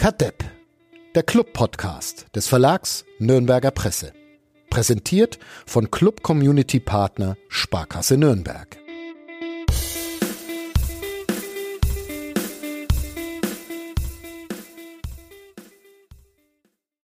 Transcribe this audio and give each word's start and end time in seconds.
Kadepp, 0.00 0.42
der 1.14 1.22
Club-Podcast 1.22 2.34
des 2.34 2.48
Verlags 2.48 3.04
Nürnberger 3.18 3.70
Presse. 3.70 4.14
Präsentiert 4.70 5.38
von 5.66 5.90
Club 5.90 6.22
Community 6.22 6.80
Partner 6.80 7.36
Sparkasse 7.50 8.16
Nürnberg. 8.16 8.78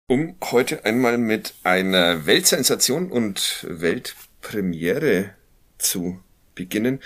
Um 0.06 0.36
heute 0.52 0.84
einmal 0.84 1.18
mit 1.18 1.54
einer 1.64 2.26
Weltsensation 2.26 3.11
und 3.11 3.66
Weltpremiere 3.68 5.30
zu 5.79 6.20
beginnen. 6.54 7.00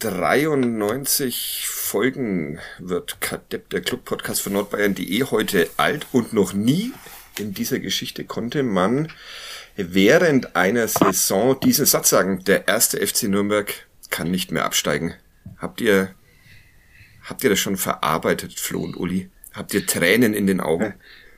93 0.00 1.75
Folgen 1.86 2.58
wird 2.80 3.16
der 3.52 3.80
Club-Podcast 3.80 4.42
von 4.42 4.54
nordbayern.de, 4.54 5.22
heute 5.30 5.70
alt 5.76 6.08
und 6.10 6.32
noch 6.32 6.52
nie 6.52 6.92
in 7.38 7.54
dieser 7.54 7.78
Geschichte 7.78 8.24
konnte 8.24 8.64
man 8.64 9.12
während 9.76 10.56
einer 10.56 10.88
Saison 10.88 11.58
diesen 11.60 11.86
Satz 11.86 12.10
sagen, 12.10 12.42
der 12.42 12.66
erste 12.66 13.06
FC 13.06 13.24
Nürnberg 13.24 13.72
kann 14.10 14.32
nicht 14.32 14.50
mehr 14.50 14.64
absteigen. 14.64 15.14
Habt 15.58 15.80
ihr, 15.80 16.12
habt 17.22 17.44
ihr 17.44 17.50
das 17.50 17.60
schon 17.60 17.76
verarbeitet, 17.76 18.58
Flo 18.58 18.82
und 18.82 18.96
Uli? 18.96 19.30
Habt 19.54 19.72
ihr 19.72 19.86
Tränen 19.86 20.34
in 20.34 20.48
den 20.48 20.60
Augen? 20.60 20.94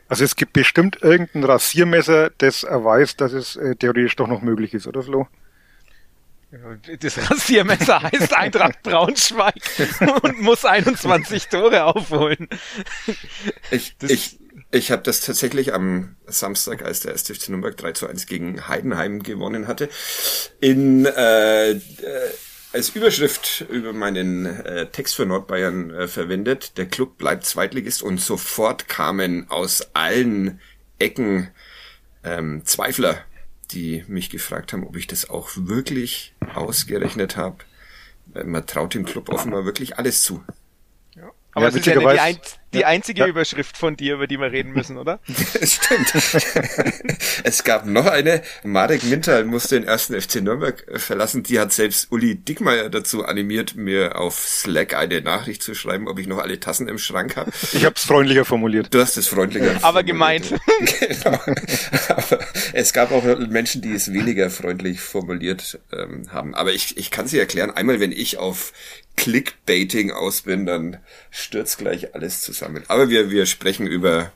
Also 0.08 0.24
es 0.24 0.34
gibt 0.34 0.54
bestimmt 0.54 1.02
irgendein 1.02 1.44
Rasiermesser, 1.44 2.30
das 2.38 2.62
erweist, 2.62 3.20
dass 3.20 3.34
es 3.34 3.56
äh, 3.56 3.76
theoretisch 3.76 4.16
doch 4.16 4.28
noch 4.28 4.40
möglich 4.40 4.72
ist, 4.72 4.86
oder 4.86 5.02
Flo? 5.02 5.28
Das 7.00 7.30
Rasiermesser 7.30 8.02
heißt 8.02 8.34
Eintracht 8.34 8.82
Braunschweig 8.82 9.54
und 10.22 10.40
muss 10.40 10.64
21 10.64 11.48
Tore 11.48 11.84
aufholen. 11.84 12.48
Ich, 13.70 13.96
das 13.98 14.10
ich, 14.10 14.38
ich 14.70 14.90
habe 14.90 15.02
das 15.02 15.20
tatsächlich 15.20 15.74
am 15.74 16.16
Samstag, 16.26 16.82
als 16.82 17.00
der 17.00 17.12
1. 17.12 17.24
FC 17.24 17.50
Nürnberg 17.50 17.76
3 17.76 17.92
zu 17.92 18.06
1 18.06 18.24
gegen 18.26 18.66
Heidenheim 18.66 19.22
gewonnen 19.22 19.68
hatte, 19.68 19.90
in 20.60 21.04
äh, 21.04 21.72
äh, 21.72 21.80
als 22.72 22.90
Überschrift 22.90 23.66
über 23.70 23.92
meinen 23.92 24.46
äh, 24.46 24.86
Text 24.86 25.16
für 25.16 25.26
Nordbayern 25.26 25.90
äh, 25.90 26.08
verwendet. 26.08 26.78
Der 26.78 26.86
Club 26.86 27.18
bleibt 27.18 27.44
Zweitligist 27.44 28.02
und 28.02 28.20
sofort 28.20 28.88
kamen 28.88 29.50
aus 29.50 29.88
allen 29.94 30.60
Ecken 30.98 31.48
ähm, 32.24 32.62
Zweifler, 32.64 33.18
die 33.70 34.04
mich 34.08 34.30
gefragt 34.30 34.72
haben, 34.72 34.86
ob 34.86 34.96
ich 34.96 35.06
das 35.06 35.28
auch 35.28 35.50
wirklich 35.54 36.34
ausgerechnet 36.54 37.36
habe. 37.36 37.58
Äh, 38.34 38.44
man 38.44 38.66
traut 38.66 38.94
dem 38.94 39.04
Club 39.04 39.28
offenbar 39.28 39.64
wirklich 39.64 39.98
alles 39.98 40.22
zu. 40.22 40.42
Aber 41.52 41.66
ja, 41.66 41.70
das 41.70 41.80
ist 41.80 41.86
ja 41.86 41.98
nicht 41.98 42.60
die, 42.72 42.78
ein, 42.78 42.80
die 42.80 42.84
einzige 42.84 43.20
ja. 43.20 43.26
Überschrift 43.26 43.76
von 43.76 43.96
dir, 43.96 44.14
über 44.14 44.26
die 44.26 44.38
wir 44.38 44.52
reden 44.52 44.72
müssen, 44.72 44.98
oder? 44.98 45.20
Stimmt. 45.62 46.12
es 47.44 47.64
gab 47.64 47.86
noch 47.86 48.06
eine. 48.06 48.42
Marek 48.62 49.04
Mintal 49.04 49.44
musste 49.44 49.76
den 49.80 49.88
ersten 49.88 50.20
FC 50.20 50.42
Nürnberg 50.42 50.84
verlassen. 51.00 51.42
Die 51.42 51.58
hat 51.58 51.72
selbst 51.72 52.12
Uli 52.12 52.34
Dickmeier 52.36 52.90
dazu 52.90 53.24
animiert, 53.24 53.76
mir 53.76 54.18
auf 54.18 54.38
Slack 54.38 54.94
eine 54.94 55.20
Nachricht 55.22 55.62
zu 55.62 55.74
schreiben, 55.74 56.08
ob 56.08 56.18
ich 56.18 56.26
noch 56.26 56.38
alle 56.38 56.60
Tassen 56.60 56.88
im 56.88 56.98
Schrank 56.98 57.36
habe. 57.36 57.50
Ich 57.72 57.84
habe 57.84 57.94
es 57.96 58.04
freundlicher 58.04 58.44
formuliert. 58.44 58.92
Du 58.92 59.00
hast 59.00 59.16
es 59.16 59.28
freundlicher 59.28 59.78
Aber 59.82 60.02
gemeint. 60.02 60.52
genau. 61.00 61.38
Aber 62.08 62.38
es 62.72 62.92
gab 62.92 63.12
auch 63.12 63.24
Menschen, 63.38 63.82
die 63.82 63.92
es 63.92 64.12
weniger 64.12 64.50
freundlich 64.50 65.00
formuliert 65.00 65.78
ähm, 65.92 66.32
haben. 66.32 66.54
Aber 66.54 66.72
ich, 66.72 66.96
ich 66.98 67.10
kann 67.10 67.26
sie 67.26 67.38
erklären. 67.38 67.70
Einmal, 67.70 68.00
wenn 68.00 68.12
ich 68.12 68.38
auf 68.38 68.72
Clickbaiting 69.18 70.12
aus 70.12 70.42
bin, 70.42 70.64
dann 70.64 70.98
stürzt 71.30 71.78
gleich 71.78 72.14
alles 72.14 72.40
zusammen. 72.40 72.57
Aber 72.62 73.08
wir, 73.08 73.30
wir 73.30 73.46
sprechen 73.46 73.86
über, 73.86 74.32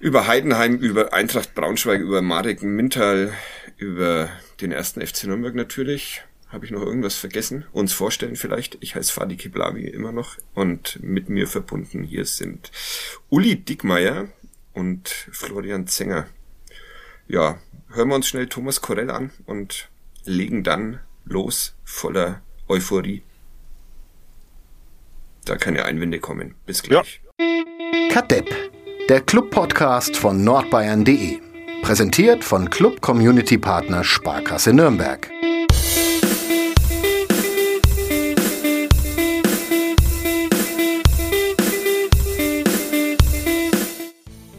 über 0.00 0.26
Heidenheim, 0.26 0.76
über 0.76 1.12
Eintracht 1.12 1.54
Braunschweig, 1.54 2.00
über 2.00 2.22
Marek 2.22 2.62
Mintal, 2.62 3.32
über 3.76 4.30
den 4.60 4.72
ersten 4.72 5.04
FC 5.04 5.24
Nürnberg 5.24 5.54
natürlich. 5.54 6.22
Habe 6.48 6.64
ich 6.64 6.70
noch 6.70 6.82
irgendwas 6.82 7.16
vergessen? 7.16 7.64
Uns 7.72 7.92
vorstellen 7.92 8.36
vielleicht. 8.36 8.78
Ich 8.80 8.94
heiße 8.94 9.12
Fadi 9.12 9.36
Kiblavi 9.36 9.88
immer 9.88 10.12
noch 10.12 10.36
und 10.54 10.98
mit 11.02 11.28
mir 11.28 11.48
verbunden 11.48 12.04
hier 12.04 12.24
sind 12.24 12.70
Uli 13.28 13.56
Dickmeier 13.56 14.28
und 14.72 15.08
Florian 15.08 15.88
Zenger. 15.88 16.28
Ja, 17.26 17.58
hören 17.90 18.08
wir 18.08 18.14
uns 18.14 18.28
schnell 18.28 18.46
Thomas 18.46 18.80
Korell 18.80 19.10
an 19.10 19.32
und 19.44 19.88
legen 20.24 20.62
dann 20.62 21.00
los 21.24 21.74
voller 21.84 22.42
Euphorie 22.68 23.22
da 25.46 25.56
keine 25.56 25.84
Einwände 25.84 26.18
kommen. 26.18 26.54
Bis 26.66 26.82
gleich. 26.82 27.20
Ja. 27.38 28.10
Kadepp, 28.12 28.48
der 29.08 29.20
Club-Podcast 29.20 30.16
von 30.16 30.42
nordbayern.de. 30.44 31.38
Präsentiert 31.82 32.42
von 32.42 32.68
Club 32.70 33.00
Community 33.00 33.58
Partner 33.58 34.02
Sparkasse 34.02 34.72
Nürnberg. 34.72 35.30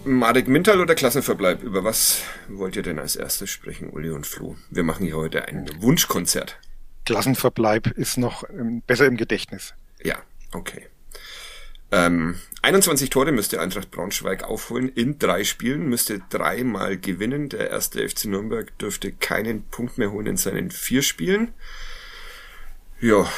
Marek 0.06 0.48
Mintal 0.48 0.80
oder 0.80 0.96
Klassenverbleib? 0.96 1.64
Über 1.64 1.84
was 1.84 2.22
wollt 2.48 2.76
ihr 2.76 2.82
denn 2.82 2.98
als 2.98 3.16
erstes 3.16 3.50
sprechen, 3.50 3.90
Uli 3.90 4.10
und 4.10 4.26
Flo? 4.26 4.56
Wir 4.70 4.84
machen 4.84 5.06
hier 5.06 5.18
heute 5.18 5.46
ein 5.46 5.70
Wunschkonzert. 5.80 6.60
Klassenverbleib 7.06 7.88
ist 7.88 8.18
noch 8.18 8.44
ähm, 8.50 8.82
besser 8.88 9.06
im 9.06 9.18
Gedächtnis. 9.18 9.74
Ja, 10.04 10.18
Okay. 10.52 10.88
Ähm, 11.92 12.40
21 12.64 13.10
Tore 13.10 13.32
müsste 13.32 13.62
Eintracht 13.62 13.92
Braunschweig 13.92 14.44
aufholen 14.44 14.90
in 14.90 15.20
drei 15.20 15.44
Spielen, 15.44 15.88
müsste 15.88 16.22
dreimal 16.30 16.98
gewinnen. 16.98 17.50
Der 17.50 17.70
erste 17.70 18.08
FC 18.08 18.26
Nürnberg 18.26 18.78
dürfte 18.78 19.12
keinen 19.14 19.64
Punkt 19.64 19.98
mehr 19.98 20.12
holen 20.12 20.28
in 20.28 20.38
seinen 20.38 20.70
vier 20.70 21.02
Spielen. 21.02 21.54
Ja, 23.00 23.32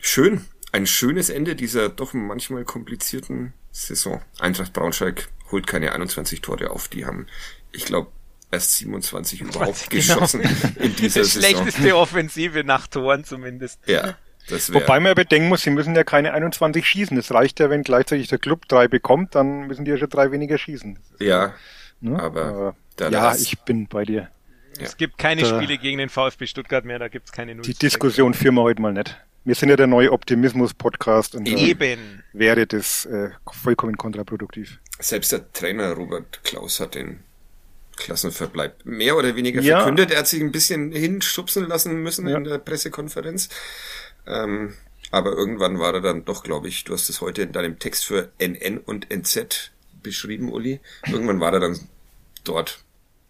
schön. 0.00 0.44
Ein 0.72 0.86
schönes 0.86 1.30
Ende 1.30 1.56
dieser 1.56 1.88
doch 1.88 2.12
manchmal 2.12 2.64
komplizierten 2.64 3.54
Saison. 3.72 4.22
Eintracht 4.38 4.72
Braunschweig 4.72 5.28
holt 5.50 5.66
keine 5.66 5.92
21 5.92 6.42
Tore 6.42 6.70
auf. 6.70 6.88
Die 6.88 7.06
haben, 7.06 7.26
ich 7.72 7.86
glaube, 7.86 8.12
erst 8.50 8.76
27 8.76 9.40
überhaupt 9.42 9.90
genau. 9.90 10.14
geschossen 10.14 10.42
in 10.76 10.94
dieser 10.96 11.24
Saison. 11.24 11.42
Schlechteste 11.42 11.96
Offensive 11.96 12.62
nach 12.62 12.86
Toren 12.86 13.24
zumindest. 13.24 13.80
Ja, 13.86 14.16
Wobei 14.48 15.00
man 15.00 15.10
ja 15.10 15.14
bedenken 15.14 15.48
muss, 15.48 15.62
sie 15.62 15.70
müssen 15.70 15.94
ja 15.94 16.04
keine 16.04 16.32
21 16.32 16.86
schießen. 16.86 17.16
Es 17.16 17.32
reicht 17.32 17.58
ja, 17.60 17.70
wenn 17.70 17.82
gleichzeitig 17.82 18.28
der 18.28 18.38
Club 18.38 18.68
drei 18.68 18.88
bekommt, 18.88 19.34
dann 19.34 19.66
müssen 19.66 19.84
die 19.84 19.90
ja 19.90 19.98
schon 19.98 20.08
drei 20.08 20.30
weniger 20.30 20.58
schießen. 20.58 20.98
Ja, 21.18 21.54
ne? 22.00 22.20
aber, 22.20 22.44
aber 22.44 23.10
ja, 23.10 23.34
ich 23.34 23.58
bin 23.60 23.88
bei 23.88 24.04
dir. 24.04 24.30
Es 24.78 24.92
ja. 24.92 24.96
gibt 24.98 25.18
keine 25.18 25.42
da, 25.42 25.48
Spiele 25.48 25.78
gegen 25.78 25.98
den 25.98 26.08
VfB 26.08 26.46
Stuttgart 26.46 26.84
mehr, 26.84 26.98
da 26.98 27.08
gibt's 27.08 27.32
keine 27.32 27.54
Null. 27.54 27.62
Die 27.62 27.74
Diskussion 27.74 28.34
führen 28.34 28.54
wir 28.54 28.62
heute 28.62 28.80
mal 28.80 28.92
nicht. 28.92 29.16
Wir 29.44 29.54
sind 29.54 29.68
ja 29.68 29.76
der 29.76 29.86
neue 29.86 30.10
Optimismus-Podcast 30.12 31.36
und 31.36 31.46
Eben. 31.46 32.24
wäre 32.32 32.66
das 32.66 33.06
äh, 33.06 33.30
vollkommen 33.52 33.96
kontraproduktiv. 33.96 34.80
Selbst 34.98 35.30
der 35.30 35.52
Trainer 35.52 35.92
Robert 35.92 36.42
Klaus 36.42 36.80
hat 36.80 36.96
den 36.96 37.20
Klassenverbleib 37.96 38.84
mehr 38.84 39.16
oder 39.16 39.36
weniger 39.36 39.60
ja. 39.62 39.78
verkündet. 39.78 40.10
Er 40.10 40.18
hat 40.18 40.26
sich 40.26 40.40
ein 40.40 40.52
bisschen 40.52 40.92
hinschubsen 40.92 41.66
lassen 41.66 42.02
müssen 42.02 42.28
ja. 42.28 42.36
in 42.36 42.44
der 42.44 42.58
Pressekonferenz. 42.58 43.48
Ähm, 44.26 44.74
aber 45.10 45.32
irgendwann 45.32 45.78
war 45.78 45.94
er 45.94 46.00
dann 46.00 46.24
doch, 46.24 46.42
glaube 46.42 46.68
ich, 46.68 46.84
du 46.84 46.92
hast 46.92 47.08
es 47.08 47.20
heute 47.20 47.42
in 47.42 47.52
deinem 47.52 47.78
Text 47.78 48.04
für 48.04 48.32
NN 48.38 48.78
und 48.78 49.10
NZ 49.10 49.72
beschrieben, 50.02 50.52
Uli. 50.52 50.80
Irgendwann 51.06 51.40
war 51.40 51.52
er 51.52 51.60
dann 51.60 51.78
dort. 52.44 52.80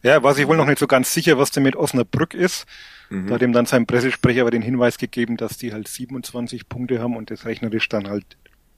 Ja, 0.03 0.23
war 0.23 0.35
sich 0.35 0.47
wohl 0.47 0.57
noch 0.57 0.67
nicht 0.67 0.79
so 0.79 0.87
ganz 0.87 1.13
sicher, 1.13 1.39
was 1.39 1.51
denn 1.51 1.63
mit 1.63 1.77
Osnabrück 1.77 2.35
ist. 2.35 2.67
Mhm. 3.11 3.27
Da 3.27 3.35
hat 3.35 3.43
ihm 3.43 3.53
dann 3.53 3.67
sein 3.67 3.87
Pressesprecher 3.87 4.43
aber 4.43 4.51
den 4.51 4.63
Hinweis 4.63 4.99
gegeben, 4.99 5.37
dass 5.37 5.59
die 5.59 5.73
halt 5.73 5.89
27 5.89 6.69
Punkte 6.69 7.01
haben 7.01 7.17
und 7.17 7.31
das 7.31 7.45
rechnerisch 7.45 7.89
dann 7.89 8.09
halt 8.09 8.25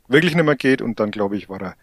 wirklich 0.08 0.34
nicht 0.34 0.44
mehr 0.44 0.56
geht 0.56 0.82
und 0.82 1.00
dann, 1.00 1.10
glaube 1.10 1.36
ich, 1.36 1.48
war 1.48 1.60
er 1.60 1.76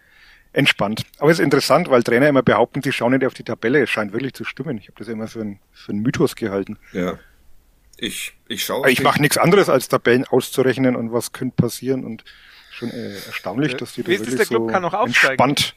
entspannt. 0.54 1.06
Aber 1.20 1.32
es 1.32 1.40
ist 1.40 1.44
interessant, 1.44 1.90
weil 1.90 2.04
Trainer 2.04 2.30
immer 2.30 2.44
behaupten, 2.44 2.82
sie 2.82 2.92
schauen 2.92 3.12
nicht 3.12 3.26
auf 3.26 3.34
die 3.34 3.44
Tabelle. 3.44 3.84
Es 3.84 3.90
scheint 3.90 4.14
wirklich 4.14 4.34
zu 4.34 4.46
stimmen. 4.46 4.78
Ich 4.78 4.88
habe 4.88 4.98
das 4.98 5.08
immer 5.08 5.28
für, 5.28 5.42
ein, 5.42 5.60
für 5.72 5.92
einen 5.92 6.02
Mythos 6.02 6.36
gehalten. 6.36 6.78
Ja. 6.94 7.20
Ich, 7.98 8.34
ich 8.48 8.66
schaue. 8.66 8.90
Ich 8.90 9.02
mache 9.02 9.22
nichts 9.22 9.38
anderes, 9.38 9.70
als 9.70 9.88
Tabellen 9.88 10.26
auszurechnen 10.26 10.96
und 10.96 11.14
was 11.14 11.32
könnte 11.32 11.56
passieren 11.56 12.04
und 12.04 12.24
schon 12.72 12.92
äh, 12.92 13.16
erstaunlich, 13.26 13.76
dass 13.76 13.94
die 13.94 14.04
da 14.04 14.10
wirklich 14.10 14.36
der 14.36 14.46
Club 14.46 14.64
so 14.64 14.68
kann 14.68 14.82
noch 14.82 14.94
entspannt 14.94 15.76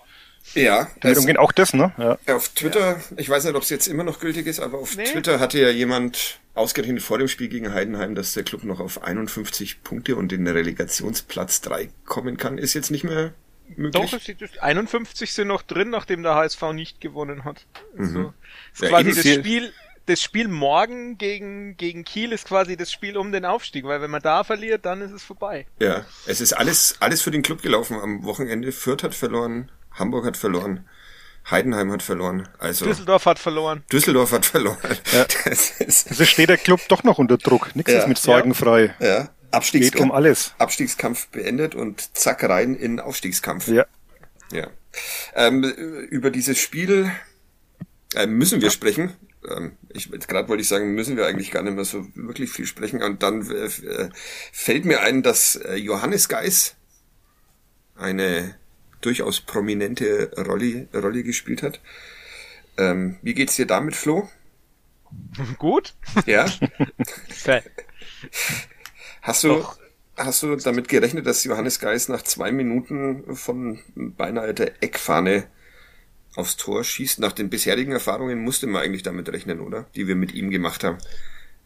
ja, 0.55 0.88
damit 1.00 1.19
umgehen. 1.19 1.37
Auch 1.37 1.53
das, 1.53 1.75
ne? 1.75 1.93
Ja. 1.99 2.35
Auf 2.35 2.49
Twitter, 2.50 2.97
ja. 2.97 3.03
ich 3.17 3.29
weiß 3.29 3.44
nicht, 3.44 3.55
ob 3.55 3.62
es 3.62 3.70
jetzt 3.70 3.87
immer 3.87 4.05
noch 4.05 4.20
gültig 4.20 4.47
ist, 4.47 4.61
aber 4.61 4.79
auf 4.79 4.97
nee. 4.97 5.05
Twitter 5.05 5.41
hatte 5.41 5.61
ja 5.61 5.70
jemand 5.70 6.41
ausgerechnet 6.55 7.03
vor 7.03 7.19
dem 7.19 7.29
Spiel 7.29 7.49
gegen 7.49 7.73
Heidenheim, 7.73 8.15
dass 8.15 8.35
der 8.35 8.43
Club 8.43 8.64
noch 8.64 8.81
auf 8.81 9.03
51 9.03 9.82
Punkte 9.82 10.17
und 10.17 10.32
in 10.32 10.44
den 10.44 10.55
Relegationsplatz 10.55 11.61
3 11.62 11.91
kommen 12.05 12.37
kann. 12.37 12.59
Ist 12.59 12.75
jetzt 12.75 12.91
nicht 12.91 13.05
mehr 13.05 13.32
möglich. 13.76 14.11
Doch, 14.11 14.62
51 14.62 15.32
sind 15.32 15.49
noch 15.49 15.62
drin, 15.62 15.91
nachdem 15.91 16.23
der 16.23 16.35
HSV 16.35 16.73
nicht 16.73 17.00
gewonnen 17.00 17.44
hat. 17.44 17.67
Also, 17.97 18.19
mhm. 18.19 18.32
ist 18.73 18.82
quasi 18.82 19.14
das 19.14 19.35
Spiel 19.35 19.73
das 20.09 20.23
Spiel 20.23 20.49
morgen 20.49 21.19
gegen, 21.19 21.77
gegen 21.77 22.05
Kiel 22.05 22.33
ist 22.33 22.47
quasi 22.47 22.77
das 22.77 22.91
Spiel 22.91 23.17
um 23.17 23.31
den 23.33 23.45
Aufstieg, 23.45 23.85
weil 23.85 24.01
wenn 24.01 24.11
man 24.11 24.23
da 24.23 24.43
verliert, 24.45 24.87
dann 24.87 25.03
ist 25.03 25.13
es 25.13 25.23
vorbei. 25.23 25.67
Ja, 25.81 26.05
es 26.27 26.41
ist 26.41 26.55
alles, 26.55 26.97
alles 27.01 27.23
für 27.23 27.31
den 27.31 27.43
Club 27.43 27.63
gelaufen 27.63 27.99
am 28.01 28.25
Wochenende. 28.25 28.73
Fürth 28.73 29.03
hat 29.03 29.15
verloren, 29.15 29.71
Hamburg 29.93 30.27
hat 30.27 30.37
verloren. 30.37 30.89
Heidenheim 31.51 31.91
hat 31.93 32.03
verloren. 32.03 32.49
Also 32.59 32.85
Düsseldorf 32.85 33.25
hat 33.25 33.39
verloren. 33.39 33.83
Düsseldorf 33.91 34.33
hat 34.33 34.45
verloren. 34.45 34.79
Ja. 35.13 35.27
Das 35.45 35.71
ist 35.81 36.11
also 36.11 36.25
steht 36.25 36.51
der 36.51 36.59
Club 36.59 36.81
doch 36.89 37.05
noch 37.05 37.19
unter 37.19 37.39
Druck. 37.39 37.75
Nichts 37.75 37.93
ja. 37.93 38.01
ist 38.01 38.09
mit 38.09 38.19
Sorgen 38.19 38.55
frei. 38.55 38.95
Ja. 39.01 39.31
Abstiegskampf, 39.51 39.95
Geht 39.95 40.03
um 40.03 40.13
alles. 40.13 40.53
Abstiegskampf 40.59 41.29
beendet 41.29 41.75
und 41.75 42.17
zack 42.17 42.45
rein 42.45 42.75
in 42.75 43.01
Aufstiegskampf. 43.01 43.69
Ja. 43.69 43.87
Ja. 44.53 44.69
Ähm, 45.35 45.65
über 45.65 46.31
dieses 46.31 46.59
Spiel 46.59 47.11
äh, 48.15 48.27
müssen 48.27 48.61
wir 48.61 48.71
sprechen. 48.71 49.15
Ähm, 49.49 49.76
ich 49.90 50.11
gerade 50.11 50.49
wollte 50.49 50.62
ich 50.62 50.69
sagen, 50.69 50.94
müssen 50.94 51.17
wir 51.17 51.26
eigentlich 51.26 51.50
gar 51.50 51.62
nicht 51.62 51.75
mehr 51.75 51.85
so 51.85 52.06
wirklich 52.14 52.50
viel 52.50 52.67
sprechen. 52.67 53.02
Und 53.02 53.23
dann 53.23 53.49
äh, 53.50 53.67
äh 53.67 54.11
fällt 54.52 54.85
mir 54.85 55.00
ein, 55.00 55.23
dass 55.23 55.56
äh, 55.56 55.75
Johannes 55.76 56.29
Geis 56.29 56.76
eine 57.96 58.56
durchaus 59.00 59.40
prominente 59.40 60.31
Rolle, 60.37 60.88
Rolle 60.94 61.23
gespielt 61.23 61.62
hat. 61.62 61.81
Ähm, 62.76 63.19
wie 63.23 63.35
geht's 63.35 63.56
dir 63.56 63.67
damit, 63.67 63.96
Flo? 63.96 64.29
Gut. 65.58 65.94
Ja. 66.26 66.46
hast 69.23 69.44
du, 69.44 69.49
Doch. 69.49 69.79
hast 70.17 70.43
du 70.43 70.56
damit 70.56 70.88
gerechnet, 70.88 71.26
dass 71.26 71.44
Johannes 71.44 71.81
Geis 71.81 72.08
nach 72.08 72.23
zwei 72.23 72.52
Minuten 72.52 73.37
von 73.37 73.81
beinahe 73.94 74.55
der 74.55 74.82
Eckfahne 74.82 75.49
aufs 76.38 76.56
Tor 76.56 76.85
schießt? 76.85 77.19
Nach 77.19 77.32
den 77.32 77.50
bisherigen 77.50 77.93
Erfahrungen 77.93 78.43
musste 78.43 78.67
man 78.67 78.82
eigentlich 78.82 79.02
damit 79.02 79.29
rechnen, 79.31 79.61
oder? 79.61 79.87
Die 79.94 80.06
wir 80.06 80.17
mit 80.17 80.32
ihm 80.32 80.50
gemacht 80.50 80.85
haben. 80.85 80.99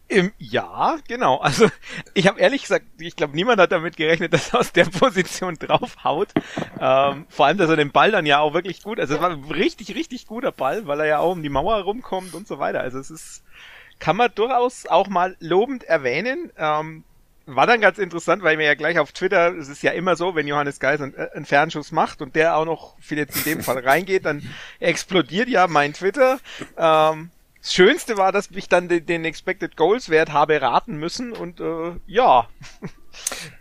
Im, 0.08 0.32
ja, 0.38 0.98
genau. 1.08 1.38
Also 1.38 1.70
ich 2.14 2.26
habe 2.26 2.40
ehrlich 2.40 2.62
gesagt, 2.62 2.84
ich 2.98 3.16
glaube, 3.16 3.34
niemand 3.34 3.60
hat 3.60 3.72
damit 3.72 3.96
gerechnet, 3.96 4.32
dass 4.32 4.52
er 4.52 4.60
aus 4.60 4.72
der 4.72 4.84
Position 4.84 5.56
draufhaut. 5.58 6.28
Ähm, 6.80 7.26
vor 7.28 7.46
allem, 7.46 7.58
dass 7.58 7.70
er 7.70 7.76
den 7.76 7.92
Ball 7.92 8.10
dann 8.10 8.26
ja 8.26 8.40
auch 8.40 8.52
wirklich 8.52 8.82
gut, 8.82 9.00
also 9.00 9.14
es 9.14 9.20
war 9.20 9.30
ein 9.30 9.44
richtig, 9.44 9.94
richtig 9.94 10.26
guter 10.26 10.52
Ball, 10.52 10.86
weil 10.86 11.00
er 11.00 11.06
ja 11.06 11.19
auch 11.19 11.32
um 11.32 11.42
die 11.42 11.48
Mauer 11.48 11.76
rumkommt 11.82 12.34
und 12.34 12.46
so 12.46 12.58
weiter. 12.58 12.80
Also 12.80 12.98
es 12.98 13.10
ist, 13.10 13.42
kann 13.98 14.16
man 14.16 14.30
durchaus 14.34 14.86
auch 14.86 15.08
mal 15.08 15.36
lobend 15.40 15.84
erwähnen. 15.84 16.50
Ähm, 16.58 17.04
war 17.47 17.67
dann 17.67 17.81
ganz 17.81 17.99
interessant, 17.99 18.43
weil 18.43 18.56
mir 18.56 18.67
ja 18.67 18.75
gleich 18.75 18.99
auf 18.99 19.12
Twitter, 19.12 19.55
es 19.56 19.69
ist 19.69 19.83
ja 19.83 19.93
immer 19.93 20.17
so, 20.17 20.35
wenn 20.35 20.47
Johannes 20.47 20.81
Geis 20.81 21.00
einen, 21.00 21.15
äh, 21.15 21.29
einen 21.35 21.44
Fernschuss 21.44 21.93
macht 21.93 22.23
und 22.23 22.35
der 22.35 22.56
auch 22.56 22.65
noch 22.65 22.97
viel 23.00 23.19
jetzt 23.19 23.37
in 23.37 23.44
dem 23.44 23.62
Fall 23.62 23.79
reingeht, 23.85 24.25
dann 24.25 24.49
explodiert 24.81 25.49
ja 25.49 25.67
mein 25.67 25.93
Twitter. 25.93 26.39
Ähm, 26.77 27.31
das 27.61 27.75
Schönste 27.75 28.17
war, 28.17 28.33
dass 28.33 28.49
ich 28.50 28.69
dann 28.69 28.89
den, 28.89 29.06
den 29.06 29.25
Expected 29.25 29.77
Goals 29.77 30.09
Wert 30.09 30.33
habe 30.33 30.61
raten 30.61 30.97
müssen 30.97 31.33
und 31.33 31.61
äh, 31.61 31.93
ja. 32.06 32.49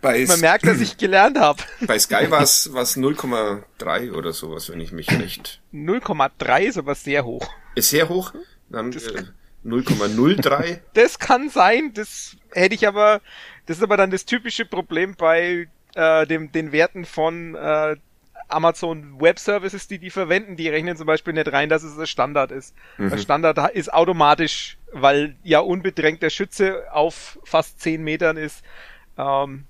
Bei 0.00 0.24
Man 0.26 0.40
merkt, 0.40 0.66
dass 0.66 0.80
ich 0.80 0.96
gelernt 0.96 1.38
habe. 1.38 1.62
Bei 1.86 1.98
Sky 1.98 2.30
war 2.30 2.42
es 2.42 2.68
0,3 2.68 4.12
oder 4.12 4.32
sowas, 4.32 4.70
wenn 4.70 4.80
ich 4.80 4.92
mich 4.92 5.10
recht. 5.10 5.60
0,3 5.72 6.62
ist 6.62 6.78
aber 6.78 6.94
sehr 6.94 7.24
hoch. 7.24 7.48
Ist 7.74 7.90
sehr 7.90 8.08
hoch? 8.08 8.32
Dann 8.70 8.92
äh, 8.92 9.24
0,03. 9.64 10.80
Das 10.94 11.18
kann 11.18 11.48
sein, 11.48 11.92
das 11.94 12.36
hätte 12.50 12.74
ich 12.74 12.88
aber, 12.88 13.20
das 13.66 13.78
ist 13.78 13.82
aber 13.82 13.96
dann 13.96 14.10
das 14.10 14.24
typische 14.24 14.64
Problem 14.64 15.14
bei 15.16 15.68
äh, 15.94 16.26
dem, 16.26 16.50
den 16.52 16.72
Werten 16.72 17.04
von 17.04 17.54
äh, 17.54 17.96
Amazon 18.48 19.20
Web 19.20 19.38
Services, 19.38 19.88
die 19.88 19.98
die 19.98 20.10
verwenden, 20.10 20.56
die 20.56 20.68
rechnen 20.68 20.96
zum 20.96 21.06
Beispiel 21.06 21.32
nicht 21.32 21.52
rein, 21.52 21.68
dass 21.68 21.82
es 21.82 21.98
ein 21.98 22.06
Standard 22.06 22.50
ist. 22.50 22.74
Mhm. 22.98 23.10
Der 23.10 23.18
Standard 23.18 23.74
ist 23.74 23.92
automatisch, 23.92 24.78
weil 24.92 25.36
ja 25.42 25.60
unbedrängt 25.60 26.22
der 26.22 26.30
Schütze 26.30 26.84
auf 26.92 27.38
fast 27.44 27.80
10 27.80 28.02
Metern 28.02 28.36
ist, 28.36 28.62
ähm, 29.16 29.64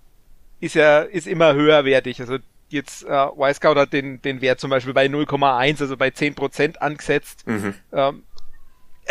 ist 0.61 0.75
ja, 0.75 1.01
ist 1.01 1.27
immer 1.27 1.55
höherwertig. 1.55 2.21
Also 2.21 2.39
jetzt 2.69 3.05
äh, 3.05 3.27
Y-Scout 3.39 3.77
hat 3.77 3.93
den, 3.93 4.21
den 4.23 4.41
Wert 4.41 4.61
zum 4.61 4.71
Beispiel 4.71 4.95
bei 4.95 5.07
0,1, 5.07 5.81
also 5.81 5.97
bei 5.97 6.09
10% 6.09 6.79
angesetzt. 6.79 7.47
Mhm. 7.47 7.75
Ähm, 7.93 8.23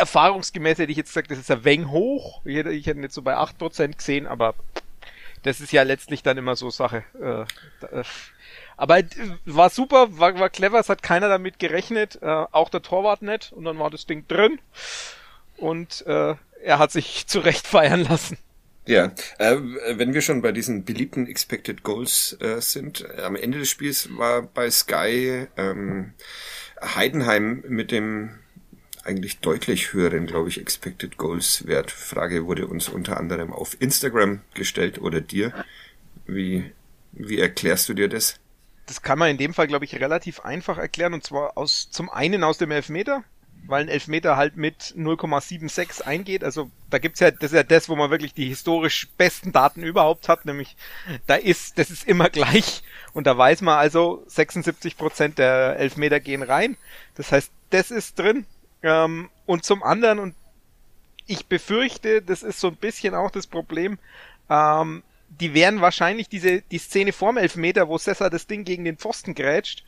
erfahrungsgemäß 0.01 0.79
hätte 0.79 0.91
ich 0.91 0.97
jetzt 0.97 1.09
gesagt, 1.09 1.31
das 1.31 1.39
ist 1.39 1.51
ein 1.51 1.63
wenig 1.63 1.87
hoch. 1.87 2.41
Ich 2.45 2.55
hätte, 2.55 2.71
ich 2.71 2.85
hätte 2.85 2.99
jetzt 2.99 3.15
so 3.15 3.21
bei 3.21 3.37
8% 3.37 3.95
gesehen, 3.95 4.27
aber 4.27 4.55
das 5.43 5.61
ist 5.61 5.71
ja 5.71 5.83
letztlich 5.83 6.23
dann 6.23 6.37
immer 6.37 6.55
so 6.55 6.69
Sache. 6.69 7.03
Äh, 7.21 7.41
äh 7.95 8.03
aber 8.77 9.03
war 9.45 9.69
super, 9.69 10.17
war, 10.17 10.39
war 10.39 10.49
clever, 10.49 10.79
es 10.79 10.89
hat 10.89 11.03
keiner 11.03 11.29
damit 11.29 11.59
gerechnet, 11.59 12.19
äh, 12.21 12.25
auch 12.25 12.69
der 12.69 12.81
Torwart 12.81 13.21
nicht 13.21 13.51
und 13.53 13.63
dann 13.63 13.77
war 13.77 13.91
das 13.91 14.07
Ding 14.07 14.27
drin 14.27 14.59
und 15.57 16.01
er 16.01 16.39
hat 16.65 16.91
sich 16.91 17.27
zurecht 17.27 17.67
feiern 17.67 18.03
lassen. 18.03 18.37
Ja, 18.87 19.11
äh, 19.37 19.57
wenn 19.95 20.13
wir 20.13 20.21
schon 20.21 20.41
bei 20.41 20.51
diesen 20.51 20.85
beliebten 20.85 21.27
Expected 21.27 21.83
Goals 21.83 22.35
äh, 22.41 22.59
sind, 22.61 23.07
am 23.19 23.35
Ende 23.35 23.59
des 23.59 23.69
Spiels 23.69 24.09
war 24.17 24.41
bei 24.41 24.71
Sky 24.71 25.47
ähm, 25.55 26.13
Heidenheim 26.81 27.63
mit 27.67 27.91
dem 27.91 28.39
eigentlich 29.03 29.39
deutlich 29.39 29.93
höheren, 29.93 30.27
glaube 30.27 30.49
ich, 30.49 30.59
Expected 30.59 31.17
Goals 31.17 31.65
Wert. 31.67 31.91
Frage 31.91 32.45
wurde 32.45 32.67
uns 32.67 32.89
unter 32.89 33.17
anderem 33.17 33.51
auf 33.53 33.75
Instagram 33.79 34.41
gestellt 34.53 35.01
oder 35.01 35.21
dir. 35.21 35.53
Wie, 36.25 36.71
wie 37.11 37.39
erklärst 37.39 37.89
du 37.89 37.93
dir 37.93 38.07
das? 38.07 38.39
das 38.91 39.01
kann 39.01 39.19
man 39.19 39.29
in 39.29 39.37
dem 39.37 39.53
Fall, 39.53 39.67
glaube 39.67 39.85
ich, 39.85 39.95
relativ 39.95 40.41
einfach 40.41 40.77
erklären. 40.77 41.13
Und 41.13 41.23
zwar 41.23 41.57
aus 41.57 41.89
zum 41.91 42.09
einen 42.09 42.43
aus 42.43 42.57
dem 42.57 42.71
Elfmeter, 42.71 43.23
weil 43.65 43.83
ein 43.83 43.87
Elfmeter 43.87 44.35
halt 44.35 44.57
mit 44.57 44.93
0,76 44.97 46.01
eingeht. 46.01 46.43
Also 46.43 46.69
da 46.89 46.97
gibt's 46.97 47.21
ja, 47.21 47.31
das 47.31 47.51
ist 47.51 47.55
ja 47.55 47.63
das, 47.63 47.87
wo 47.87 47.95
man 47.95 48.11
wirklich 48.11 48.33
die 48.33 48.49
historisch 48.49 49.07
besten 49.17 49.53
Daten 49.53 49.83
überhaupt 49.83 50.27
hat, 50.27 50.45
nämlich 50.45 50.75
da 51.25 51.35
ist, 51.35 51.77
das 51.77 51.89
ist 51.89 52.05
immer 52.05 52.29
gleich. 52.29 52.83
Und 53.13 53.27
da 53.27 53.37
weiß 53.37 53.61
man 53.61 53.77
also, 53.77 54.23
76 54.27 54.97
Prozent 54.97 55.37
der 55.37 55.77
Elfmeter 55.77 56.19
gehen 56.19 56.43
rein. 56.43 56.75
Das 57.15 57.31
heißt, 57.31 57.49
das 57.69 57.91
ist 57.91 58.19
drin. 58.19 58.45
Ähm, 58.83 59.29
und 59.45 59.65
zum 59.65 59.83
anderen, 59.83 60.19
und 60.19 60.35
ich 61.27 61.45
befürchte, 61.45 62.21
das 62.21 62.43
ist 62.43 62.59
so 62.59 62.67
ein 62.67 62.75
bisschen 62.75 63.15
auch 63.15 63.31
das 63.31 63.47
Problem, 63.47 63.99
ähm, 64.49 65.03
die 65.29 65.53
werden 65.53 65.81
wahrscheinlich 65.81 66.27
diese, 66.27 66.61
die 66.61 66.77
Szene 66.77 67.13
vorm 67.13 67.37
Elfmeter, 67.37 67.87
wo 67.87 67.97
Sessa 67.97 68.29
das 68.29 68.47
Ding 68.47 68.63
gegen 68.65 68.83
den 68.83 68.97
Pfosten 68.97 69.33
grätscht, 69.33 69.85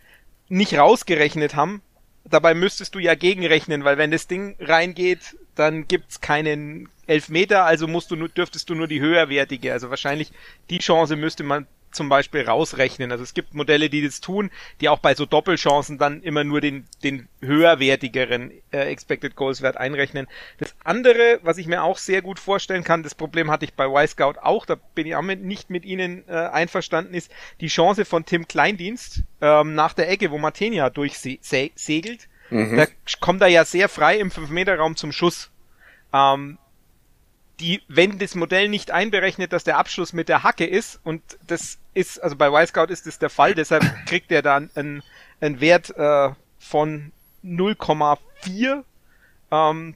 nicht 0.47 0.77
rausgerechnet 0.77 1.55
haben. 1.55 1.81
Dabei 2.23 2.53
müsstest 2.53 2.95
du 2.95 2.99
ja 2.99 3.15
gegenrechnen, 3.15 3.83
weil 3.83 3.97
wenn 3.97 4.11
das 4.11 4.27
Ding 4.27 4.55
reingeht, 4.59 5.37
dann 5.55 5.87
gibt's 5.87 6.21
keinen 6.21 6.87
Elfmeter, 7.05 7.65
also 7.65 7.87
musst 7.87 8.11
du 8.11 8.15
nur, 8.15 8.29
dürftest 8.29 8.69
du 8.69 8.75
nur 8.75 8.87
die 8.87 9.01
höherwertige. 9.01 9.73
Also 9.73 9.89
wahrscheinlich 9.89 10.31
die 10.69 10.79
Chance 10.79 11.17
müsste 11.17 11.43
man 11.43 11.67
zum 11.93 12.09
Beispiel 12.09 12.41
rausrechnen. 12.41 13.11
Also 13.11 13.23
es 13.23 13.33
gibt 13.33 13.53
Modelle, 13.53 13.89
die 13.89 14.03
das 14.03 14.21
tun, 14.21 14.51
die 14.81 14.89
auch 14.89 14.99
bei 14.99 15.15
so 15.15 15.25
Doppelchancen 15.25 15.97
dann 15.97 16.21
immer 16.21 16.43
nur 16.43 16.61
den, 16.61 16.85
den 17.03 17.27
höherwertigeren 17.41 18.51
äh, 18.71 18.79
Expected 18.91 19.35
Goals 19.35 19.61
Wert 19.61 19.77
einrechnen. 19.77 20.27
Das 20.57 20.75
andere, 20.83 21.39
was 21.43 21.57
ich 21.57 21.67
mir 21.67 21.83
auch 21.83 21.97
sehr 21.97 22.21
gut 22.21 22.39
vorstellen 22.39 22.83
kann, 22.83 23.03
das 23.03 23.15
Problem 23.15 23.51
hatte 23.51 23.65
ich 23.65 23.73
bei 23.73 23.85
Y-Scout 23.85 24.39
auch, 24.41 24.65
da 24.65 24.75
bin 24.95 25.07
ich 25.07 25.15
auch 25.15 25.21
mit, 25.21 25.43
nicht 25.43 25.69
mit 25.69 25.85
Ihnen 25.85 26.23
äh, 26.27 26.33
einverstanden, 26.33 27.13
ist 27.13 27.31
die 27.61 27.67
Chance 27.67 28.05
von 28.05 28.25
Tim 28.25 28.47
Kleindienst 28.47 29.23
ähm, 29.41 29.75
nach 29.75 29.93
der 29.93 30.09
Ecke, 30.09 30.31
wo 30.31 30.37
Martenia 30.37 30.89
durchsegelt. 30.89 32.27
Mhm. 32.49 32.77
Da 32.77 32.85
kommt 33.19 33.41
er 33.41 33.47
ja 33.47 33.65
sehr 33.65 33.89
frei 33.89 34.17
im 34.19 34.29
5-Meter-Raum 34.29 34.95
zum 34.95 35.11
Schuss. 35.11 35.51
Ähm, 36.13 36.57
die, 37.59 37.81
wenn 37.87 38.19
das 38.19 38.35
Modell 38.35 38.69
nicht 38.69 38.91
einberechnet, 38.91 39.53
dass 39.53 39.63
der 39.63 39.77
Abschluss 39.77 40.13
mit 40.13 40.29
der 40.29 40.43
Hacke 40.43 40.65
ist, 40.65 40.99
und 41.03 41.21
das 41.47 41.77
ist, 41.93 42.21
also 42.21 42.35
bei 42.35 42.47
Y-Scout 42.47 42.91
ist 42.91 43.07
das 43.07 43.19
der 43.19 43.29
Fall, 43.29 43.53
deshalb 43.53 43.83
kriegt 44.05 44.31
er 44.31 44.41
dann 44.41 44.69
einen, 44.75 45.03
einen 45.39 45.59
Wert 45.61 45.95
äh, 45.95 46.31
von 46.59 47.11
0,4 47.43 48.83
ähm, 49.51 49.95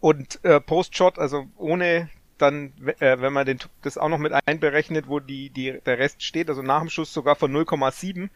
und 0.00 0.44
äh, 0.44 0.60
Post-Shot, 0.60 1.18
also 1.18 1.46
ohne 1.56 2.08
dann, 2.38 2.72
äh, 2.98 3.20
wenn 3.20 3.32
man 3.32 3.46
den, 3.46 3.58
das 3.82 3.96
auch 3.96 4.08
noch 4.08 4.18
mit 4.18 4.32
einberechnet, 4.46 5.08
wo 5.08 5.20
die, 5.20 5.50
die, 5.50 5.78
der 5.86 5.98
Rest 5.98 6.22
steht, 6.22 6.48
also 6.48 6.62
nach 6.62 6.80
dem 6.80 6.90
Schuss 6.90 7.12
sogar 7.12 7.36
von 7.36 7.52
0,7, 7.52 8.28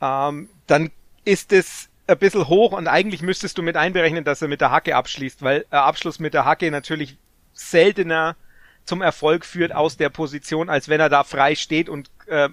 ähm, 0.00 0.48
dann 0.66 0.90
ist 1.24 1.52
es 1.52 1.88
ein 2.06 2.18
bisschen 2.18 2.48
hoch 2.48 2.72
und 2.72 2.88
eigentlich 2.88 3.22
müsstest 3.22 3.58
du 3.58 3.62
mit 3.62 3.76
einberechnen, 3.76 4.24
dass 4.24 4.42
er 4.42 4.48
mit 4.48 4.60
der 4.60 4.70
Hacke 4.70 4.96
abschließt, 4.96 5.42
weil 5.42 5.66
äh, 5.70 5.76
Abschluss 5.76 6.18
mit 6.18 6.34
der 6.34 6.44
Hacke 6.44 6.70
natürlich 6.70 7.18
seltener 7.52 8.36
zum 8.84 9.02
Erfolg 9.02 9.44
führt 9.44 9.74
aus 9.74 9.96
der 9.96 10.08
Position, 10.08 10.68
als 10.68 10.88
wenn 10.88 11.00
er 11.00 11.08
da 11.08 11.24
frei 11.24 11.54
steht 11.54 11.88
und 11.88 12.10
äh, 12.26 12.48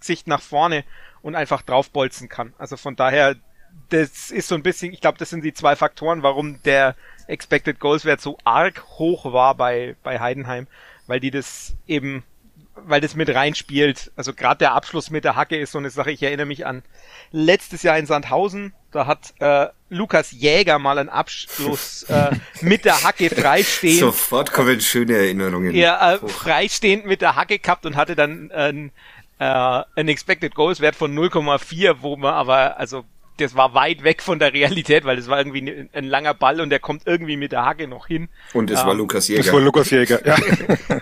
Sicht 0.00 0.26
nach 0.26 0.40
vorne 0.40 0.84
und 1.22 1.34
einfach 1.34 1.62
draufbolzen 1.62 2.28
kann. 2.28 2.52
Also 2.58 2.76
von 2.76 2.96
daher, 2.96 3.36
das 3.90 4.30
ist 4.30 4.48
so 4.48 4.54
ein 4.54 4.62
bisschen, 4.62 4.92
ich 4.92 5.00
glaube, 5.00 5.18
das 5.18 5.30
sind 5.30 5.42
die 5.44 5.54
zwei 5.54 5.76
Faktoren, 5.76 6.22
warum 6.22 6.62
der 6.62 6.94
Expected 7.26 7.80
Goals 7.80 8.04
Wert 8.04 8.20
so 8.20 8.38
arg 8.44 8.84
hoch 8.98 9.32
war 9.32 9.54
bei, 9.54 9.96
bei 10.02 10.20
Heidenheim, 10.20 10.66
weil 11.06 11.20
die 11.20 11.30
das 11.30 11.74
eben, 11.86 12.22
weil 12.74 13.00
das 13.00 13.14
mit 13.14 13.34
reinspielt. 13.34 14.12
Also 14.16 14.34
gerade 14.34 14.58
der 14.58 14.72
Abschluss 14.72 15.10
mit 15.10 15.24
der 15.24 15.36
Hacke 15.36 15.56
ist 15.56 15.72
so 15.72 15.78
eine 15.78 15.90
Sache, 15.90 16.10
ich 16.10 16.22
erinnere 16.22 16.46
mich 16.46 16.66
an 16.66 16.82
letztes 17.30 17.82
Jahr 17.82 17.98
in 17.98 18.06
Sandhausen, 18.06 18.74
Da 18.94 19.06
hat 19.06 19.34
äh, 19.40 19.66
Lukas 19.88 20.30
Jäger 20.30 20.78
mal 20.78 20.98
einen 20.98 21.08
Abschluss 21.08 22.04
äh, 22.04 22.30
mit 22.60 22.84
der 22.84 23.02
Hacke 23.02 23.28
freistehend. 23.28 23.98
Sofort 23.98 24.52
kommen 24.52 24.80
schöne 24.80 25.16
Erinnerungen. 25.16 25.74
Ja, 25.74 26.12
äh, 26.12 26.18
freistehend 26.28 27.04
mit 27.04 27.20
der 27.20 27.34
Hacke 27.34 27.58
gehabt 27.58 27.86
und 27.86 27.96
hatte 27.96 28.14
dann 28.14 28.52
ein, 28.52 28.92
äh, 29.40 29.82
ein 29.96 30.06
Expected 30.06 30.54
Goals 30.54 30.78
Wert 30.78 30.94
von 30.94 31.12
0,4, 31.12 31.96
wo 32.02 32.16
man 32.16 32.34
aber, 32.34 32.78
also 32.78 33.04
das 33.38 33.56
war 33.56 33.74
weit 33.74 34.04
weg 34.04 34.22
von 34.22 34.38
der 34.38 34.52
Realität, 34.52 35.04
weil 35.04 35.16
das 35.16 35.28
war 35.28 35.38
irgendwie 35.38 35.88
ein 35.92 36.04
langer 36.04 36.34
Ball 36.34 36.60
und 36.60 36.70
der 36.70 36.78
kommt 36.78 37.02
irgendwie 37.06 37.36
mit 37.36 37.52
der 37.52 37.64
Hacke 37.64 37.88
noch 37.88 38.06
hin. 38.06 38.28
Und 38.52 38.70
es 38.70 38.80
ähm, 38.80 38.86
war 38.86 38.94
Lukas 38.94 39.26
Jäger. 39.28 39.42
Das 39.42 39.52
war 39.52 39.60
Lukas 39.60 39.90
Jäger, 39.90 40.24
ja. 40.24 40.36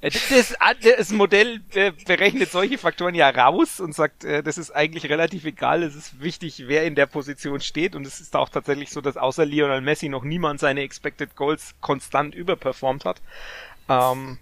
das, 0.00 0.56
das 0.82 1.10
Modell 1.10 1.60
berechnet 2.06 2.50
solche 2.50 2.78
Faktoren 2.78 3.14
ja 3.14 3.30
raus 3.30 3.78
und 3.78 3.94
sagt, 3.94 4.24
äh, 4.24 4.42
das 4.42 4.58
ist 4.58 4.72
eigentlich 4.72 5.08
relativ 5.08 5.44
egal, 5.44 5.84
es 5.84 5.94
ist 5.94 6.20
wichtig, 6.20 6.64
wer 6.66 6.84
in 6.84 6.96
der 6.96 7.06
Position 7.06 7.60
steht 7.60 7.94
und 7.94 8.06
es 8.06 8.20
ist 8.20 8.34
auch 8.34 8.48
tatsächlich 8.48 8.90
so, 8.90 9.00
dass 9.00 9.16
außer 9.16 9.46
Lionel 9.46 9.80
Messi 9.80 10.08
noch 10.08 10.24
niemand 10.24 10.58
seine 10.58 10.82
Expected 10.82 11.36
Goals 11.36 11.74
konstant 11.80 12.34
überperformt 12.34 13.04
hat. 13.04 13.20
Ähm, 13.88 14.38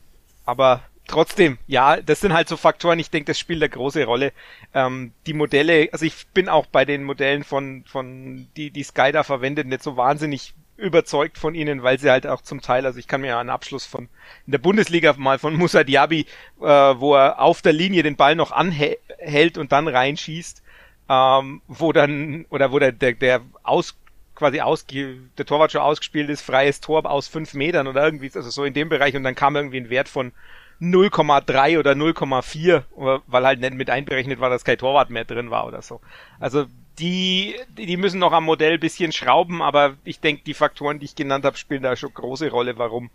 aber 0.46 0.82
trotzdem, 1.06 1.58
ja, 1.66 2.00
das 2.00 2.20
sind 2.20 2.32
halt 2.32 2.48
so 2.48 2.56
Faktoren, 2.56 2.98
ich 2.98 3.10
denke, 3.10 3.26
das 3.26 3.38
spielt 3.38 3.62
eine 3.62 3.70
große 3.70 4.04
Rolle. 4.04 4.32
Ähm, 4.74 5.12
die 5.26 5.32
Modelle, 5.34 5.88
also 5.92 6.04
ich 6.04 6.26
bin 6.28 6.48
auch 6.48 6.66
bei 6.66 6.84
den 6.84 7.04
Modellen 7.04 7.44
von, 7.44 7.84
von 7.86 8.48
die, 8.56 8.70
die 8.70 8.82
Sky 8.82 9.12
da 9.12 9.22
verwendet, 9.22 9.66
nicht 9.66 9.82
so 9.82 9.96
wahnsinnig 9.96 10.54
überzeugt 10.76 11.38
von 11.38 11.54
ihnen, 11.54 11.82
weil 11.82 11.98
sie 11.98 12.10
halt 12.10 12.26
auch 12.26 12.42
zum 12.42 12.60
Teil, 12.60 12.84
also 12.84 12.98
ich 12.98 13.08
kann 13.08 13.22
mir 13.22 13.28
ja 13.28 13.40
einen 13.40 13.50
Abschluss 13.50 13.86
von 13.86 14.08
in 14.46 14.52
der 14.52 14.58
Bundesliga 14.58 15.14
mal 15.16 15.38
von 15.38 15.56
Musa 15.56 15.84
Diaby, 15.84 16.26
äh, 16.60 16.64
wo 16.64 17.14
er 17.14 17.40
auf 17.40 17.62
der 17.62 17.72
Linie 17.72 18.02
den 18.02 18.16
Ball 18.16 18.34
noch 18.34 18.52
anhält 18.52 19.58
und 19.58 19.72
dann 19.72 19.88
reinschießt, 19.88 20.62
ähm, 21.08 21.62
wo 21.66 21.92
dann, 21.92 22.44
oder 22.50 22.72
wo 22.72 22.78
der, 22.78 22.92
der, 22.92 23.12
der 23.14 23.40
aus 23.62 23.96
quasi 24.34 24.60
ausge, 24.60 25.16
der 25.38 25.46
Torwart 25.46 25.72
schon 25.72 25.80
ausgespielt 25.80 26.28
ist, 26.28 26.42
freies 26.42 26.80
Tor 26.80 27.06
aus 27.10 27.26
fünf 27.26 27.54
Metern 27.54 27.86
oder 27.86 28.04
irgendwie, 28.04 28.30
also 28.34 28.50
so 28.50 28.64
in 28.64 28.74
dem 28.74 28.90
Bereich 28.90 29.16
und 29.16 29.24
dann 29.24 29.34
kam 29.34 29.56
irgendwie 29.56 29.78
ein 29.78 29.88
Wert 29.88 30.08
von 30.08 30.32
0,3 30.80 31.78
oder 31.78 31.92
0,4, 31.92 32.82
weil 33.26 33.46
halt 33.46 33.60
nicht 33.60 33.74
mit 33.74 33.90
einberechnet 33.90 34.40
war, 34.40 34.50
dass 34.50 34.64
kein 34.64 34.78
Torwart 34.78 35.10
mehr 35.10 35.24
drin 35.24 35.50
war 35.50 35.66
oder 35.66 35.82
so. 35.82 36.00
Also 36.38 36.66
die, 36.98 37.56
die 37.76 37.96
müssen 37.96 38.18
noch 38.18 38.32
am 38.32 38.44
Modell 38.44 38.78
bisschen 38.78 39.12
schrauben, 39.12 39.62
aber 39.62 39.96
ich 40.04 40.20
denke, 40.20 40.42
die 40.44 40.54
Faktoren, 40.54 40.98
die 40.98 41.06
ich 41.06 41.14
genannt 41.14 41.44
habe, 41.44 41.56
spielen 41.56 41.82
da 41.82 41.96
schon 41.96 42.12
große 42.12 42.50
Rolle, 42.50 42.78
warum 42.78 43.10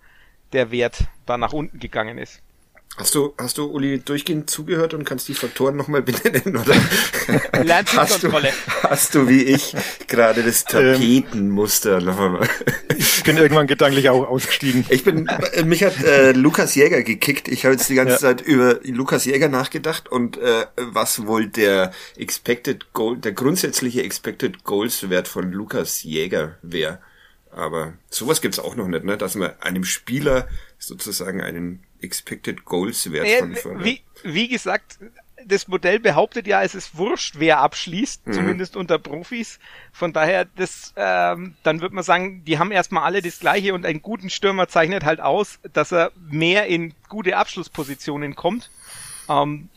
der 0.54 0.72
Wert 0.72 1.06
da 1.26 1.38
nach 1.38 1.54
unten 1.54 1.80
gegangen 1.80 2.18
ist. 2.18 2.42
Hast 2.98 3.16
du, 3.16 3.34
hast 3.38 3.58
du 3.58 3.66
Uli 3.66 4.00
durchgehend 4.00 4.50
zugehört 4.50 4.94
und 4.94 5.06
kannst 5.06 5.28
die 5.30 5.34
Faktoren 5.34 5.78
nochmal 5.78 6.02
benennen, 6.02 6.58
oder? 6.58 6.76
hast, 7.96 8.22
du, 8.22 8.32
hast 8.84 9.16
du 9.16 9.30
wie 9.30 9.44
ich 9.44 9.74
gerade 10.08 10.44
das 10.44 10.66
ähm, 10.74 10.94
Tapetenmuster 10.94 12.02
nochmal? 12.02 12.48
Ich 12.98 13.24
bin 13.24 13.38
irgendwann 13.38 13.68
gedanklich 13.68 14.10
auch 14.10 14.28
ausgestiegen. 14.28 14.86
Ich 14.90 15.06
bin, 15.06 15.28
äh, 15.28 15.64
mich 15.64 15.84
hat 15.84 16.04
äh, 16.04 16.34
Lukas 16.34 16.76
Jäger 16.76 17.02
gekickt. 17.02 17.48
Ich 17.48 17.64
habe 17.64 17.76
jetzt 17.76 17.90
die 17.90 17.96
ganze 17.96 18.14
ja. 18.14 18.20
Zeit 18.20 18.42
über 18.42 18.80
Lukas 18.84 19.24
Jäger 19.24 19.48
nachgedacht 19.48 20.10
und 20.10 20.38
äh, 20.38 20.66
was 20.76 21.26
wohl 21.26 21.48
der 21.48 21.94
Expected 22.18 22.92
Goal, 22.92 23.18
der 23.18 23.32
grundsätzliche 23.32 24.04
Expected 24.04 24.66
Goals 24.66 25.10
Wert 25.10 25.30
von 25.30 25.52
Lukas 25.54 26.04
Jäger 26.04 26.58
wäre. 26.62 27.00
Aber 27.52 27.94
sowas 28.10 28.42
gibt's 28.42 28.60
auch 28.60 28.76
noch 28.76 28.88
nicht, 28.88 29.06
ne? 29.06 29.18
dass 29.18 29.36
man 29.36 29.54
einem 29.62 29.86
Spieler 29.86 30.48
sozusagen 30.78 31.42
einen 31.42 31.84
Expected 32.02 32.66
Goals 32.66 33.12
Wert 33.12 33.28
von, 33.40 33.56
von 33.56 33.84
wie, 33.84 34.02
wie 34.24 34.48
gesagt, 34.48 35.00
das 35.46 35.68
Modell 35.68 36.00
behauptet 36.00 36.48
ja, 36.48 36.62
es 36.62 36.76
ist 36.76 36.98
wurscht, 36.98 37.36
wer 37.38 37.60
abschließt, 37.60 38.28
mhm. 38.28 38.34
zumindest 38.34 38.76
unter 38.76 39.00
Profis. 39.00 39.60
Von 39.92 40.14
daher, 40.14 40.46
das, 40.46 40.94
ähm, 40.96 41.56
dann 41.64 41.82
wird 41.82 41.94
man 41.94 42.04
sagen, 42.04 42.44
die 42.46 42.60
haben 42.60 42.72
erstmal 42.72 43.04
alle 43.04 43.22
das 43.22 43.40
Gleiche 43.40 43.74
und 43.74 43.86
einen 43.86 44.02
guten 44.02 44.30
Stürmer 44.30 44.68
zeichnet 44.68 45.04
halt 45.04 45.22
aus, 45.22 45.60
dass 45.74 45.92
er 45.92 46.12
mehr 46.30 46.68
in 46.68 46.94
gute 47.10 47.38
Abschlusspositionen 47.38 48.36
kommt. 48.36 48.70
Ähm, 49.30 49.70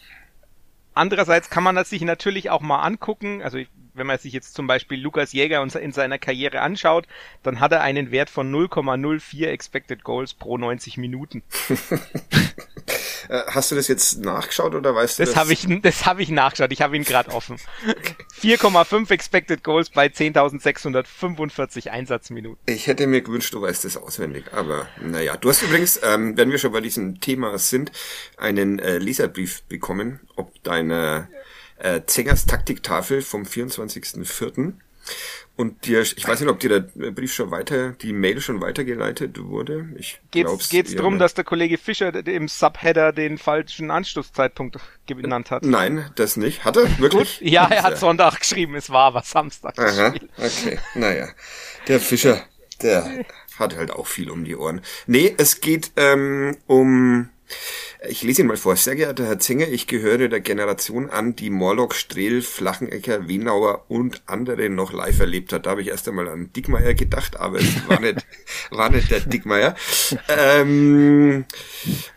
andererseits 0.95 1.51
kann 1.51 1.65
man 1.65 1.77
das 1.77 1.91
sich 1.91 2.03
natürlich 2.03 2.51
auch 2.51 2.61
mal 2.61 2.81
angucken. 2.81 3.43
Also 3.43 3.59
ich 3.59 3.69
wenn 3.95 4.07
man 4.07 4.19
sich 4.19 4.33
jetzt 4.33 4.55
zum 4.55 4.67
Beispiel 4.67 5.01
Lukas 5.01 5.33
Jäger 5.33 5.63
in 5.63 5.93
seiner 5.93 6.19
Karriere 6.19 6.61
anschaut, 6.61 7.07
dann 7.43 7.61
hat 7.61 7.73
er 7.73 7.81
einen 7.81 8.11
Wert 8.11 8.31
von 8.31 8.53
0,04 8.53 9.47
Expected 9.47 10.05
Goals 10.05 10.35
pro 10.35 10.59
90 10.59 10.97
Minuten. 10.99 11.43
Äh, 13.29 13.43
hast 13.47 13.71
du 13.71 13.75
das 13.75 13.89
jetzt 13.89 14.19
nachgeschaut 14.19 14.75
oder 14.75 14.95
weißt 14.95 15.19
du 15.19 15.23
das? 15.23 15.33
Das 15.33 15.41
habe 15.41 15.53
ich, 15.53 15.67
das 15.81 16.05
habe 16.05 16.23
ich 16.23 16.29
nachgeschaut. 16.29 16.73
Ich 16.73 16.83
habe 16.83 16.97
ihn 16.97 17.05
gerade 17.05 17.31
offen. 17.31 17.57
4,5 18.41 19.11
Expected 19.11 19.65
Goals 19.65 19.91
bei 19.91 20.09
10.645 20.09 21.89
Einsatzminuten. 21.89 22.59
Ich 22.67 22.87
hätte 22.87 23.07
mir 23.07 23.23
gewünscht, 23.23 23.55
du 23.55 23.63
weißt 23.63 23.85
das 23.85 23.97
auswendig. 23.97 24.53
Aber 24.53 24.89
naja, 25.01 25.37
du 25.37 25.49
hast 25.49 25.63
übrigens, 25.63 25.99
ähm, 26.03 26.37
wenn 26.37 26.51
wir 26.51 26.59
schon 26.59 26.73
bei 26.73 26.81
diesem 26.81 27.21
Thema 27.21 27.57
sind, 27.59 27.93
einen 28.37 28.79
äh, 28.79 28.99
Leserbrief 28.99 29.63
bekommen, 29.63 30.21
ob 30.37 30.63
deine 30.63 31.29
äh, 31.79 32.03
Zengers 32.07 32.47
Taktiktafel 32.47 33.23
vom 33.23 33.43
24.04. 33.43 34.75
Und 35.57 35.87
dir, 35.87 36.01
ich 36.01 36.27
weiß 36.27 36.41
nicht, 36.41 36.49
ob 36.49 36.59
dir 36.59 36.81
der 36.81 37.11
Brief 37.13 37.33
schon 37.33 37.53
weiter, 37.53 37.93
die 37.93 38.13
Mail 38.13 38.41
schon 38.41 38.61
weitergeleitet 38.61 39.39
wurde. 39.41 39.89
Ich 39.97 40.21
geht's, 40.33 40.69
geht's 40.69 40.97
drum, 40.97 41.19
dass 41.19 41.35
der 41.35 41.45
Kollege 41.45 41.79
Fischer 41.79 42.13
im 42.27 42.49
Subheader 42.49 43.13
den 43.13 43.39
falschen 43.39 43.93
Anschlusszeitpunkt 43.93 44.79
genannt 45.07 45.53
hat? 45.53 45.63
Nein, 45.63 46.11
das 46.17 46.37
nicht. 46.37 46.65
Hat 46.65 46.77
er 46.77 46.99
wirklich? 46.99 47.39
Gut. 47.39 47.49
Ja, 47.49 47.69
er 47.69 47.85
hat 47.85 47.99
Sonntag 47.99 48.41
geschrieben, 48.41 48.75
es 48.75 48.91
war 48.91 49.05
aber 49.05 49.23
Samstag. 49.23 49.79
Aha, 49.79 50.15
okay. 50.39 50.81
Naja. 50.95 51.29
Der 51.87 52.01
Fischer, 52.01 52.43
der 52.83 53.25
hat 53.57 53.77
halt 53.77 53.93
auch 53.93 54.09
viel 54.09 54.31
um 54.31 54.45
die 54.45 54.57
Ohren. 54.57 54.81
Nee, 55.07 55.35
es 55.39 55.61
geht 55.61 55.93
ähm, 55.97 56.57
um 56.67 57.29
ich 58.09 58.23
lese 58.23 58.43
ihn 58.43 58.49
mal 58.49 58.57
vor. 58.57 58.77
Sehr 58.77 58.97
geehrter 58.97 59.27
Herr 59.27 59.39
Zinger, 59.39 59.69
ich 59.69 59.87
gehöre 59.87 60.29
der 60.29 60.41
Generation 60.41 61.11
an, 61.11 61.37
die 61.37 61.51
Morlock, 61.51 61.95
Strehl, 61.95 62.43
Flachenecker, 62.43 63.29
Wienauer 63.29 63.85
und 63.89 64.23
andere 64.27 64.69
noch 64.69 64.93
live 64.93 65.21
erlebt 65.21 65.53
hat. 65.53 65.67
Da 65.67 65.71
habe 65.71 65.83
ich 65.83 65.89
erst 65.89 66.09
einmal 66.09 66.29
an 66.29 66.53
Dickmeier 66.53 66.95
gedacht, 66.95 67.39
aber 67.39 67.59
es 67.59 67.89
war 67.89 68.01
nicht, 68.01 68.27
war 68.71 68.91
nicht 68.91 69.11
der 69.11 69.21
Dickmeier. 69.21 69.75
Ähm, 70.29 71.45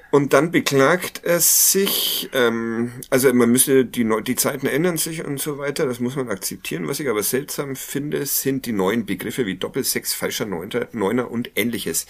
und 0.10 0.34
dann 0.34 0.52
beklagt 0.52 1.22
er 1.24 1.40
sich, 1.42 2.30
ähm, 2.34 2.92
also 3.10 3.34
man 3.34 3.52
müsse, 3.52 3.86
die, 3.86 4.10
die 4.24 4.36
Zeiten 4.36 4.66
ändern 4.66 4.98
sich 4.98 5.26
und 5.26 5.40
so 5.40 5.58
weiter, 5.58 5.86
das 5.86 6.00
muss 6.00 6.16
man 6.16 6.30
akzeptieren. 6.30 6.88
Was 6.88 7.00
ich 7.00 7.10
aber 7.10 7.24
seltsam 7.24 7.76
finde, 7.76 8.26
sind 8.26 8.66
die 8.66 8.72
neuen 8.72 9.06
Begriffe 9.06 9.46
wie 9.46 9.56
Doppelsechs, 9.56 10.14
falscher 10.14 10.46
Neunter, 10.46 10.88
Neuner 10.94 11.30
und 11.30 11.52
ähnliches. 11.56 12.06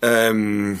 Ähm, 0.00 0.78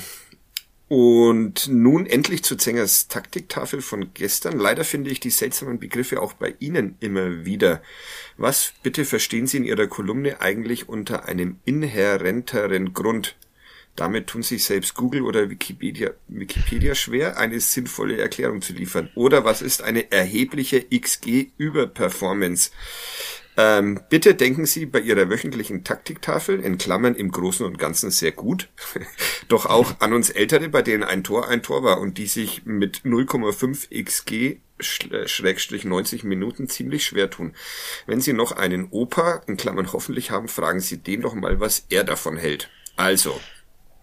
und 0.88 1.68
nun 1.68 2.06
endlich 2.06 2.42
zu 2.42 2.56
Zengers 2.56 3.08
Taktiktafel 3.08 3.82
von 3.82 4.12
gestern. 4.14 4.58
Leider 4.58 4.84
finde 4.84 5.10
ich 5.10 5.20
die 5.20 5.30
seltsamen 5.30 5.78
Begriffe 5.78 6.20
auch 6.20 6.32
bei 6.32 6.54
Ihnen 6.58 6.96
immer 7.00 7.44
wieder. 7.44 7.82
Was 8.38 8.72
bitte 8.82 9.04
verstehen 9.04 9.46
Sie 9.46 9.58
in 9.58 9.64
Ihrer 9.64 9.86
Kolumne 9.86 10.40
eigentlich 10.40 10.88
unter 10.88 11.26
einem 11.26 11.58
inhärenteren 11.64 12.94
Grund? 12.94 13.36
Damit 13.96 14.28
tun 14.28 14.44
sich 14.44 14.64
selbst 14.64 14.94
Google 14.94 15.22
oder 15.22 15.50
Wikipedia, 15.50 16.12
Wikipedia 16.28 16.94
schwer, 16.94 17.36
eine 17.36 17.58
sinnvolle 17.58 18.16
Erklärung 18.16 18.62
zu 18.62 18.72
liefern. 18.72 19.10
Oder 19.16 19.44
was 19.44 19.60
ist 19.60 19.82
eine 19.82 20.12
erhebliche 20.12 20.86
XG-Überperformance? 20.88 22.70
Ähm, 23.58 24.00
bitte 24.08 24.36
denken 24.36 24.66
Sie 24.66 24.86
bei 24.86 25.00
Ihrer 25.00 25.28
wöchentlichen 25.28 25.82
Taktiktafel, 25.82 26.60
in 26.60 26.78
Klammern 26.78 27.16
im 27.16 27.32
Großen 27.32 27.66
und 27.66 27.76
Ganzen 27.76 28.12
sehr 28.12 28.30
gut, 28.30 28.68
doch 29.48 29.66
auch 29.66 29.96
an 29.98 30.12
uns 30.12 30.30
Ältere, 30.30 30.68
bei 30.68 30.80
denen 30.80 31.02
ein 31.02 31.24
Tor 31.24 31.48
ein 31.48 31.60
Tor 31.60 31.82
war 31.82 32.00
und 32.00 32.18
die 32.18 32.28
sich 32.28 32.64
mit 32.66 33.00
0,5 33.00 33.88
XG 34.04 34.60
Schrägstrich 34.80 35.84
90 35.84 36.22
Minuten 36.22 36.68
ziemlich 36.68 37.04
schwer 37.04 37.30
tun. 37.30 37.52
Wenn 38.06 38.20
Sie 38.20 38.32
noch 38.32 38.52
einen 38.52 38.86
Opa, 38.92 39.42
in 39.48 39.56
Klammern 39.56 39.92
hoffentlich 39.92 40.30
haben, 40.30 40.46
fragen 40.46 40.78
Sie 40.78 40.98
den 40.98 41.22
doch 41.22 41.34
mal, 41.34 41.58
was 41.58 41.84
er 41.88 42.04
davon 42.04 42.36
hält. 42.36 42.70
Also. 42.94 43.40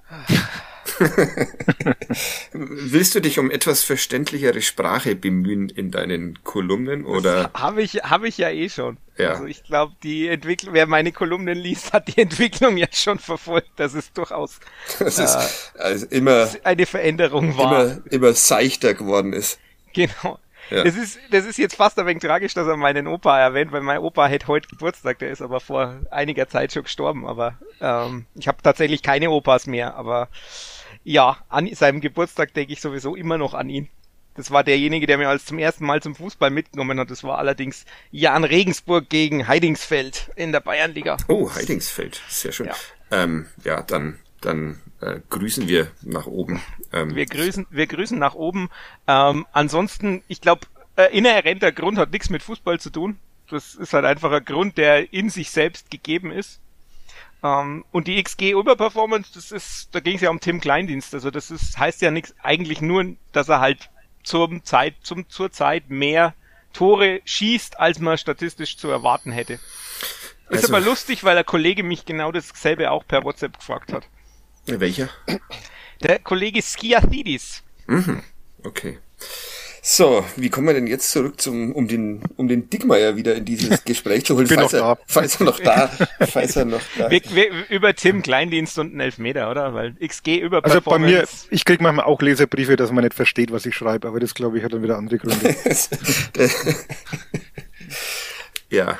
Willst 2.53 3.15
du 3.15 3.19
dich 3.21 3.39
um 3.39 3.51
etwas 3.51 3.83
verständlichere 3.83 4.61
Sprache 4.61 5.15
bemühen 5.15 5.69
in 5.69 5.91
deinen 5.91 6.43
Kolumnen 6.43 7.05
oder? 7.05 7.51
Habe 7.53 7.81
ich, 7.81 7.95
habe 8.03 8.27
ich 8.27 8.37
ja 8.37 8.49
eh 8.49 8.69
schon. 8.69 8.97
Ja. 9.17 9.31
Also 9.31 9.45
ich 9.45 9.63
glaube, 9.63 9.93
die 10.03 10.27
Entwicklung, 10.27 10.73
wer 10.73 10.87
meine 10.87 11.11
Kolumnen 11.11 11.57
liest, 11.57 11.93
hat 11.93 12.07
die 12.07 12.17
Entwicklung 12.21 12.77
ja 12.77 12.87
schon 12.91 13.19
verfolgt, 13.19 13.71
dass 13.77 13.93
es 13.93 14.11
durchaus 14.13 14.59
das 14.99 15.19
ist, 15.19 15.71
äh, 15.75 15.79
also 15.79 16.05
immer 16.07 16.49
eine 16.63 16.85
Veränderung 16.85 17.57
war. 17.57 17.85
Immer, 17.85 18.01
immer 18.11 18.33
seichter 18.33 18.93
geworden 18.93 19.33
ist. 19.33 19.59
Genau. 19.93 20.39
Ja. 20.69 20.83
Das 20.83 20.95
ist, 20.95 21.19
das 21.29 21.45
ist 21.45 21.57
jetzt 21.57 21.75
fast 21.75 21.99
ein 21.99 22.07
wenig 22.07 22.23
tragisch, 22.23 22.53
dass 22.55 22.67
er 22.67 22.75
meinen 22.75 23.07
Opa 23.07 23.39
erwähnt, 23.39 23.71
weil 23.71 23.81
mein 23.81 23.99
Opa 23.99 24.27
hat 24.27 24.47
heute 24.47 24.67
Geburtstag, 24.67 25.19
der 25.19 25.29
ist 25.29 25.41
aber 25.41 25.59
vor 25.59 25.95
einiger 26.09 26.47
Zeit 26.49 26.73
schon 26.73 26.83
gestorben, 26.83 27.27
aber 27.27 27.53
ähm, 27.81 28.25
ich 28.33 28.47
habe 28.47 28.57
tatsächlich 28.63 29.03
keine 29.03 29.29
Opas 29.29 29.67
mehr, 29.67 29.95
aber 29.95 30.27
ja, 31.05 31.37
an 31.49 31.73
seinem 31.73 32.01
Geburtstag 32.01 32.53
denke 32.53 32.73
ich 32.73 32.81
sowieso 32.81 33.15
immer 33.15 33.37
noch 33.37 33.53
an 33.53 33.69
ihn. 33.69 33.87
Das 34.33 34.51
war 34.51 34.65
derjenige, 34.65 35.07
der 35.07 35.17
mir 35.17 35.29
als 35.29 35.45
zum 35.45 35.59
ersten 35.59 35.85
Mal 35.85 36.01
zum 36.01 36.13
Fußball 36.13 36.49
mitgenommen 36.49 36.99
hat. 36.99 37.09
Das 37.09 37.23
war 37.23 37.37
allerdings 37.37 37.85
Jan 38.11 38.43
Regensburg 38.43 39.07
gegen 39.07 39.47
Heidingsfeld 39.47 40.31
in 40.35 40.51
der 40.51 40.59
Bayernliga. 40.59 41.15
Oh, 41.29 41.49
Heidingsfeld, 41.53 42.21
sehr 42.27 42.51
schön. 42.51 42.65
Ja, 42.65 42.75
ähm, 43.11 43.45
ja 43.63 43.81
dann, 43.83 44.19
dann 44.41 44.81
äh, 44.99 45.19
grüßen 45.29 45.69
wir 45.69 45.91
nach 46.01 46.25
oben. 46.25 46.61
Ähm, 46.91 47.15
wir 47.15 47.27
grüßen, 47.27 47.67
wir 47.69 47.87
grüßen 47.87 48.19
nach 48.19 48.35
oben. 48.35 48.69
Ähm, 49.07 49.45
ansonsten, 49.53 50.21
ich 50.27 50.41
glaube, 50.41 50.67
äh, 50.97 51.15
inhärenter 51.17 51.71
Grund 51.71 51.97
hat 51.97 52.11
nichts 52.11 52.29
mit 52.29 52.43
Fußball 52.43 52.79
zu 52.79 52.89
tun. 52.89 53.19
Das 53.49 53.75
ist 53.75 53.93
halt 53.93 54.05
einfach 54.05 54.31
ein 54.31 54.43
Grund, 54.43 54.77
der 54.77 55.13
in 55.13 55.29
sich 55.29 55.51
selbst 55.51 55.91
gegeben 55.91 56.31
ist. 56.31 56.59
Ähm, 57.45 57.85
und 57.91 58.07
die 58.07 58.21
XG 58.21 58.51
Überperformance, 58.51 59.31
das 59.35 59.51
ist, 59.51 59.89
da 59.93 59.99
ging 59.99 60.15
es 60.15 60.21
ja 60.21 60.31
um 60.31 60.39
Tim 60.39 60.59
Kleindienst. 60.59 61.13
Also 61.13 61.29
das 61.29 61.51
ist, 61.51 61.77
heißt 61.77 62.01
ja 62.01 62.09
nichts, 62.09 62.33
eigentlich 62.41 62.81
nur, 62.81 63.15
dass 63.31 63.49
er 63.49 63.59
halt 63.59 63.89
zum 64.23 64.63
Zeit, 64.63 64.95
zum, 65.03 65.29
zur 65.29 65.51
Zeit 65.51 65.89
mehr 65.89 66.33
Tore 66.73 67.21
schießt, 67.23 67.79
als 67.79 67.99
man 67.99 68.17
statistisch 68.17 68.77
zu 68.77 68.89
erwarten 68.89 69.31
hätte. 69.31 69.53
Ist 70.49 70.63
also, 70.63 70.73
aber 70.73 70.83
lustig, 70.83 71.23
weil 71.23 71.35
der 71.35 71.43
Kollege 71.43 71.83
mich 71.83 72.05
genau 72.05 72.31
dasselbe 72.31 72.89
auch 72.89 73.05
per 73.07 73.23
WhatsApp 73.23 73.59
gefragt 73.59 73.93
hat. 73.93 74.07
Welcher? 74.65 75.09
Der 76.01 76.19
Kollege 76.19 76.61
Skiathidis. 76.61 77.63
Mhm. 77.85 78.23
Okay. 78.63 78.97
So, 79.87 80.25
wie 80.35 80.49
kommen 80.49 80.65
wir 80.65 80.73
denn 80.73 80.87
jetzt 80.87 81.11
zurück 81.11 81.39
zum, 81.39 81.71
um 81.71 81.87
den, 81.87 82.23
um 82.37 82.47
den 82.47 82.71
Dickmeier 82.71 83.17
wieder 83.17 83.35
in 83.35 83.45
dieses 83.45 83.83
Gespräch 83.85 84.25
zu 84.25 84.35
holen, 84.35 84.47
falls, 84.47 84.73
er, 84.73 84.97
falls 85.05 85.39
er 85.39 85.45
noch 85.45 85.59
da, 85.59 85.91
falls 86.27 86.55
er 86.55 86.65
noch 86.65 86.81
da 86.97 87.11
wir, 87.11 87.21
wir, 87.21 87.51
Über 87.69 87.93
Tim 87.93 88.23
Kleindienst 88.23 88.79
und 88.79 88.93
einen 88.93 88.99
Elfmeter, 88.99 89.51
oder? 89.51 89.75
Weil 89.75 89.93
XG 90.03 90.39
über 90.39 90.65
Also 90.65 90.81
bei 90.81 90.97
mir, 90.97 91.27
ich 91.51 91.65
krieg 91.65 91.81
manchmal 91.81 92.05
auch 92.05 92.19
Leserbriefe, 92.19 92.77
dass 92.77 92.91
man 92.91 93.03
nicht 93.03 93.13
versteht, 93.13 93.51
was 93.51 93.67
ich 93.67 93.75
schreibe, 93.75 94.07
aber 94.07 94.19
das 94.19 94.33
glaube 94.33 94.57
ich 94.57 94.63
hat 94.63 94.73
dann 94.73 94.81
wieder 94.81 94.97
andere 94.97 95.19
Gründe. 95.19 95.55
ja. 98.71 98.97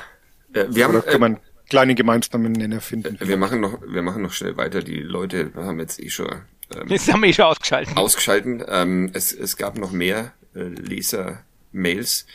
Äh, 0.52 0.66
wir 0.68 0.84
haben, 0.84 1.04
kann 1.04 1.20
man 1.20 1.34
äh, 1.34 1.38
kleine 1.68 1.96
Gemeinsamen 1.96 2.52
Nenner 2.52 2.80
finden. 2.80 3.18
Wir 3.20 3.36
machen 3.36 3.58
noch, 3.58 3.82
wir 3.84 4.02
machen 4.02 4.22
noch 4.22 4.32
schnell 4.32 4.56
weiter. 4.56 4.82
Die 4.82 5.00
Leute 5.00 5.50
haben 5.56 5.80
jetzt 5.80 5.98
eh 6.00 6.10
schon 6.10 6.28
ähm, 6.74 6.86
Jetzt 6.86 7.12
haben 7.12 7.22
wir 7.22 7.28
eh 7.28 7.32
schon 7.32 7.46
ausgeschalten. 7.46 7.96
Ausgeschalten. 7.96 8.62
Ähm, 8.68 9.10
es, 9.14 9.32
es 9.32 9.56
gab 9.56 9.78
noch 9.78 9.90
mehr 9.90 10.20
äh, 10.20 10.45
Leser-Mails 10.64 12.26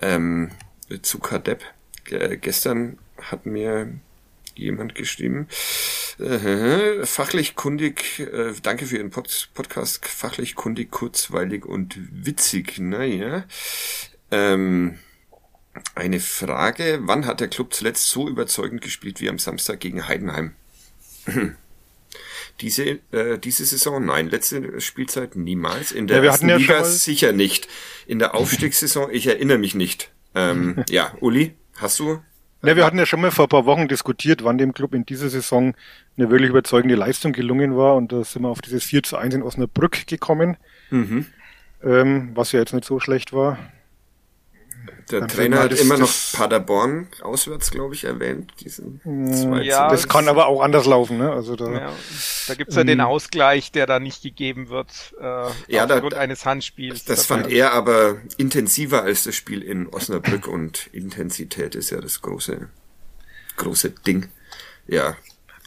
ähm, 0.00 0.50
zu 1.02 1.18
Kadepp. 1.18 1.62
G 2.04 2.36
gestern 2.36 2.98
hat 3.20 3.46
mir 3.46 3.92
jemand 4.54 4.94
geschrieben. 4.94 5.48
Äh, 6.18 7.06
fachlich 7.06 7.54
kundig, 7.54 8.20
äh, 8.20 8.52
danke 8.62 8.86
für 8.86 8.98
Ihren 8.98 9.10
Pod 9.10 9.50
Podcast, 9.54 10.06
fachlich 10.06 10.54
kundig, 10.54 10.90
kurzweilig 10.90 11.64
und 11.64 11.96
witzig. 12.24 12.78
Naja. 12.78 13.44
Ähm, 14.30 14.98
eine 15.94 16.20
Frage, 16.20 17.00
wann 17.02 17.26
hat 17.26 17.40
der 17.40 17.48
Club 17.48 17.72
zuletzt 17.72 18.08
so 18.10 18.28
überzeugend 18.28 18.82
gespielt 18.82 19.20
wie 19.20 19.30
am 19.30 19.38
Samstag 19.38 19.80
gegen 19.80 20.06
Heidenheim? 20.06 20.54
Diese, 22.60 23.00
äh, 23.10 23.38
diese 23.38 23.64
Saison, 23.64 24.04
nein, 24.04 24.28
letzte 24.28 24.80
Spielzeit 24.80 25.36
niemals. 25.36 25.92
In 25.92 26.06
der 26.06 26.18
ja, 26.18 26.24
ersten 26.24 26.48
ja 26.48 26.56
Liga 26.56 26.84
sicher 26.84 27.32
nicht. 27.32 27.68
In 28.06 28.18
der 28.18 28.34
Aufstiegssaison, 28.34 29.10
ich 29.10 29.26
erinnere 29.26 29.58
mich 29.58 29.74
nicht. 29.74 30.12
Ähm, 30.34 30.84
ja, 30.90 31.12
Uli, 31.20 31.54
hast 31.76 31.98
du? 31.98 32.20
Ja, 32.64 32.76
wir 32.76 32.84
hatten 32.84 32.98
ja 32.98 33.06
schon 33.06 33.20
mal 33.20 33.32
vor 33.32 33.46
ein 33.46 33.48
paar 33.48 33.66
Wochen 33.66 33.88
diskutiert, 33.88 34.44
wann 34.44 34.56
dem 34.56 34.72
Club 34.72 34.94
in 34.94 35.04
dieser 35.04 35.28
Saison 35.28 35.74
eine 36.16 36.30
wirklich 36.30 36.50
überzeugende 36.50 36.94
Leistung 36.94 37.32
gelungen 37.32 37.76
war. 37.76 37.96
Und 37.96 38.12
da 38.12 38.22
sind 38.22 38.42
wir 38.42 38.48
auf 38.48 38.62
dieses 38.62 38.84
4 38.84 39.02
zu 39.02 39.16
1 39.16 39.34
in 39.34 39.42
Osnabrück 39.42 40.06
gekommen, 40.06 40.56
mhm. 40.90 41.26
ähm, 41.82 42.30
was 42.34 42.52
ja 42.52 42.60
jetzt 42.60 42.72
nicht 42.72 42.84
so 42.84 43.00
schlecht 43.00 43.32
war. 43.32 43.58
Der 45.10 45.26
Trainer 45.26 45.60
hat 45.60 45.78
immer 45.78 45.98
noch 45.98 46.10
Paderborn 46.32 47.08
auswärts, 47.20 47.70
glaube 47.70 47.94
ich, 47.94 48.04
erwähnt. 48.04 48.52
Diesen 48.60 49.00
ja, 49.62 49.90
das 49.90 50.08
kann 50.08 50.28
aber 50.28 50.46
auch 50.46 50.62
anders 50.62 50.86
laufen. 50.86 51.18
Ne? 51.18 51.30
Also 51.30 51.56
da, 51.56 51.70
ja, 51.70 51.92
da 52.48 52.54
gibt's 52.54 52.74
ja 52.74 52.84
den 52.84 52.98
mm. 52.98 53.02
Ausgleich, 53.02 53.72
der 53.72 53.86
da 53.86 53.98
nicht 54.00 54.22
gegeben 54.22 54.68
wird 54.68 55.14
äh, 55.20 55.24
ja, 55.68 55.84
aufgrund 55.84 56.14
da, 56.14 56.18
eines 56.18 56.46
Handspiels. 56.46 57.04
Das 57.04 57.26
fand 57.26 57.50
er 57.50 57.72
aber 57.72 58.16
intensiver 58.38 59.02
als 59.02 59.24
das 59.24 59.34
Spiel 59.34 59.62
in 59.62 59.88
Osnabrück 59.88 60.46
und 60.46 60.88
Intensität 60.92 61.74
ist 61.74 61.90
ja 61.90 62.00
das 62.00 62.22
große, 62.22 62.68
große 63.56 63.90
Ding. 63.90 64.28
Ja, 64.86 65.16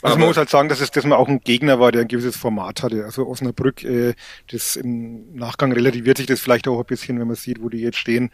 also 0.02 0.20
man 0.20 0.28
muss 0.28 0.38
halt 0.38 0.50
sagen, 0.50 0.70
dass 0.70 0.82
es 0.82 0.92
dass 0.92 1.04
man 1.04 1.18
auch 1.18 1.28
ein 1.28 1.40
Gegner 1.42 1.80
war, 1.80 1.92
der 1.92 2.02
ein 2.02 2.08
gewisses 2.08 2.38
Format 2.38 2.84
hatte. 2.84 3.06
Also 3.06 3.28
Osnabrück, 3.28 3.84
äh, 3.84 4.14
das 4.52 4.76
im 4.76 5.36
Nachgang 5.36 5.72
relativiert 5.72 6.18
sich 6.18 6.28
das 6.28 6.40
vielleicht 6.40 6.68
auch 6.68 6.80
ein 6.80 6.86
bisschen, 6.86 7.20
wenn 7.20 7.28
man 7.28 7.36
sieht, 7.36 7.62
wo 7.62 7.70
die 7.70 7.80
jetzt 7.80 7.98
stehen. 7.98 8.30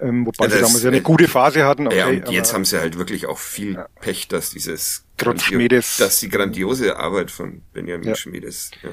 Ähm, 0.00 0.26
wobei 0.26 0.46
ja, 0.46 0.50
sie 0.50 0.60
damals 0.60 0.82
ja 0.82 0.88
eine 0.88 1.02
gute 1.02 1.28
Phase 1.28 1.64
hatten. 1.64 1.86
Okay, 1.86 1.98
ja, 1.98 2.06
und 2.06 2.30
jetzt 2.30 2.54
haben 2.54 2.64
sie 2.64 2.78
halt 2.78 2.98
wirklich 2.98 3.26
auch 3.26 3.38
viel 3.38 3.74
ja. 3.74 3.86
Pech, 4.00 4.28
dass 4.28 4.50
dieses 4.50 5.04
Schmiedes. 5.38 5.98
dass 5.98 6.20
die 6.20 6.28
grandiose 6.28 6.96
Arbeit 6.96 7.30
von 7.30 7.62
Benjamin 7.72 8.08
ja. 8.08 8.14
Schmiedes. 8.14 8.70
Ja. 8.82 8.90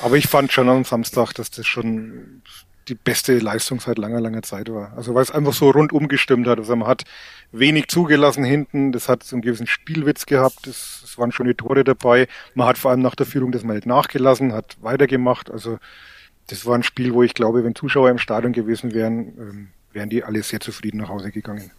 Aber 0.00 0.16
ich 0.16 0.26
fand 0.26 0.52
schon 0.52 0.68
am 0.68 0.84
Samstag, 0.84 1.32
dass 1.34 1.50
das 1.50 1.66
schon 1.66 2.42
die 2.88 2.94
beste 2.94 3.38
Leistung 3.38 3.80
seit 3.80 3.98
langer, 3.98 4.20
langer 4.20 4.42
Zeit 4.42 4.70
war. 4.70 4.92
Also 4.96 5.14
weil 5.14 5.22
es 5.22 5.30
einfach 5.30 5.54
so 5.54 5.70
rundum 5.70 6.08
gestimmt 6.08 6.46
hat. 6.46 6.58
Also 6.58 6.76
man 6.76 6.88
hat 6.88 7.04
wenig 7.52 7.88
zugelassen 7.88 8.44
hinten, 8.44 8.92
das 8.92 9.08
hat 9.08 9.22
so 9.22 9.36
einen 9.36 9.42
gewissen 9.42 9.66
Spielwitz 9.66 10.26
gehabt, 10.26 10.66
es, 10.66 11.02
es 11.04 11.16
waren 11.16 11.32
schöne 11.32 11.56
Tore 11.56 11.84
dabei. 11.84 12.28
Man 12.54 12.66
hat 12.66 12.78
vor 12.78 12.90
allem 12.90 13.00
nach 13.00 13.14
der 13.14 13.26
Führung 13.26 13.52
das 13.52 13.64
mal 13.64 13.74
nicht 13.74 13.86
nachgelassen, 13.86 14.52
hat 14.52 14.76
weitergemacht. 14.80 15.50
Also 15.50 15.78
das 16.48 16.66
war 16.66 16.74
ein 16.74 16.82
Spiel, 16.82 17.14
wo 17.14 17.22
ich 17.22 17.34
glaube, 17.34 17.64
wenn 17.64 17.74
Zuschauer 17.74 18.10
im 18.10 18.18
Stadion 18.18 18.52
gewesen 18.52 18.92
wären, 18.92 19.18
ähm, 19.38 19.68
wären 19.94 20.10
die 20.10 20.24
alle 20.24 20.42
sehr 20.42 20.60
zufrieden 20.60 20.98
nach 20.98 21.08
Hause 21.08 21.30
gegangen. 21.30 21.70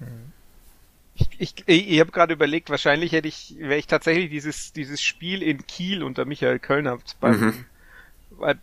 Ich, 1.15 1.29
ich, 1.37 1.67
ich 1.67 1.99
habe 1.99 2.11
gerade 2.11 2.33
überlegt, 2.33 2.69
wahrscheinlich 2.69 3.11
hätte 3.11 3.27
ich, 3.27 3.55
wäre 3.59 3.77
ich 3.77 3.87
tatsächlich 3.87 4.29
dieses, 4.29 4.73
dieses 4.73 5.01
Spiel 5.01 5.41
in 5.41 5.65
Kiel 5.67 6.03
unter 6.03 6.25
Michael 6.25 6.59
Kölner 6.59 6.97
beim, 7.19 7.39
mhm. 7.39 7.65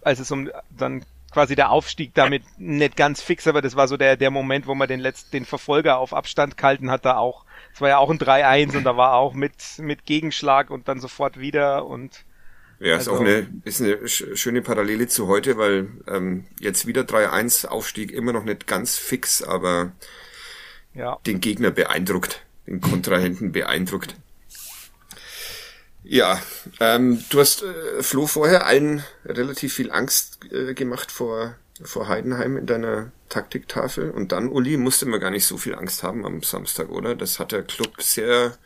als 0.03 0.21
es 0.21 0.31
um 0.31 0.51
dann 0.71 1.05
quasi 1.33 1.55
der 1.55 1.71
Aufstieg 1.71 2.13
damit 2.15 2.43
nicht 2.59 2.97
ganz 2.97 3.23
fix, 3.23 3.47
aber 3.47 3.63
das 3.63 3.75
war 3.75 3.89
so 3.89 3.97
der, 3.97 4.17
der 4.17 4.31
Moment, 4.31 4.67
wo 4.67 4.75
man 4.75 4.87
den 4.89 5.01
letzten, 5.01 5.31
den 5.31 5.45
Verfolger 5.47 5.99
auf 5.99 6.13
Abstand 6.13 6.57
gehalten 6.57 6.91
hat, 6.91 7.05
da 7.05 7.17
auch. 7.17 7.45
Es 7.75 7.81
war 7.81 7.89
ja 7.89 7.99
auch 7.99 8.11
ein 8.11 8.19
3-1 8.19 8.77
und 8.77 8.85
da 8.85 8.99
war 8.99 9.15
auch 9.15 9.33
mit, 9.33 9.55
mit 9.79 10.05
Gegenschlag 10.05 10.69
und 10.69 10.89
dann 10.89 11.01
sofort 11.01 11.41
wieder 11.41 11.87
und 11.87 12.25
ja, 12.83 12.97
also, 12.97 13.13
ist 13.13 13.17
auch 13.17 13.21
eine, 13.21 13.49
ist 13.65 13.81
eine 13.81 14.09
schöne 14.09 14.61
Parallele 14.61 15.07
zu 15.07 15.29
heute, 15.29 15.57
weil 15.57 15.89
ähm, 16.09 16.45
jetzt 16.59 16.87
wieder 16.87 17.03
3-1 17.03 17.67
Aufstieg 17.67 18.11
immer 18.11 18.33
noch 18.33 18.45
nicht 18.45 18.67
ganz 18.67 18.97
fix, 18.97 19.43
aber 19.43 19.93
ja. 20.93 21.19
den 21.27 21.41
Gegner 21.41 21.71
beeindruckt, 21.71 22.43
den 22.67 22.81
Kontrahenten 22.81 23.53
beeindruckt. 23.53 24.17
Ja, 26.03 26.43
ähm, 26.81 27.23
du 27.31 27.39
hast 27.39 27.63
äh, 27.63 28.03
Flo 28.03 28.27
vorher 28.27 28.67
allen 28.67 29.05
relativ 29.25 29.75
viel 29.75 29.93
Angst 29.93 30.41
äh, 30.51 30.75
gemacht 30.75 31.13
vor 31.13 31.55
vor 31.81 32.09
Heidenheim 32.09 32.57
in 32.57 32.67
deiner 32.67 33.13
Taktiktafel. 33.29 34.11
Und 34.11 34.33
dann, 34.33 34.49
Uli, 34.49 34.77
musste 34.77 35.07
man 35.07 35.21
gar 35.21 35.31
nicht 35.31 35.47
so 35.47 35.57
viel 35.57 35.75
Angst 35.75 36.03
haben 36.03 36.25
am 36.25 36.43
Samstag, 36.43 36.91
oder? 36.91 37.15
Das 37.15 37.39
hat 37.39 37.53
der 37.53 37.63
Club 37.63 38.03
sehr, 38.03 38.57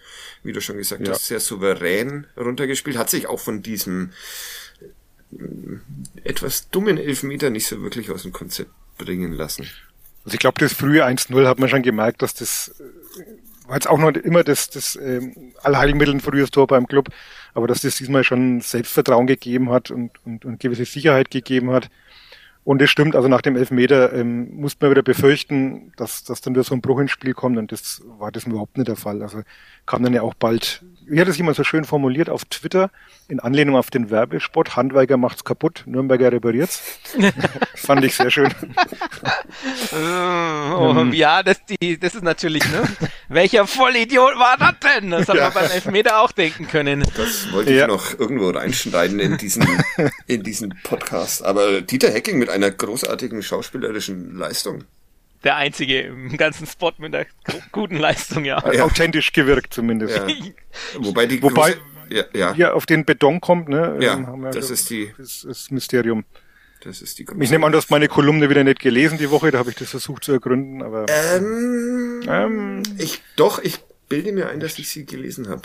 wie 0.42 0.52
du 0.52 0.60
schon 0.60 0.76
gesagt 0.76 1.06
ja. 1.06 1.12
hast, 1.12 1.26
sehr 1.26 1.40
souverän 1.40 2.26
runtergespielt. 2.36 2.98
Hat 2.98 3.10
sich 3.10 3.26
auch 3.28 3.40
von 3.40 3.62
diesem 3.62 4.12
äh, 5.32 5.38
etwas 6.24 6.68
dummen 6.70 6.98
Elfmeter 6.98 7.50
nicht 7.50 7.66
so 7.66 7.82
wirklich 7.82 8.10
aus 8.10 8.22
dem 8.22 8.32
Konzept 8.32 8.70
bringen 8.98 9.32
lassen. 9.32 9.68
Also 10.24 10.34
ich 10.34 10.40
glaube, 10.40 10.58
das 10.58 10.72
frühe 10.72 11.04
1-0 11.04 11.46
hat 11.46 11.58
man 11.58 11.68
schon 11.68 11.82
gemerkt, 11.82 12.22
dass 12.22 12.34
das 12.34 12.74
äh, 12.80 13.24
war 13.68 13.76
jetzt 13.76 13.88
auch 13.88 13.98
noch 13.98 14.12
immer 14.12 14.44
das, 14.44 14.70
das 14.70 14.96
ähm, 14.96 15.52
Allheilmittel 15.62 16.14
ein 16.14 16.20
frühes 16.20 16.50
Tor 16.50 16.66
beim 16.66 16.86
Club, 16.86 17.08
aber 17.54 17.66
dass 17.66 17.82
das 17.82 17.96
diesmal 17.96 18.24
schon 18.24 18.60
Selbstvertrauen 18.60 19.26
gegeben 19.26 19.70
hat 19.70 19.90
und, 19.90 20.12
und, 20.24 20.44
und 20.44 20.60
gewisse 20.60 20.84
Sicherheit 20.84 21.30
gegeben 21.30 21.70
hat. 21.70 21.88
Und 22.66 22.82
es 22.82 22.90
stimmt, 22.90 23.14
also 23.14 23.28
nach 23.28 23.42
dem 23.42 23.54
Elfmeter 23.54 24.12
ähm, 24.12 24.48
muss 24.56 24.76
man 24.80 24.90
wieder 24.90 25.04
befürchten, 25.04 25.92
dass, 25.96 26.24
dass 26.24 26.40
dann 26.40 26.54
wieder 26.54 26.64
so 26.64 26.74
ein 26.74 26.80
Bruch 26.80 26.98
ins 26.98 27.12
Spiel 27.12 27.32
kommt 27.32 27.58
und 27.58 27.70
das 27.70 28.02
war 28.18 28.32
das 28.32 28.42
überhaupt 28.42 28.76
nicht 28.76 28.88
der 28.88 28.96
Fall. 28.96 29.22
Also 29.22 29.42
kam 29.86 30.02
dann 30.02 30.12
ja 30.12 30.22
auch 30.22 30.34
bald, 30.34 30.84
wie 31.06 31.20
hat 31.20 31.28
es 31.28 31.36
jemand 31.36 31.56
so 31.56 31.62
schön 31.62 31.84
formuliert 31.84 32.28
auf 32.28 32.44
Twitter, 32.44 32.90
in 33.28 33.38
Anlehnung 33.38 33.76
auf 33.76 33.90
den 33.90 34.10
Werbespot, 34.10 34.74
Handwerker 34.74 35.16
macht's 35.16 35.44
kaputt, 35.44 35.84
Nürnberger 35.86 36.32
repariert's. 36.32 36.98
Fand 37.76 38.04
ich 38.04 38.16
sehr 38.16 38.30
schön. 38.30 38.52
oh, 39.92 40.94
ähm. 40.96 41.12
ja, 41.12 41.44
das, 41.44 41.58
die, 41.64 41.98
das 41.98 42.16
ist 42.16 42.24
natürlich, 42.24 42.64
ne? 42.72 42.82
Welcher 43.28 43.66
Vollidiot 43.66 44.38
war 44.38 44.56
das 44.58 44.74
denn? 44.80 45.10
Das 45.10 45.28
hat 45.28 45.36
ja. 45.36 45.44
man 45.44 45.54
beim 45.54 45.70
Elfmeter 45.70 46.20
auch 46.20 46.32
denken 46.32 46.66
können. 46.66 47.04
Das 47.16 47.52
wollte 47.52 47.72
ich 47.72 47.78
ja. 47.78 47.86
noch 47.86 48.18
irgendwo 48.18 48.50
reinschneiden 48.50 49.20
in 49.20 49.36
diesen, 49.38 49.66
in 50.26 50.42
diesen 50.42 50.74
Podcast. 50.82 51.44
Aber 51.44 51.80
Dieter 51.80 52.10
Hecking 52.10 52.38
mit 52.38 52.48
einer 52.56 52.70
großartigen 52.72 53.42
schauspielerischen 53.42 54.36
Leistung 54.36 54.84
der 55.44 55.56
einzige 55.56 56.00
im 56.00 56.36
ganzen 56.36 56.66
Spot 56.66 56.92
mit 56.98 57.14
einer 57.14 57.26
guten 57.72 57.96
Leistung, 57.96 58.44
ja. 58.44 58.62
ja. 58.72 58.84
Authentisch 58.84 59.32
gewirkt 59.32 59.72
zumindest. 59.72 60.16
Ja. 60.16 60.26
Wobei 60.98 61.26
die 61.26 61.40
Wobei, 61.40 61.76
ja, 62.10 62.24
ja. 62.34 62.54
Er 62.56 62.74
auf 62.74 62.84
den 62.84 63.04
Beton 63.04 63.40
kommt, 63.40 63.68
ne? 63.68 63.96
Ja, 64.00 64.16
das 64.50 64.70
ist 64.70 64.90
die. 64.90 65.12
Das 65.16 65.44
ist 65.44 65.70
Mysterium. 65.70 66.24
Das 66.82 67.00
ist 67.00 67.18
die 67.18 67.26
Ich 67.40 67.50
nehme 67.50 67.64
an, 67.64 67.72
du 67.72 67.78
hast 67.78 67.90
meine 67.90 68.08
Kolumne 68.08 68.50
wieder 68.50 68.62
nicht 68.62 68.80
gelesen 68.80 69.18
die 69.18 69.30
Woche, 69.30 69.50
da 69.50 69.58
habe 69.58 69.70
ich 69.70 69.76
das 69.76 69.90
versucht 69.90 70.24
zu 70.24 70.32
ergründen, 70.32 70.82
aber. 70.82 71.06
Ähm, 71.08 72.22
ähm, 72.28 72.82
ich 72.98 73.22
doch, 73.36 73.60
ich 73.60 73.80
bilde 74.08 74.32
mir 74.32 74.48
ein, 74.48 74.60
dass 74.60 74.78
ich 74.78 74.88
sie 74.88 75.04
gelesen 75.04 75.48
habe. 75.48 75.62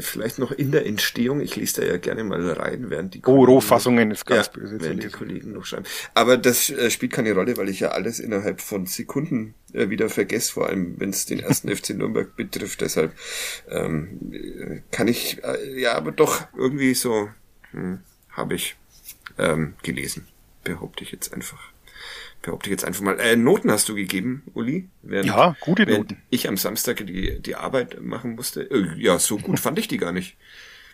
Vielleicht 0.00 0.38
noch 0.38 0.52
in 0.52 0.70
der 0.70 0.86
Entstehung. 0.86 1.40
Ich 1.40 1.56
lese 1.56 1.80
da 1.80 1.86
ja 1.86 1.96
gerne 1.96 2.24
mal 2.24 2.50
rein, 2.52 2.90
während 2.90 3.14
die 3.14 3.22
Oh, 3.24 3.44
Rohfassungen 3.44 4.10
ist 4.10 4.26
ganz 4.26 4.46
ja, 4.46 4.52
böse. 4.52 4.80
Während 4.80 5.02
die 5.02 5.08
Kollegen 5.08 5.52
noch 5.52 5.64
schreiben. 5.64 5.84
Aber 6.14 6.36
das 6.36 6.70
äh, 6.70 6.90
spielt 6.90 7.12
keine 7.12 7.32
Rolle, 7.32 7.56
weil 7.56 7.68
ich 7.68 7.80
ja 7.80 7.88
alles 7.90 8.20
innerhalb 8.20 8.60
von 8.60 8.86
Sekunden 8.86 9.54
äh, 9.72 9.90
wieder 9.90 10.08
vergesse, 10.08 10.52
vor 10.52 10.68
allem 10.68 10.94
wenn 10.98 11.10
es 11.10 11.26
den 11.26 11.40
ersten 11.40 11.68
FC 11.76 11.90
Nürnberg 11.90 12.36
betrifft. 12.36 12.80
Deshalb 12.80 13.14
ähm, 13.68 14.82
kann 14.90 15.08
ich 15.08 15.42
äh, 15.42 15.80
ja 15.80 15.94
aber 15.94 16.12
doch 16.12 16.46
irgendwie 16.56 16.94
so 16.94 17.28
hm, 17.72 18.00
habe 18.30 18.54
ich 18.54 18.76
ähm, 19.38 19.74
gelesen 19.82 20.26
behaupte 20.64 21.04
ich 21.04 21.12
jetzt 21.12 21.32
einfach. 21.32 21.69
Behaupte 22.42 22.68
ich 22.68 22.72
jetzt 22.72 22.84
einfach 22.84 23.02
mal. 23.02 23.20
Äh, 23.20 23.36
Noten 23.36 23.70
hast 23.70 23.88
du 23.88 23.94
gegeben, 23.94 24.42
Uli? 24.54 24.88
Während, 25.02 25.26
ja, 25.26 25.56
gute 25.60 25.84
Noten. 25.84 26.22
Ich 26.30 26.48
am 26.48 26.56
Samstag 26.56 27.06
die, 27.06 27.40
die 27.40 27.54
Arbeit 27.54 28.00
machen 28.00 28.34
musste. 28.34 28.62
Äh, 28.62 28.94
ja, 28.96 29.18
so 29.18 29.36
gut 29.36 29.60
fand 29.60 29.78
ich 29.78 29.88
die 29.88 29.98
gar 29.98 30.12
nicht. 30.12 30.36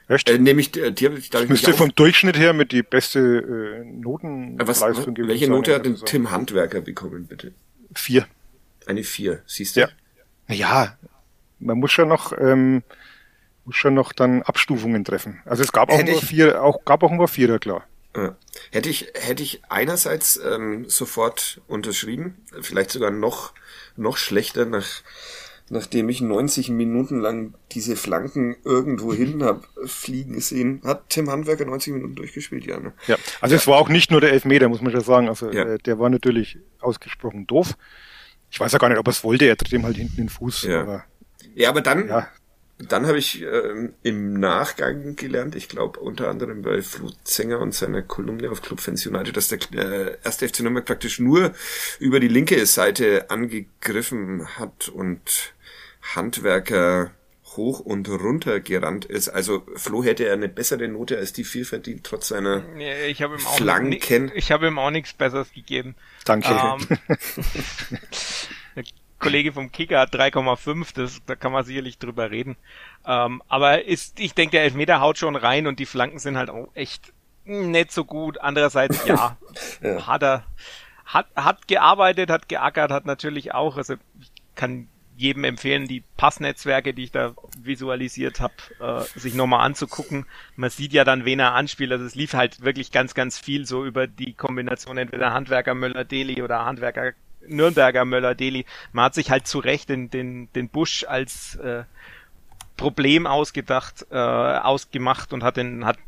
Echt? 0.09 0.29
Äh, 0.29 0.39
nämlich, 0.39 0.73
die, 0.73 0.93
die, 0.93 1.09
die, 1.09 1.31
die 1.31 1.47
müsste 1.47 1.73
vom 1.73 1.95
Durchschnitt 1.95 2.37
her 2.37 2.53
mit 2.53 2.73
die 2.73 2.83
beste 2.83 3.21
äh, 3.21 3.85
Notenleistung 3.85 5.15
gewesen 5.15 5.29
Welche 5.29 5.49
Note 5.49 5.75
hat 5.75 5.85
denn 5.85 5.97
Tim 6.05 6.31
Handwerker 6.31 6.81
bekommen, 6.81 7.27
bitte? 7.27 7.53
Vier. 7.95 8.27
Eine 8.87 9.03
vier, 9.03 9.43
siehst 9.47 9.77
du? 9.77 9.81
Ja. 9.81 9.89
Ja, 10.49 10.97
man 11.59 11.79
muss 11.79 11.91
schon 11.91 12.09
noch, 12.09 12.33
ähm, 12.39 12.83
muss 13.65 13.75
schon 13.75 13.95
noch 13.95 14.13
dann 14.13 14.43
Abstufungen 14.43 15.05
treffen. 15.05 15.41
Also 15.45 15.65
es 15.65 15.73
gab 15.73 15.91
auch 15.91 15.99
Hätte 15.99 16.13
nur 16.13 16.23
vier, 16.23 16.63
auch 16.63 16.85
gab 16.85 17.03
auch 17.03 17.11
nur 17.11 17.27
Vierer, 17.27 17.59
klar. 17.59 17.85
Hätte 18.71 18.89
ich, 18.89 19.13
hätte 19.15 19.43
ich 19.43 19.63
einerseits 19.69 20.41
ähm, 20.45 20.89
sofort 20.89 21.61
unterschrieben, 21.69 22.37
vielleicht 22.61 22.91
sogar 22.91 23.11
noch, 23.11 23.53
noch 23.97 24.17
schlechter, 24.17 24.65
nach, 24.65 24.87
nachdem 25.69 26.09
ich 26.09 26.21
90 26.21 26.71
Minuten 26.71 27.21
lang 27.21 27.55
diese 27.73 27.97
Flanken 27.97 28.57
irgendwo 28.65 29.13
hin 29.13 29.43
hab 29.43 29.67
fliegen 29.85 30.41
sehen. 30.41 30.81
Hat 30.85 31.09
Tim 31.11 31.31
Handwerker 31.31 31.65
90 31.65 31.93
Minuten 31.93 32.15
durchgespielt, 32.15 32.67
ja. 32.67 32.79
Ne? 32.79 32.93
Ja, 33.07 33.17
also 33.41 33.55
ja. 33.55 33.61
es 33.61 33.67
war 33.67 33.79
auch 33.79 33.89
nicht 33.89 34.11
nur 34.11 34.21
der 34.21 34.33
Elfmeter, 34.33 34.69
muss 34.69 34.83
man 34.83 34.93
schon 34.93 35.03
sagen. 35.03 35.29
Also 35.29 35.51
ja. 35.51 35.65
äh, 35.65 35.79
der 35.79 35.99
war 35.99 36.09
natürlich 36.09 36.59
ausgesprochen 36.81 37.47
doof. 37.47 37.77
Ich 38.51 38.61
weiß 38.61 38.73
ja 38.73 38.79
gar 38.79 38.89
nicht, 38.89 38.99
ob 38.99 39.09
er 39.09 39.11
es 39.11 39.25
wollte, 39.25 39.47
er 39.47 39.57
tritt 39.57 39.73
ihm 39.73 39.85
halt 39.85 39.97
hinten 39.97 40.17
den 40.17 40.29
Fuß. 40.29 40.63
Ja, 40.63 40.83
aber, 40.83 41.05
ja, 41.55 41.69
aber 41.69 41.81
dann, 41.81 42.09
ja. 42.09 42.29
Dann 42.79 43.07
habe 43.07 43.19
ich 43.19 43.43
ähm, 43.43 43.95
im 44.03 44.39
Nachgang 44.39 45.17
gelernt, 45.17 45.55
ich 45.55 45.69
glaube 45.69 45.99
unter 45.99 46.29
anderem 46.29 46.61
bei 46.61 46.83
Flut 46.83 47.17
Sänger 47.25 47.61
und 47.61 47.75
seiner 47.75 48.03
Kolumne 48.03 48.51
auf 48.51 48.61
Club 48.61 48.81
Fans 48.81 49.07
United, 49.07 49.35
dass 49.35 49.49
der 49.49 49.59
äh, 49.73 50.19
erste 50.23 50.47
FC 50.47 50.61
Nürnberg 50.61 50.85
praktisch 50.85 51.19
nur 51.19 51.55
über 51.99 52.21
die 52.21 52.29
linke 52.29 52.67
Seite 52.67 53.31
angegriffen 53.31 54.47
hat 54.59 54.89
und 54.89 55.55
Handwerker 56.15 57.13
hoch 57.57 57.81
und 57.81 58.09
runter 58.09 58.61
gerannt 58.61 59.07
ist. 59.07 59.29
Also 59.29 59.67
Flo 59.75 60.05
hätte 60.05 60.27
er 60.27 60.35
eine 60.35 60.49
bessere 60.49 60.89
Note 60.89 61.17
als 61.17 61.33
die 61.33 61.45
vier 61.45 61.65
verdient, 61.65 62.05
trotz 62.05 62.29
seiner 62.29 62.61
nee, 62.75 63.07
ich 63.07 63.23
hab 63.23 63.31
ihm 63.31 63.47
auch 63.47 63.57
Flanken. 63.57 64.31
Ich 64.35 64.53
habe 64.53 64.67
ihm 64.67 64.79
auch 64.79 64.91
nichts 64.91 65.15
Besseres 65.15 65.53
gegeben. 65.53 65.95
Danke. 66.25 66.51
Ähm, 66.51 66.99
Kollege 69.19 69.53
vom 69.53 69.73
Kicker 69.73 70.01
hat 70.01 70.15
3,5, 70.15 70.95
das, 70.95 71.23
da 71.27 71.35
kann 71.35 71.53
man 71.53 71.65
sicherlich 71.65 71.99
drüber 71.99 72.31
reden. 72.31 72.57
Ähm, 73.07 73.43
aber 73.49 73.85
ist, 73.85 74.21
ich 74.21 74.35
denke, 74.35 74.53
der 74.53 74.65
Elfmeter 74.65 75.01
haut 75.01 75.19
schon 75.19 75.37
rein 75.37 75.67
und 75.67 75.79
die 75.79 75.87
Flanken 75.87 76.19
sind 76.19 76.37
halt 76.37 76.51
auch 76.51 76.69
echt 76.75 77.13
nicht 77.45 77.93
so 77.93 78.05
gut. 78.05 78.41
Andererseits, 78.41 79.07
ja, 79.07 79.37
ja. 79.83 80.07
hat 80.07 80.23
er, 80.23 80.45
hat, 81.05 81.27
hat 81.35 81.69
gearbeitet, 81.69 82.31
hat 82.31 82.49
geackert, 82.49 82.91
hat 82.91 83.07
natürlich 83.07 83.55
auch, 83.55 83.77
also 83.77 83.95
ich 84.21 84.31
kann 84.55 84.89
jedem 85.17 85.45
empfehlen, 85.45 85.89
die 85.89 86.05
Passnetzwerke, 86.19 86.93
die 86.93 87.05
ich 87.05 87.11
da 87.11 87.35
visualisiert 87.59 88.41
habe, 88.41 88.55
äh, 88.81 89.19
sich 89.19 89.35
nochmal 89.35 89.65
anzugucken. 89.65 90.27
Man 90.57 90.69
sieht 90.69 90.93
ja 90.93 91.05
dann, 91.05 91.25
wen 91.25 91.41
er 91.41 91.55
anspielt. 91.55 91.91
Also 91.91 92.05
es 92.05 92.15
lief 92.15 92.35
halt 92.35 92.63
wirklich 92.63 92.93
ganz, 92.93 93.15
ganz 93.15 93.39
viel 93.39 93.65
so 93.65 93.87
über 93.87 94.07
die 94.07 94.35
Kombination 94.35 94.99
entweder 94.99 95.33
Handwerker 95.33 95.75
Möller-Deli 95.75 96.43
oder 96.43 96.67
Handwerker 96.67 97.13
Nürnberger 97.49 98.05
Möller-Deli. 98.05 98.65
Man 98.93 99.07
hat 99.07 99.15
sich 99.15 99.31
halt 99.31 99.47
zu 99.47 99.59
Recht 99.59 99.89
den, 99.89 100.11
den, 100.11 100.53
den 100.55 100.69
Busch 100.69 101.05
als 101.05 101.57
äh, 101.57 101.85
Problem 102.77 103.27
ausgedacht, 103.27 104.07
äh, 104.11 104.17
ausgemacht 104.17 105.33
und 105.33 105.43
hat 105.43 105.57
den, 105.57 105.85
hat 105.85 105.99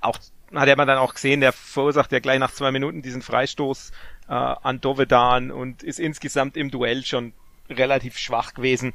auch, 0.00 0.18
hat 0.54 0.68
ja 0.68 0.76
man 0.76 0.86
dann 0.86 0.98
auch 0.98 1.14
gesehen, 1.14 1.40
der 1.40 1.52
verursacht 1.52 2.12
ja 2.12 2.20
gleich 2.20 2.38
nach 2.38 2.52
zwei 2.52 2.70
Minuten 2.70 3.02
diesen 3.02 3.22
Freistoß 3.22 3.92
äh, 4.28 4.32
an 4.32 4.80
Dovedan 4.80 5.50
und 5.50 5.82
ist 5.82 5.98
insgesamt 5.98 6.56
im 6.56 6.70
Duell 6.70 7.04
schon 7.04 7.32
relativ 7.68 8.18
schwach 8.18 8.54
gewesen. 8.54 8.94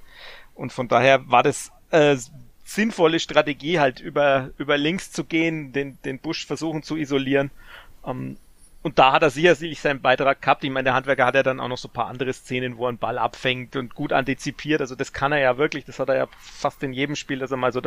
Und 0.56 0.72
von 0.72 0.88
daher 0.88 1.30
war 1.30 1.44
das 1.44 1.72
äh, 1.92 2.18
sinnvolle 2.64 3.20
Strategie, 3.20 3.80
halt 3.80 4.00
über, 4.00 4.52
über 4.58 4.78
links 4.78 5.12
zu 5.12 5.24
gehen, 5.24 5.72
den, 5.74 5.98
den 6.04 6.20
Busch 6.20 6.46
versuchen 6.46 6.84
zu 6.84 6.98
isolieren. 6.98 7.52
Ähm, 8.06 8.38
und 8.84 9.00
da 9.00 9.12
hat 9.12 9.24
er 9.24 9.30
sicherlich 9.30 9.82
seinen 9.82 10.02
Beitrag 10.02 10.42
gehabt. 10.42 10.64
Ich 10.64 10.70
meine, 10.70 10.86
der 10.86 10.94
Handwerker 10.94 11.26
hat 11.26 11.36
ja 11.36 11.44
dann 11.44 11.60
auch 11.60 11.68
noch 11.68 11.78
so 11.78 11.88
ein 11.88 11.94
paar 11.94 12.08
andere 12.08 12.32
Szenen, 12.32 12.78
wo 12.78 12.86
er 12.86 12.90
einen 12.90 12.98
Ball 12.98 13.18
abfängt 13.18 13.76
und 13.76 13.96
gut 13.96 14.14
antizipiert. 14.14 14.82
Also 14.82 14.96
das 14.96 15.12
kann 15.14 15.32
er 15.32 15.40
ja 15.40 15.58
wirklich. 15.58 15.86
Das 15.86 16.00
hat 16.00 16.10
er 16.10 16.16
ja 16.16 16.28
fast 16.40 16.82
in 16.84 16.94
jedem 16.94 17.16
Spiel, 17.16 17.40
dass 17.40 17.52
er 17.52 17.58
mal 17.58 17.74
so 17.74 17.82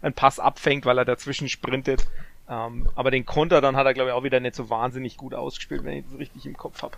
einen 0.00 0.14
Pass 0.14 0.38
abfängt, 0.38 0.86
weil 0.86 0.96
er 0.96 1.04
dazwischen 1.04 1.48
sprintet. 1.48 2.06
Ähm, 2.48 2.88
aber 2.94 3.10
den 3.10 3.26
Konter 3.26 3.60
dann 3.60 3.76
hat 3.76 3.84
er, 3.84 3.94
glaube 3.94 4.10
ich, 4.10 4.14
auch 4.14 4.24
wieder 4.24 4.40
nicht 4.40 4.54
so 4.54 4.70
wahnsinnig 4.70 5.16
gut 5.16 5.34
ausgespielt, 5.34 5.84
wenn 5.84 5.98
ich 5.98 6.04
das 6.08 6.18
richtig 6.18 6.46
im 6.46 6.56
Kopf 6.56 6.82
habe. 6.82 6.96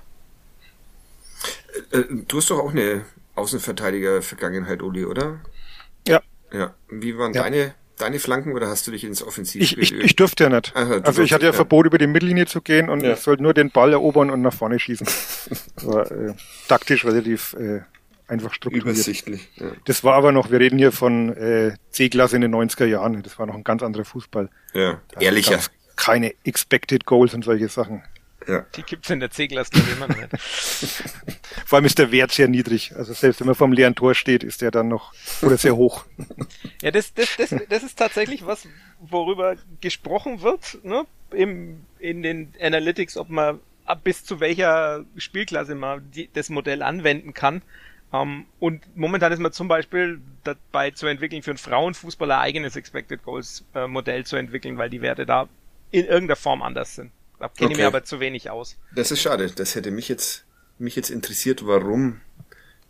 Äh, 1.91 1.99
äh, 1.99 2.25
du 2.29 2.37
hast 2.37 2.51
doch 2.51 2.61
auch 2.61 2.71
eine 2.71 3.05
Außenverteidiger-Vergangenheit, 3.35 4.83
Uli, 4.83 5.05
oder? 5.07 5.41
Ja. 6.07 6.21
Ja. 6.53 6.75
Wie 6.89 7.17
waren 7.19 7.33
ja. 7.33 7.43
deine 7.43 7.75
deine 8.01 8.19
Flanken 8.19 8.53
oder 8.53 8.69
hast 8.69 8.87
du 8.87 8.91
dich 8.91 9.05
ins 9.05 9.23
Offensivspiel? 9.23 9.83
Ich, 9.83 9.93
ich, 9.93 10.01
ich 10.01 10.17
durfte 10.17 10.45
ja 10.45 10.51
nicht. 10.51 10.75
Aha, 10.75 11.01
also 11.03 11.23
ich 11.23 11.33
hatte 11.33 11.45
ja, 11.47 11.51
ja, 11.51 11.57
Verbot, 11.57 11.87
über 11.87 11.99
die 11.99 12.07
Mittellinie 12.07 12.47
zu 12.47 12.61
gehen 12.61 12.89
und 12.89 13.03
ja. 13.03 13.13
ich 13.13 13.21
sollte 13.21 13.43
nur 13.43 13.55
den 13.55 13.71
Ball 13.71 13.93
erobern 13.93 14.31
und 14.31 14.43
nach 14.43 14.53
vorne 14.53 14.79
schießen. 14.79 15.07
war 15.83 16.11
äh, 16.11 16.35
taktisch 16.69 17.05
relativ 17.05 17.55
äh, 17.55 17.81
einfach 18.29 18.55
strukturiert. 18.55 18.85
Übersichtlich. 18.85 19.49
Ja. 19.57 19.73
Das 19.85 20.05
war 20.05 20.15
aber 20.15 20.33
noch, 20.33 20.51
wir 20.51 20.61
reden 20.61 20.79
hier 20.79 20.93
von 20.93 21.37
äh, 21.37 21.75
C-Klasse 21.91 22.37
in 22.37 22.43
den 22.43 22.55
90er 22.55 22.87
Jahren. 22.87 23.23
Das 23.23 23.39
war 23.39 23.47
noch 23.47 23.55
ein 23.55 23.65
ganz 23.65 23.83
anderer 23.83 24.05
Fußball. 24.05 24.49
Ja, 24.73 25.01
ehrlicher. 25.19 25.59
Keine 25.97 26.33
Expected 26.45 27.05
Goals 27.05 27.35
und 27.35 27.45
solche 27.45 27.69
Sachen. 27.69 28.03
Ja. 28.47 28.67
Die 28.77 28.83
gibt's 28.83 29.11
in 29.11 29.21
der 29.21 29.31
C-Klasse 29.31 29.73
immer 29.97 30.09
noch 30.09 30.17
nicht. 30.17 30.31
Vor 31.67 31.77
allem 31.77 31.85
ist 31.85 31.99
der 31.99 32.11
Wert 32.11 32.33
sehr 32.33 32.49
niedrig. 32.49 32.95
Also 32.97 33.13
selbst 33.13 33.41
wenn 33.41 33.47
man 33.47 33.55
vom 33.55 33.73
leeren 33.73 33.95
Tor 33.95 34.15
steht, 34.15 34.43
ist 34.43 34.63
der 34.63 34.71
dann 34.71 34.89
noch 34.89 35.13
oder 35.43 35.57
sehr 35.57 35.77
hoch. 35.77 36.05
Ja, 36.83 36.91
das, 36.91 37.13
das, 37.13 37.37
das, 37.37 37.55
das 37.69 37.83
ist 37.83 37.99
tatsächlich 37.99 38.47
was, 38.47 38.67
worüber 39.01 39.57
gesprochen 39.83 40.41
wird, 40.41 40.79
ne? 40.83 41.05
Im, 41.31 41.85
in 41.99 42.23
den 42.23 42.55
Analytics, 42.59 43.19
ob 43.19 43.29
man 43.29 43.61
ab 43.85 44.03
bis 44.03 44.25
zu 44.25 44.41
welcher 44.41 45.05
Spielklasse 45.17 45.75
man 45.75 46.11
die, 46.11 46.31
das 46.33 46.49
Modell 46.49 46.83
anwenden 46.83 47.35
kann. 47.35 47.63
Um, 48.13 48.21
ähm, 48.21 48.47
und 48.59 48.97
momentan 48.97 49.31
ist 49.31 49.39
man 49.39 49.53
zum 49.53 49.69
Beispiel 49.69 50.21
dabei 50.43 50.91
zu 50.91 51.07
entwickeln, 51.07 51.43
für 51.43 51.51
einen 51.51 51.59
Frauenfußballer 51.59 52.39
ein 52.39 52.45
eigenes 52.45 52.77
Expected 52.77 53.23
Goals 53.23 53.65
äh, 53.75 53.87
Modell 53.87 54.25
zu 54.25 54.37
entwickeln, 54.37 54.79
weil 54.79 54.91
die 54.91 55.03
Werte 55.03 55.27
da 55.27 55.49
in 55.91 56.07
irgendeiner 56.07 56.37
Form 56.37 56.63
anders 56.63 56.97
sind. 56.97 57.13
Da 57.41 57.49
kenne 57.49 57.71
okay. 57.71 57.81
mir 57.81 57.87
aber 57.87 58.05
zu 58.05 58.21
wenig 58.21 58.51
aus. 58.51 58.77
Das 58.95 59.11
ist 59.11 59.23
schade. 59.23 59.51
Das 59.51 59.75
hätte 59.75 59.91
mich 59.91 60.09
jetzt, 60.09 60.45
mich 60.79 60.95
jetzt 60.95 61.11
interessiert, 61.11 61.67
warum 61.67 62.21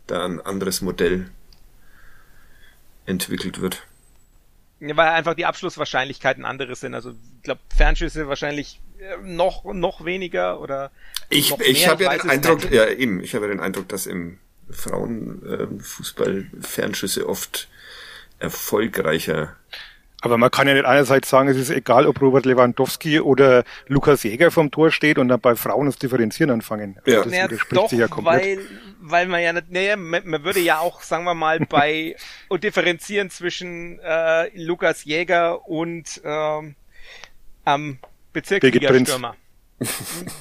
da 0.07 0.25
ein 0.25 0.41
anderes 0.41 0.81
Modell 0.81 1.31
entwickelt 3.05 3.61
wird. 3.61 3.87
Ja, 4.81 4.97
weil 4.97 5.09
einfach 5.09 5.35
die 5.35 5.45
Abschlusswahrscheinlichkeiten 5.45 6.43
andere 6.43 6.75
sind. 6.75 6.93
Also 6.93 7.11
ich 7.11 7.43
glaube, 7.43 7.61
Fernschüsse 7.75 8.27
wahrscheinlich 8.27 8.81
äh, 8.99 9.17
noch 9.23 9.63
noch 9.63 10.03
weniger 10.03 10.59
oder 10.59 10.91
ich 11.29 11.57
ich 11.59 11.87
habe 11.87 12.03
ja 12.03 12.17
den 12.17 12.29
Eindruck 12.29 12.69
ja 12.71 12.87
eben 12.87 13.23
ich 13.23 13.33
habe 13.35 13.45
ja 13.45 13.51
den 13.51 13.59
Eindruck 13.59 13.87
dass 13.89 14.05
im 14.05 14.39
Frauenfußball 14.69 16.37
äh, 16.39 16.61
Fernschüsse 16.61 17.29
oft 17.29 17.69
erfolgreicher 18.39 19.55
aber 20.21 20.37
man 20.37 20.51
kann 20.51 20.67
ja 20.67 20.75
nicht 20.75 20.85
einerseits 20.85 21.29
sagen, 21.29 21.49
es 21.49 21.57
ist 21.57 21.71
egal, 21.71 22.05
ob 22.05 22.21
Robert 22.21 22.45
Lewandowski 22.45 23.19
oder 23.19 23.63
Lukas 23.87 24.21
Jäger 24.21 24.51
vom 24.51 24.69
Tor 24.69 24.91
steht 24.91 25.17
und 25.17 25.27
dann 25.27 25.41
bei 25.41 25.55
Frauen 25.55 25.87
das 25.87 25.97
Differenzieren 25.97 26.51
anfangen. 26.51 26.99
Ja, 27.05 27.23
das 27.23 27.31
naja, 27.31 27.47
doch, 27.71 27.89
sich 27.89 27.99
ja 27.99 28.07
komplett. 28.07 28.59
weil, 28.59 28.59
weil 28.99 29.27
man 29.27 29.41
ja 29.41 29.51
nicht, 29.51 29.71
naja, 29.71 29.97
man, 29.97 30.21
man 30.27 30.43
würde 30.43 30.59
ja 30.59 30.77
auch, 30.77 31.01
sagen 31.01 31.23
wir 31.23 31.33
mal, 31.33 31.59
bei 31.61 32.15
und 32.49 32.63
differenzieren 32.63 33.31
zwischen 33.31 33.99
äh, 33.99 34.55
Lukas 34.55 35.05
Jäger 35.05 35.67
und 35.67 36.21
ähm, 36.23 36.75
ähm, 37.65 37.97
Bezirksliga-Stürmer. 38.31 39.35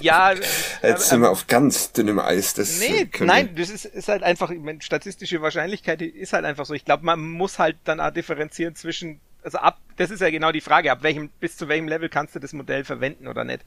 ja, 0.00 0.34
jetzt 0.82 1.08
sind 1.08 1.22
wir 1.22 1.30
auf 1.30 1.46
ganz 1.46 1.92
dünnem 1.92 2.18
Eis. 2.18 2.52
Das 2.52 2.80
nee, 2.80 3.08
nein, 3.20 3.54
das 3.56 3.70
ist, 3.70 3.86
ist 3.86 4.08
halt 4.08 4.22
einfach, 4.22 4.50
meine, 4.50 4.82
statistische 4.82 5.40
Wahrscheinlichkeit 5.40 6.02
ist 6.02 6.34
halt 6.34 6.44
einfach 6.44 6.66
so. 6.66 6.74
Ich 6.74 6.84
glaube, 6.84 7.06
man 7.06 7.18
muss 7.18 7.58
halt 7.58 7.78
dann 7.84 7.98
auch 7.98 8.10
differenzieren 8.10 8.74
zwischen 8.74 9.20
also 9.42 9.58
ab, 9.58 9.78
das 9.96 10.10
ist 10.10 10.20
ja 10.20 10.30
genau 10.30 10.52
die 10.52 10.60
Frage, 10.60 10.90
ab 10.92 11.02
welchem, 11.02 11.28
bis 11.40 11.56
zu 11.56 11.68
welchem 11.68 11.88
Level 11.88 12.08
kannst 12.08 12.34
du 12.34 12.38
das 12.38 12.52
Modell 12.52 12.84
verwenden 12.84 13.26
oder 13.26 13.44
nicht. 13.44 13.64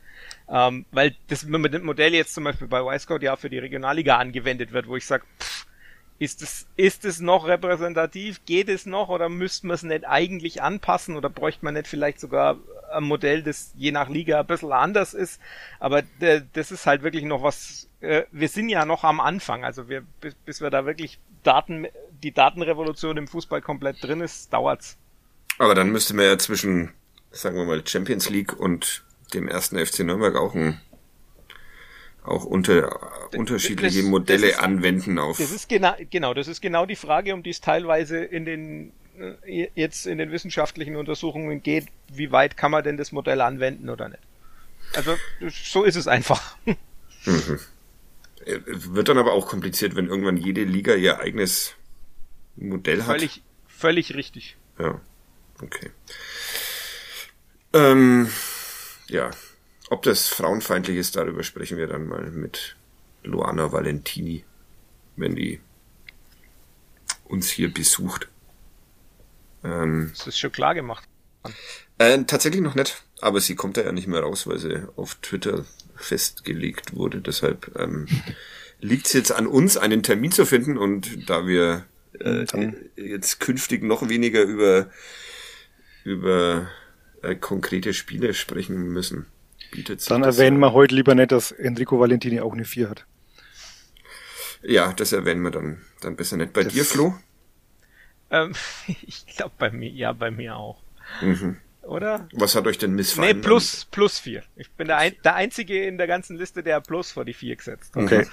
Ähm, 0.50 0.86
weil 0.92 1.16
das 1.28 1.46
Modell 1.46 2.14
jetzt 2.14 2.34
zum 2.34 2.44
Beispiel 2.44 2.68
bei 2.68 2.82
Y-Scout 2.82 3.20
ja 3.22 3.36
für 3.36 3.50
die 3.50 3.60
Regionalliga 3.60 4.18
angewendet 4.18 4.72
wird, 4.72 4.88
wo 4.88 4.96
ich 4.96 5.06
sage, 5.06 5.24
ist 6.20 6.42
es, 6.42 6.68
ist 6.78 7.06
es 7.06 7.20
noch 7.20 7.48
repräsentativ? 7.48 8.46
Geht 8.46 8.70
es 8.70 8.86
noch 8.86 9.10
oder 9.10 9.30
müsste 9.30 9.68
man 9.68 9.76
es 9.76 9.84
nicht 9.84 10.08
eigentlich 10.08 10.62
anpassen 10.62 11.18
oder 11.18 11.30
bräuchte 11.30 11.66
man 11.66 11.74
nicht 11.74 11.88
vielleicht 11.88 12.20
sogar 12.20 12.58
ein 12.94 13.04
Modell, 13.04 13.44
das 13.44 13.74
je 13.76 13.92
nach 13.92 14.10
Liga 14.10 14.40
ein 14.40 14.48
bisschen 14.48 14.72
anders 14.72 15.14
ist? 15.14 15.42
Aber 15.80 16.04
das 16.54 16.72
ist 16.72 16.86
halt 16.86 17.04
wirklich 17.04 17.26
noch 17.26 17.44
was, 17.44 17.90
äh, 18.00 18.24
wir 18.32 18.48
sind 18.48 18.70
ja 18.70 18.86
noch 18.86 19.04
am 19.04 19.20
Anfang, 19.20 19.66
also 19.66 19.90
wir, 19.90 20.04
bis, 20.22 20.36
bis 20.36 20.62
wir 20.62 20.70
da 20.70 20.86
wirklich 20.86 21.20
Daten, 21.44 21.88
die 22.22 22.32
Datenrevolution 22.32 23.18
im 23.18 23.28
Fußball 23.28 23.62
komplett 23.62 24.02
drin 24.02 24.22
ist, 24.22 24.54
dauert's. 24.54 24.98
Aber 25.58 25.76
dann 25.76 25.92
müsste 25.92 26.16
man 26.16 26.26
ja 26.26 26.38
zwischen, 26.38 26.92
sagen 27.32 27.58
wir 27.58 27.66
mal, 27.66 27.86
Champions 27.86 28.30
League 28.30 28.58
und 28.58 29.04
dem 29.34 29.48
ersten 29.48 29.84
FC 29.84 30.00
Nürnberg 30.00 30.36
auch 30.36 30.56
ein 30.56 30.82
auch 32.24 32.46
unter, 32.46 33.34
unterschiedliche 33.36 34.02
das, 34.02 34.10
Modelle 34.10 34.48
das 34.48 34.56
ist, 34.56 34.64
anwenden 34.64 35.20
auf. 35.20 35.38
Das 35.38 35.52
ist 35.52 35.68
genau, 35.68 35.94
genau, 36.10 36.34
das 36.34 36.48
ist 36.48 36.62
genau 36.62 36.86
die 36.86 36.96
Frage, 36.96 37.34
um 37.34 37.44
die 37.44 37.50
es 37.50 37.60
teilweise 37.60 38.24
in 38.24 38.46
den 38.46 38.94
äh, 39.46 39.68
jetzt 39.76 40.08
in 40.08 40.18
den 40.18 40.32
wissenschaftlichen 40.32 40.96
Untersuchungen 40.96 41.62
geht, 41.62 41.88
wie 42.08 42.32
weit 42.32 42.56
kann 42.56 42.72
man 42.72 42.84
denn 42.84 42.98
das 42.98 43.12
Modell 43.12 43.42
anwenden 43.42 43.90
oder 43.90 44.10
nicht. 44.10 44.22
Also 44.96 45.16
so 45.50 45.84
ist 45.84 45.96
es 45.96 46.08
einfach. 46.08 46.56
Mhm. 47.26 47.60
Äh, 48.46 48.60
wird 48.66 49.10
dann 49.10 49.18
aber 49.18 49.34
auch 49.34 49.48
kompliziert, 49.48 49.96
wenn 49.96 50.08
irgendwann 50.08 50.38
jede 50.38 50.64
Liga 50.64 50.96
ihr 50.96 51.20
eigenes 51.20 51.76
Modell 52.56 53.04
hat. 53.04 53.18
Völlig, 53.18 53.42
völlig 53.68 54.16
richtig. 54.16 54.58
Ja. 54.80 55.00
Okay. 55.62 55.92
Ähm, 57.74 58.30
ja. 59.08 59.32
Ob 59.90 60.02
das 60.04 60.28
frauenfeindlich 60.28 60.98
ist, 60.98 61.16
darüber 61.16 61.44
sprechen 61.44 61.78
wir 61.78 61.88
dann 61.88 62.08
mal 62.08 62.32
mit 62.32 62.76
Luana 63.24 63.72
Valentini, 63.72 64.44
wenn 65.16 65.36
die 65.36 65.60
uns 67.26 67.50
hier 67.50 67.74
besucht. 67.74 68.28
Ähm, 69.64 70.12
das 70.16 70.28
ist 70.28 70.40
schon 70.40 70.52
klar 70.52 70.74
gemacht. 70.74 71.08
Äh, 71.98 72.24
tatsächlich 72.24 72.62
noch 72.62 72.76
nicht, 72.76 73.04
aber 73.22 73.40
sie 73.40 73.56
kommt 73.56 73.78
da 73.78 73.82
ja 73.82 73.92
nicht 73.92 74.08
mehr 74.08 74.22
raus, 74.22 74.48
weil 74.48 74.58
sie 74.58 74.88
auf 74.96 75.16
Twitter 75.16 75.66
festgelegt 75.96 76.96
wurde. 76.96 77.22
Deshalb 77.22 77.72
ähm, 77.78 78.08
liegt 78.80 79.08
es 79.08 79.14
jetzt 79.14 79.32
an 79.32 79.48
uns, 79.48 79.78
einen 79.78 80.04
Termin 80.04 80.32
zu 80.32 80.46
finden 80.46 80.78
und 80.78 81.30
da 81.30 81.46
wir 81.46 81.86
äh, 82.20 82.46
jetzt 82.96 83.40
künftig 83.40 83.84
noch 83.84 84.10
weniger 84.10 84.42
über 84.44 84.90
über 86.04 86.68
äh, 87.22 87.36
konkrete 87.36 87.94
Spiele 87.94 88.34
sprechen 88.34 88.90
müssen. 88.90 89.26
Bietet 89.72 90.02
sich 90.02 90.10
Dann 90.10 90.24
erwähnen 90.24 90.60
wir 90.60 90.74
heute 90.74 90.94
lieber 90.94 91.16
nicht, 91.16 91.32
dass 91.32 91.52
Enrico 91.52 92.00
Valentini 92.00 92.42
auch 92.42 92.54
eine 92.54 92.66
4 92.66 92.90
hat. 92.90 93.06
Ja, 94.62 94.94
das 94.94 95.12
erwähnen 95.12 95.42
wir 95.42 95.52
dann, 95.52 95.82
dann 96.02 96.16
besser 96.16 96.38
nicht. 96.38 96.54
Bei 96.54 96.64
das 96.64 96.74
dir, 96.74 96.86
Flo? 96.86 97.16
Ähm, 98.30 98.54
ich 98.88 99.26
glaube 99.26 99.54
bei 99.58 99.72
mir, 99.72 99.90
ja, 99.90 100.14
bei 100.14 100.32
mir 100.32 100.56
auch. 100.56 100.82
Mhm. 101.22 101.58
Oder? 101.82 102.30
Was 102.32 102.56
hat 102.56 102.66
euch 102.66 102.78
denn 102.78 102.94
missfallen? 102.94 103.38
Nee, 103.38 103.44
plus, 103.44 103.86
plus 103.92 104.20
4. 104.20 104.44
Ich 104.56 104.72
bin 104.72 104.88
der, 104.88 104.98
ein, 104.98 105.16
der 105.24 105.36
Einzige 105.36 105.86
in 105.86 105.98
der 105.98 106.08
ganzen 106.08 106.38
Liste, 106.38 106.64
der 106.64 106.80
plus 106.80 107.12
vor 107.12 107.26
die 107.26 107.34
4 107.34 107.56
gesetzt 107.58 107.96
hat. 107.96 108.04
Okay. 108.04 108.28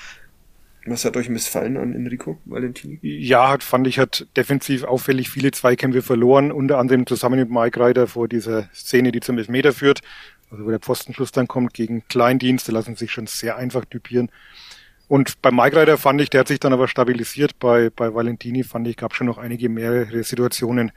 Was 0.86 1.04
hat 1.04 1.16
euch 1.16 1.28
missfallen 1.28 1.76
an 1.76 1.94
Enrico 1.94 2.38
Valentini? 2.46 2.98
Ja, 3.02 3.50
hat, 3.50 3.62
fand 3.62 3.86
ich, 3.86 3.98
hat 3.98 4.26
defensiv 4.36 4.84
auffällig 4.84 5.28
viele 5.28 5.50
Zweikämpfe 5.50 6.02
verloren, 6.02 6.52
unter 6.52 6.78
anderem 6.78 7.06
zusammen 7.06 7.38
mit 7.38 7.50
Mike 7.50 7.78
Reiter 7.78 8.06
vor 8.06 8.28
dieser 8.28 8.68
Szene, 8.74 9.12
die 9.12 9.20
zum 9.20 9.36
Elfmeter 9.38 9.72
führt, 9.72 10.00
also 10.50 10.64
wo 10.64 10.70
der 10.70 10.80
Pfostenschuss 10.80 11.32
dann 11.32 11.48
kommt 11.48 11.74
gegen 11.74 12.06
Kleindienste, 12.08 12.72
lassen 12.72 12.96
sich 12.96 13.10
schon 13.10 13.26
sehr 13.26 13.56
einfach 13.56 13.84
typieren. 13.84 14.30
Und 15.10 15.42
bei 15.42 15.50
Mike 15.50 15.74
Reiter 15.74 15.98
fand 15.98 16.20
ich, 16.20 16.30
der 16.30 16.40
hat 16.40 16.48
sich 16.48 16.60
dann 16.60 16.72
aber 16.72 16.86
stabilisiert. 16.86 17.58
Bei, 17.58 17.90
bei 17.90 18.14
Valentini 18.14 18.62
fand 18.62 18.86
ich, 18.86 18.96
gab 18.96 19.12
schon 19.12 19.26
noch 19.26 19.38
einige 19.38 19.68
mehrere 19.68 20.22
Situationen, 20.22 20.92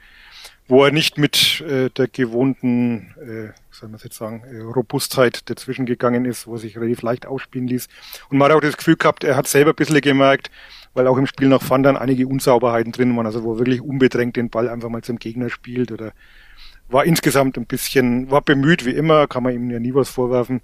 wo 0.66 0.84
er 0.84 0.92
nicht 0.92 1.18
mit 1.18 1.60
äh, 1.60 1.90
der 1.90 2.08
gewohnten, 2.08 3.14
äh, 3.20 3.52
soll 3.70 3.90
man 3.90 4.00
jetzt 4.02 4.16
sagen, 4.16 4.42
äh, 4.44 4.60
Robustheit 4.60 5.48
dazwischen 5.50 5.84
gegangen 5.84 6.24
ist, 6.24 6.46
wo 6.46 6.54
er 6.54 6.58
sich 6.58 6.76
relativ 6.76 7.02
leicht 7.02 7.26
ausspielen 7.26 7.68
ließ. 7.68 7.88
Und 8.30 8.38
man 8.38 8.50
hat 8.50 8.56
auch 8.56 8.60
das 8.62 8.76
Gefühl 8.76 8.96
gehabt, 8.96 9.24
er 9.24 9.36
hat 9.36 9.46
selber 9.46 9.70
ein 9.70 9.76
bisschen 9.76 10.00
gemerkt, 10.00 10.50
weil 10.94 11.06
auch 11.06 11.18
im 11.18 11.26
Spiel 11.26 11.48
noch 11.48 11.62
fand 11.62 11.84
dann 11.84 11.98
einige 11.98 12.26
Unsauberheiten 12.26 12.92
drin 12.92 13.14
waren, 13.16 13.26
also 13.26 13.42
wo 13.42 13.54
er 13.54 13.58
wirklich 13.58 13.82
unbedrängt 13.82 14.36
den 14.36 14.48
Ball 14.48 14.68
einfach 14.68 14.88
mal 14.88 15.02
zum 15.02 15.18
Gegner 15.18 15.50
spielt 15.50 15.92
oder 15.92 16.12
war 16.88 17.04
insgesamt 17.04 17.58
ein 17.58 17.66
bisschen, 17.66 18.30
war 18.30 18.40
bemüht 18.40 18.86
wie 18.86 18.90
immer, 18.90 19.26
kann 19.26 19.42
man 19.42 19.54
ihm 19.54 19.70
ja 19.70 19.80
nie 19.80 19.94
was 19.94 20.08
vorwerfen, 20.08 20.60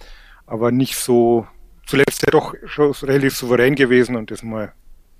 aber 0.47 0.71
nicht 0.71 0.97
so, 0.97 1.47
zuletzt 1.87 2.23
ja 2.23 2.31
doch 2.31 2.55
schon 2.67 2.93
relativ 3.03 3.37
souverän 3.37 3.75
gewesen 3.75 4.17
und 4.17 4.31
das 4.31 4.43
mal 4.43 4.73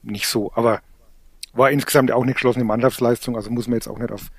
nicht 0.03 0.27
so, 0.27 0.53
aber 0.55 0.81
war 1.53 1.71
insgesamt 1.71 2.13
auch 2.13 2.23
eine 2.23 2.33
geschlossene 2.33 2.65
Mannschaftsleistung, 2.65 3.37
also 3.37 3.51
muss 3.51 3.67
man 3.67 3.77
jetzt 3.77 3.89
auch 3.89 3.99
nicht 3.99 4.13
auf 4.13 4.31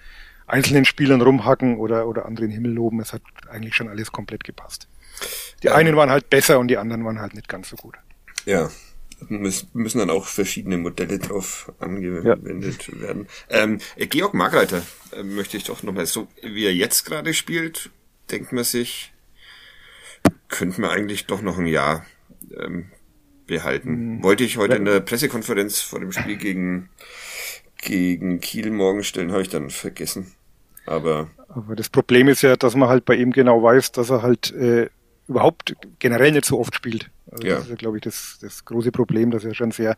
einzelnen 0.52 0.86
Spielern 0.86 1.22
rumhacken 1.22 1.78
oder, 1.78 2.08
oder 2.08 2.26
andere 2.26 2.46
in 2.46 2.52
den 2.52 2.56
Himmel 2.56 2.74
loben. 2.74 3.00
Es 3.00 3.14
hat 3.14 3.22
eigentlich 3.50 3.76
schon 3.76 3.90
alles 3.90 4.12
komplett 4.12 4.44
gepasst. 4.44 4.88
Die 5.64 5.68
ja. 5.68 5.76
einen 5.76 5.96
waren 5.96 6.10
halt 6.10 6.30
besser 6.30 6.60
und 6.60 6.68
die 6.68 6.78
anderen 6.78 7.06
waren 7.06 7.20
halt 7.20 7.34
nicht 7.34 7.48
ganz 7.48 7.70
so 7.70 7.76
gut. 7.76 7.96
Ja, 8.46 8.70
müssen 9.30 10.00
dann 10.00 10.10
auch 10.10 10.26
verschiedene 10.26 10.78
Modelle 10.78 11.20
drauf 11.20 11.72
angewendet 11.80 12.88
ja. 12.88 13.02
werden. 13.02 13.28
Ähm, 13.50 13.80
äh, 13.96 14.08
Georg 14.08 14.34
Margreiter 14.34 14.82
äh, 15.16 15.24
möchte 15.24 15.58
ich 15.58 15.64
doch 15.64 15.84
nochmal 15.84 16.06
so, 16.06 16.28
wie 16.42 16.66
er 16.66 16.74
jetzt 16.74 17.06
gerade 17.06 17.34
spielt, 17.34 17.92
denkt 18.32 18.52
man 18.52 18.64
sich, 18.64 19.14
könnte 20.48 20.82
man 20.82 20.90
eigentlich 20.90 21.28
doch 21.28 21.42
noch 21.42 21.60
ein 21.60 21.68
Jahr 21.68 22.06
ähm, 22.58 22.92
behalten. 23.46 24.16
Mhm. 24.16 24.24
Wollte 24.24 24.44
ich 24.44 24.58
heute 24.58 24.76
in 24.76 24.86
der 24.86 25.02
Pressekonferenz 25.02 25.82
vor 25.82 26.00
dem 26.00 26.12
Spiel 26.12 26.38
gegen 26.38 26.90
gegen 27.82 28.40
Kiel 28.40 28.72
morgen 28.72 29.04
stellen, 29.04 29.32
habe 29.32 29.42
ich 29.42 29.50
dann 29.50 29.70
vergessen. 29.70 30.32
Aber, 30.92 31.30
aber 31.48 31.76
das 31.76 31.90
Problem 31.90 32.28
ist 32.28 32.42
ja, 32.42 32.56
dass 32.56 32.76
man 32.76 32.90
halt 32.90 33.06
bei 33.06 33.16
ihm 33.16 33.32
genau 33.32 33.64
weiß, 33.64 33.94
dass 33.94 34.10
er 34.10 34.22
halt 34.22 34.52
äh, 34.54 34.90
überhaupt 35.28 35.76
generell 36.00 36.32
nicht 36.32 36.46
so 36.46 36.60
oft 36.60 36.76
spielt. 36.76 37.10
Also 37.32 37.48
ja. 37.48 37.56
Das 37.56 37.64
ist 37.64 37.70
ja, 37.70 37.76
glaube 37.76 37.98
ich, 37.98 38.04
das, 38.04 38.38
das 38.42 38.66
große 38.66 38.92
Problem, 38.92 39.32
dass 39.32 39.46
er 39.46 39.54
schon 39.54 39.72
sehr 39.72 39.96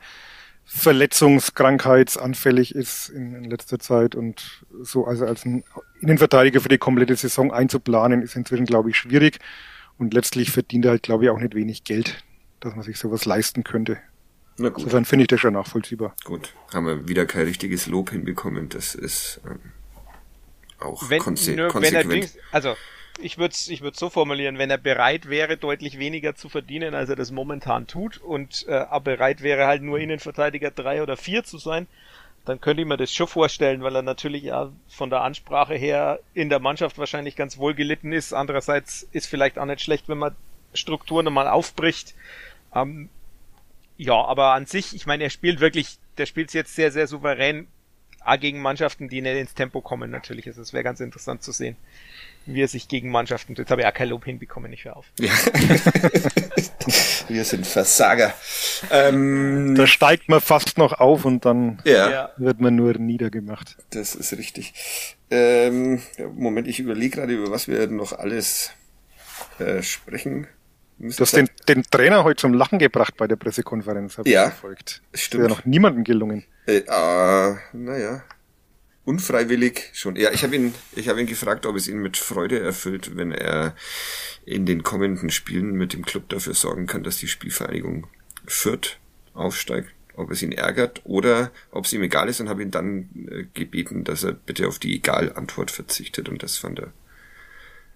verletzungskrankheitsanfällig 0.65 2.73
ist 2.73 3.09
in, 3.09 3.35
in, 3.35 3.43
letzter 3.43 3.79
Zeit 3.79 4.15
und 4.15 4.63
so 4.81 5.05
also 5.05 5.25
als 5.25 5.43
ein 5.43 5.65
Innenverteidiger 5.99 6.61
für 6.61 6.69
die 6.69 6.77
komplette 6.77 7.17
Saison 7.17 7.51
einzuplanen 7.51 8.21
ist 8.21 8.37
inzwischen 8.37 8.65
glaube 8.65 8.89
ich 8.89 8.95
schwierig 8.95 9.39
und 9.97 10.13
letztlich 10.13 10.51
verdient 10.51 10.85
er 10.85 10.91
halt 10.91 11.03
glaube 11.03 11.25
ich 11.25 11.31
auch 11.31 11.39
nicht 11.39 11.53
wenig 11.53 11.83
Geld, 11.83 12.23
dass 12.61 12.75
man 12.75 12.85
sich 12.85 12.97
sowas 12.97 13.25
leisten 13.25 13.65
könnte. 13.65 13.97
Na 14.57 14.69
gut. 14.69 14.83
Insofern 14.83 15.03
finde 15.03 15.23
ich 15.23 15.27
das 15.27 15.41
schon 15.41 15.51
nachvollziehbar. 15.53 16.15
Gut, 16.23 16.53
haben 16.73 16.85
wir 16.85 17.09
wieder 17.09 17.25
kein 17.25 17.43
richtiges 17.45 17.87
Lob 17.87 18.11
hinbekommen. 18.11 18.69
Das 18.69 18.95
ist 18.95 19.41
ähm, 19.45 19.59
auch 20.83 21.09
wenn, 21.09 21.19
konse 21.19 21.53
nur, 21.53 21.67
konsequent. 21.69 22.09
Wenn 22.09 22.21
er, 22.23 22.29
also 22.51 22.75
ich 23.19 23.37
würde 23.37 23.53
es 23.53 23.67
ich 23.67 23.81
würd's 23.81 23.99
so 23.99 24.09
formulieren, 24.09 24.57
wenn 24.57 24.69
er 24.69 24.77
bereit 24.77 25.29
wäre, 25.29 25.57
deutlich 25.57 25.99
weniger 25.99 26.35
zu 26.35 26.49
verdienen, 26.49 26.95
als 26.95 27.09
er 27.09 27.15
das 27.15 27.31
momentan 27.31 27.87
tut 27.87 28.17
und 28.17 28.65
äh, 28.67 28.85
bereit 29.03 29.41
wäre, 29.41 29.67
halt 29.67 29.81
nur 29.81 29.99
Innenverteidiger 29.99 30.71
drei 30.71 31.01
oder 31.01 31.17
vier 31.17 31.43
zu 31.43 31.57
sein, 31.57 31.87
dann 32.45 32.59
könnte 32.59 32.81
ich 32.81 32.87
mir 32.87 32.97
das 32.97 33.13
schon 33.13 33.27
vorstellen, 33.27 33.83
weil 33.83 33.95
er 33.95 34.01
natürlich 34.01 34.43
ja 34.43 34.71
von 34.89 35.09
der 35.09 35.21
Ansprache 35.21 35.75
her 35.75 36.19
in 36.33 36.49
der 36.49 36.59
Mannschaft 36.59 36.97
wahrscheinlich 36.97 37.35
ganz 37.35 37.57
wohl 37.57 37.73
gelitten 37.73 38.11
ist. 38.11 38.33
Andererseits 38.33 39.07
ist 39.11 39.27
vielleicht 39.27 39.57
auch 39.57 39.65
nicht 39.65 39.81
schlecht, 39.81 40.09
wenn 40.09 40.17
man 40.17 40.35
Strukturen 40.73 41.31
mal 41.31 41.47
aufbricht. 41.47 42.15
Ähm, 42.75 43.09
ja, 43.97 44.15
aber 44.15 44.53
an 44.53 44.65
sich, 44.65 44.95
ich 44.95 45.05
meine, 45.05 45.23
er 45.23 45.29
spielt 45.29 45.59
wirklich, 45.59 45.97
der 46.17 46.25
spielt 46.25 46.53
jetzt 46.53 46.75
sehr, 46.75 46.91
sehr 46.91 47.07
souverän 47.07 47.67
A 48.25 48.37
gegen 48.37 48.61
Mannschaften, 48.61 49.09
die 49.09 49.21
nicht 49.21 49.35
ins 49.35 49.53
Tempo 49.53 49.81
kommen 49.81 50.09
natürlich. 50.11 50.47
Also 50.47 50.61
es 50.61 50.73
wäre 50.73 50.83
ganz 50.83 50.99
interessant 50.99 51.43
zu 51.43 51.51
sehen, 51.51 51.75
wie 52.45 52.61
er 52.61 52.67
sich 52.67 52.87
gegen 52.87 53.09
Mannschaften, 53.09 53.55
jetzt 53.55 53.71
habe 53.71 53.81
ich 53.81 53.87
auch 53.87 53.93
kein 53.93 54.09
Lob 54.09 54.25
hinbekommen, 54.25 54.73
ich 54.73 54.85
höre 54.85 54.97
auf. 54.97 55.05
Ja. 55.19 55.31
Wir 57.29 57.45
sind 57.45 57.65
Versager. 57.65 58.33
Ähm, 58.91 59.75
da 59.75 59.87
steigt 59.87 60.27
man 60.27 60.41
fast 60.41 60.77
noch 60.77 60.93
auf 60.93 61.23
und 61.25 61.45
dann 61.45 61.81
ja. 61.85 62.31
wird 62.37 62.59
man 62.59 62.75
nur 62.75 62.93
niedergemacht. 62.97 63.77
Das 63.91 64.15
ist 64.15 64.33
richtig. 64.33 64.73
Ähm, 65.31 66.01
Moment, 66.35 66.67
ich 66.67 66.79
überlege 66.79 67.17
gerade, 67.17 67.33
über 67.33 67.49
was 67.51 67.67
wir 67.67 67.87
noch 67.87 68.11
alles 68.13 68.71
äh, 69.59 69.81
sprechen 69.81 70.47
Du 70.99 71.09
hast 71.19 71.35
den, 71.35 71.49
den 71.67 71.83
Trainer 71.83 72.23
heute 72.23 72.41
zum 72.41 72.53
Lachen 72.53 72.79
gebracht 72.79 73.17
bei 73.17 73.27
der 73.27 73.35
Pressekonferenz, 73.35 74.17
habe 74.17 74.29
ja, 74.29 74.47
ich 74.47 74.53
verfolgt. 74.53 75.01
Stimmt. 75.13 75.43
Ist 75.43 75.49
ja 75.49 75.55
noch 75.55 75.65
niemandem 75.65 76.03
gelungen. 76.03 76.45
Äh, 76.65 76.77
äh, 76.77 77.55
naja. 77.73 78.23
Unfreiwillig 79.05 79.89
schon. 79.93 80.15
Ja, 80.15 80.31
ich 80.31 80.43
habe 80.43 80.55
ihn, 80.55 80.73
ich 80.95 81.09
habe 81.09 81.19
ihn 81.19 81.27
gefragt, 81.27 81.65
ob 81.65 81.75
es 81.75 81.89
ihn 81.89 81.97
mit 81.97 82.15
Freude 82.15 82.61
erfüllt, 82.61 83.17
wenn 83.17 83.33
er 83.33 83.75
in 84.45 84.65
den 84.65 84.83
kommenden 84.83 85.29
Spielen 85.29 85.71
mit 85.73 85.91
dem 85.93 86.05
Club 86.05 86.29
dafür 86.29 86.53
sorgen 86.53 86.87
kann, 86.87 87.03
dass 87.03 87.17
die 87.17 87.27
Spielvereinigung 87.27 88.07
Fürth 88.45 88.97
aufsteigt. 89.33 89.89
ob 90.15 90.31
es 90.31 90.41
ihn 90.41 90.51
ärgert 90.51 91.01
oder 91.05 91.51
ob 91.71 91.85
es 91.85 91.93
ihm 91.93 92.03
egal 92.03 92.29
ist 92.29 92.39
und 92.39 92.49
habe 92.49 92.61
ihn 92.61 92.71
dann 92.71 93.09
äh, 93.29 93.45
gebeten, 93.53 94.03
dass 94.03 94.23
er 94.23 94.33
bitte 94.33 94.67
auf 94.67 94.79
die 94.79 94.95
Egal-Antwort 94.95 95.71
verzichtet 95.71 96.29
und 96.29 96.43
das 96.43 96.57
fand 96.57 96.79
er, 96.79 96.93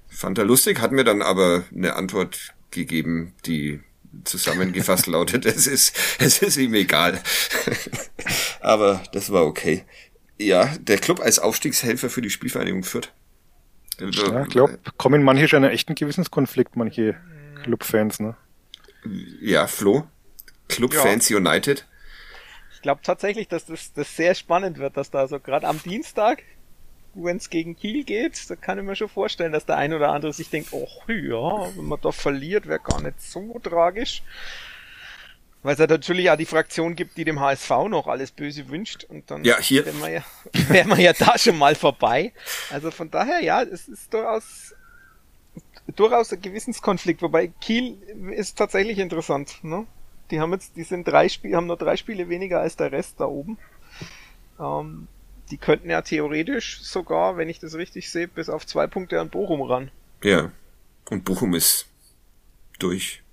fand 0.08 0.38
er 0.38 0.46
lustig, 0.46 0.82
hat 0.82 0.92
mir 0.92 1.04
dann 1.04 1.22
aber 1.22 1.66
eine 1.74 1.96
Antwort 1.96 2.54
gegeben, 2.72 3.34
die 3.46 3.82
zusammengefasst 4.24 5.08
lautet, 5.08 5.46
es 5.46 5.68
ist, 5.68 5.96
es 6.20 6.42
ist 6.42 6.58
ihm 6.58 6.74
egal. 6.74 7.22
aber 8.62 9.04
das 9.14 9.32
war 9.32 9.46
okay. 9.46 9.86
Ja, 10.38 10.76
der 10.80 10.98
Club 10.98 11.20
als 11.20 11.40
Aufstiegshelfer 11.40 12.10
für 12.10 12.22
die 12.22 12.30
Spielvereinigung 12.30 12.84
führt. 12.84 13.14
Ja, 14.00 14.44
ich 14.44 14.50
glaube, 14.50 14.80
kommen 14.98 15.24
manche 15.24 15.48
schon 15.48 15.64
einen 15.64 15.74
echten 15.74 15.96
Gewissenskonflikt, 15.96 16.76
manche 16.76 17.16
Clubfans, 17.64 18.20
ne? 18.20 18.36
Ja, 19.42 19.66
Flo, 19.66 20.08
Clubfans 20.68 21.30
ja. 21.30 21.38
United. 21.38 21.88
Ich 22.76 22.82
glaube 22.84 23.02
tatsächlich, 23.04 23.48
dass 23.48 23.66
das, 23.66 23.94
das 23.94 24.16
sehr 24.16 24.36
spannend 24.36 24.78
wird, 24.78 24.98
dass 24.98 25.10
da 25.10 25.28
so 25.28 25.40
gerade 25.40 25.68
am 25.68 25.82
Dienstag, 25.82 26.44
wenn 27.24 27.38
es 27.38 27.50
gegen 27.50 27.76
Kiel 27.76 28.04
geht, 28.04 28.50
da 28.50 28.56
kann 28.56 28.78
ich 28.78 28.84
mir 28.84 28.96
schon 28.96 29.10
vorstellen, 29.10 29.52
dass 29.52 29.66
der 29.66 29.78
ein 29.78 29.94
oder 29.94 30.10
andere 30.10 30.34
sich 30.34 30.50
denkt, 30.50 30.70
oh 30.72 30.88
ja, 31.08 31.76
wenn 31.76 31.86
man 31.86 32.00
da 32.02 32.12
verliert, 32.12 32.68
wäre 32.68 32.80
gar 32.80 33.02
nicht 33.02 33.22
so 33.22 33.60
tragisch. 33.60 34.24
Weil 35.64 35.74
es 35.74 35.80
ja 35.80 35.88
natürlich 35.88 36.30
auch 36.30 36.38
die 36.38 36.46
Fraktion 36.46 36.96
gibt, 36.96 37.18
die 37.18 37.26
dem 37.26 37.40
HSV 37.40 37.70
noch 37.90 38.08
alles 38.08 38.32
Böse 38.32 38.70
wünscht 38.70 39.06
und 39.06 39.30
dann 39.32 39.44
ja, 39.44 39.60
hier. 39.60 39.86
wären 39.86 40.00
wir 40.00 40.10
ja, 40.10 40.24
wären 40.70 40.90
wir 40.90 41.00
ja 41.00 41.14
da 41.14 41.38
schon 41.38 41.58
mal 41.58 41.76
vorbei. 41.76 42.32
Also 42.72 42.92
von 42.92 43.10
daher, 43.10 43.42
ja, 43.42 43.64
es 43.64 43.88
ist 43.88 44.14
durchaus 44.14 44.76
durchaus 45.96 46.34
ein 46.34 46.42
Gewissenskonflikt, 46.42 47.22
wobei 47.22 47.48
Kiel 47.48 47.98
ist 48.32 48.58
tatsächlich 48.58 49.00
interessant, 49.00 49.64
ne? 49.64 49.86
Die 50.32 50.42
haben 50.42 50.52
jetzt, 50.52 50.76
die 50.76 50.84
sind 50.84 51.08
drei 51.08 51.30
Spiele, 51.30 51.56
haben 51.56 51.68
nur 51.68 51.78
drei 51.78 51.96
Spiele 51.96 52.28
weniger 52.28 52.60
als 52.60 52.76
der 52.76 52.92
Rest 52.92 53.20
da 53.20 53.26
oben. 53.26 53.58
Ähm, 54.60 55.08
die 55.52 55.58
könnten 55.58 55.90
ja 55.90 56.02
theoretisch 56.02 56.82
sogar, 56.82 57.38
wenn 57.38 57.50
ich 57.50 57.60
das 57.60 57.76
richtig 57.76 58.12
sehe, 58.12 58.28
bis 58.28 58.50
auf 58.50 58.66
zwei 58.66 58.88
Punkte 58.88 59.20
an 59.20 59.30
Bochum 59.30 59.62
ran. 59.62 59.92
Ja. 60.24 60.52
Und 61.10 61.24
Bochum 61.24 61.54
ist 61.54 61.88
durch 62.80 63.24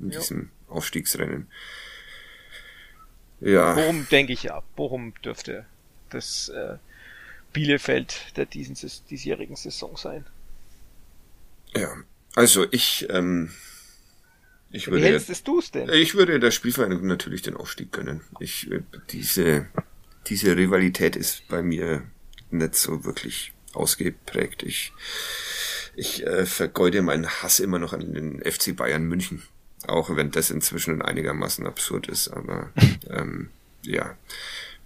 in 0.00 0.10
ja. 0.10 0.18
diesem 0.18 0.50
Aufstiegsrennen. 0.68 1.48
Ja. 3.40 3.74
Bochum 3.74 4.06
denke 4.10 4.32
ich 4.32 4.44
ja. 4.44 4.62
Bochum 4.76 5.14
dürfte 5.24 5.66
das 6.10 6.48
äh, 6.48 6.76
Bielefeld 7.52 8.36
der 8.36 8.46
diesen, 8.46 8.76
diesjährigen 9.08 9.56
Saison 9.56 9.96
sein. 9.96 10.26
Ja, 11.74 11.94
also 12.34 12.66
ich, 12.70 13.06
ähm, 13.10 13.50
ich 14.70 14.88
würde, 14.88 15.04
Wie 15.04 15.08
hältst 15.08 15.46
du 15.46 15.58
es 15.58 15.70
denn? 15.70 15.88
Ich 15.90 16.14
würde 16.14 16.38
der 16.38 16.50
Spielvereinigung 16.50 17.06
natürlich 17.06 17.42
den 17.42 17.56
Aufstieg 17.56 17.92
gönnen. 17.92 18.22
Ich, 18.40 18.70
äh, 18.70 18.82
diese, 19.10 19.66
diese 20.26 20.56
Rivalität 20.56 21.16
ist 21.16 21.48
bei 21.48 21.62
mir 21.62 22.02
nicht 22.50 22.74
so 22.74 23.04
wirklich 23.04 23.52
ausgeprägt. 23.72 24.62
Ich, 24.62 24.92
ich 25.94 26.26
äh, 26.26 26.46
vergeude 26.46 27.02
meinen 27.02 27.28
Hass 27.28 27.60
immer 27.60 27.78
noch 27.78 27.92
an 27.92 28.14
den 28.14 28.40
FC 28.40 28.76
Bayern 28.76 29.04
München. 29.04 29.42
Auch 29.86 30.14
wenn 30.14 30.30
das 30.30 30.50
inzwischen 30.50 31.02
einigermaßen 31.02 31.66
absurd 31.66 32.06
ist, 32.06 32.28
aber 32.28 32.70
ähm, 33.10 33.50
ja, 33.82 34.16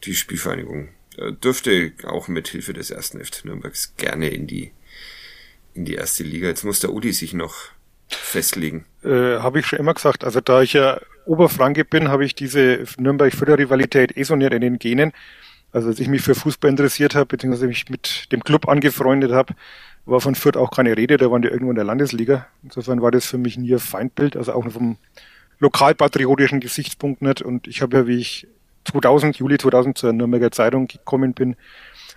die 0.05 0.15
Spielvereinigung 0.15 0.89
äh, 1.19 1.33
dürfte 1.33 1.93
auch 2.05 2.29
mit 2.29 2.49
Hilfe 2.49 2.73
des 2.73 2.91
ersten 2.91 3.23
FC 3.23 3.45
Nürnbergs 3.45 3.95
gerne 3.97 4.31
in 4.31 4.47
die 4.47 4.73
in 5.75 5.85
die 5.85 5.95
erste 5.95 6.25
Liga. 6.25 6.49
Jetzt 6.49 6.65
muss 6.65 6.81
der 6.81 6.93
Udi 6.93 7.13
sich 7.13 7.35
noch 7.35 7.55
festlegen. 8.09 8.85
Äh, 9.05 9.39
habe 9.39 9.61
ich 9.61 9.67
schon 9.67 9.79
immer 9.79 9.95
gesagt. 9.95 10.25
Also 10.25 10.41
da 10.41 10.63
ich 10.63 10.73
ja 10.73 10.99
Oberfranke 11.25 11.85
bin, 11.85 12.09
habe 12.09 12.25
ich 12.25 12.35
diese 12.35 12.85
Nürnberg-Förder-Rivalität 12.99 14.17
eh 14.17 14.23
so 14.23 14.37
nicht 14.37 14.53
in 14.53 14.61
den 14.61 14.79
Genen. 14.79 15.13
Also 15.73 15.89
als 15.89 16.01
ich 16.01 16.09
mich 16.09 16.23
für 16.23 16.35
Fußball 16.35 16.71
interessiert 16.71 17.15
habe, 17.15 17.27
beziehungsweise 17.27 17.67
mich 17.67 17.89
mit 17.91 18.33
dem 18.33 18.43
Club 18.43 18.69
angefreundet 18.69 19.33
habe, 19.33 19.55
war 20.07 20.21
von 20.21 20.37
Fürth 20.37 20.57
auch 20.57 20.71
keine 20.71 20.97
Rede, 20.97 21.17
da 21.17 21.31
waren 21.31 21.43
die 21.43 21.49
irgendwo 21.49 21.71
in 21.71 21.77
der 21.77 21.85
Landesliga. 21.85 22.47
Insofern 22.63 23.03
war 23.03 23.11
das 23.11 23.27
für 23.27 23.39
mich 23.39 23.59
nie 23.59 23.73
ein 23.73 23.81
Feindbild, 23.81 24.37
also 24.37 24.53
auch 24.53 24.71
vom 24.71 24.97
lokalpatriotischen 25.59 26.61
Gesichtspunkt 26.61 27.23
nicht. 27.23 27.43
Und 27.43 27.67
ich 27.67 27.83
habe 27.83 27.97
ja, 27.97 28.07
wie 28.07 28.19
ich 28.19 28.47
2000, 28.85 29.37
Juli 29.37 29.59
2000 29.59 29.99
zur 29.99 30.13
Nürnberger 30.13 30.53
Zeitung 30.53 30.87
gekommen 30.87 31.35
bin, 31.35 31.57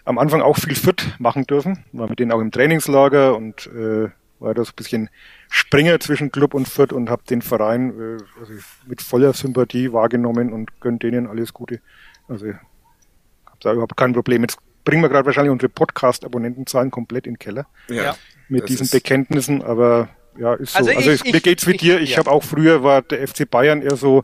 am 0.06 0.18
Anfang 0.18 0.42
auch 0.42 0.58
viel 0.58 0.76
fit 0.76 1.16
machen 1.20 1.46
dürfen, 1.46 1.84
war 1.92 2.08
mit 2.08 2.20
denen 2.20 2.32
auch 2.32 2.40
im 2.40 2.52
Trainingslager 2.52 3.36
und 3.36 3.68
äh, 3.68 4.10
war 4.40 4.54
da 4.54 4.64
so 4.64 4.72
ein 4.72 4.76
bisschen 4.76 5.10
Springer 5.50 6.00
zwischen 6.00 6.32
Club 6.32 6.54
und 6.54 6.68
Fürth 6.68 6.94
und 6.94 7.10
habe 7.10 7.24
den 7.30 7.42
Verein 7.42 7.90
äh, 8.00 8.40
also 8.40 8.54
mit 8.88 9.02
voller 9.02 9.34
Sympathie 9.34 9.92
wahrgenommen 9.92 10.54
und 10.54 10.80
gönnt 10.80 11.04
denen 11.04 11.28
alles 11.28 11.54
Gute. 11.54 11.82
Also 12.28 12.48
habe 12.48 13.58
da 13.60 13.74
überhaupt 13.74 13.98
kein 13.98 14.14
Problem. 14.14 14.44
Jetzt 14.44 14.60
bringen 14.86 15.02
wir 15.02 15.10
gerade 15.10 15.26
wahrscheinlich 15.26 15.52
unsere 15.52 15.70
Podcast-Abonnentenzahlen 15.70 16.92
komplett 16.92 17.26
in 17.26 17.34
den 17.34 17.40
Keller 17.40 17.68
ja, 17.90 18.16
mit 18.48 18.70
diesen 18.70 18.88
Bekenntnissen, 18.90 19.62
aber 19.64 20.10
ja, 20.38 20.54
ist 20.54 20.74
so. 20.74 20.80
Also, 20.80 20.92
also 20.92 21.12
ich, 21.12 21.24
mir 21.26 21.42
geht's 21.42 21.68
wie 21.68 21.72
ich, 21.72 21.78
dir. 21.78 22.00
Ich 22.00 22.12
ja. 22.12 22.18
habe 22.18 22.32
auch 22.32 22.44
früher 22.44 22.84
war 22.84 23.02
der 23.02 23.28
FC 23.28 23.50
Bayern 23.50 23.82
eher 23.82 23.96
so 23.96 24.24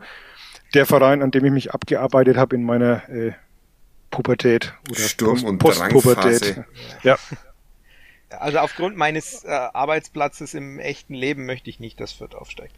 der 0.73 0.85
Verein, 0.85 1.21
an 1.21 1.31
dem 1.31 1.43
ich 1.45 1.51
mich 1.51 1.73
abgearbeitet 1.73 2.37
habe 2.37 2.55
in 2.55 2.63
meiner 2.63 3.07
äh, 3.09 3.33
Pubertät 4.11 4.73
oder 4.89 4.99
Sturm- 4.99 5.43
und 5.43 5.57
Postpubertät. 5.57 6.63
Ja. 7.03 7.17
Also 8.39 8.59
aufgrund 8.59 8.97
meines 8.97 9.43
äh, 9.43 9.49
Arbeitsplatzes 9.49 10.53
im 10.53 10.79
echten 10.79 11.13
Leben 11.13 11.45
möchte 11.45 11.69
ich 11.69 11.79
nicht, 11.79 11.99
dass 11.99 12.13
Fürth 12.13 12.35
aufsteigt. 12.35 12.75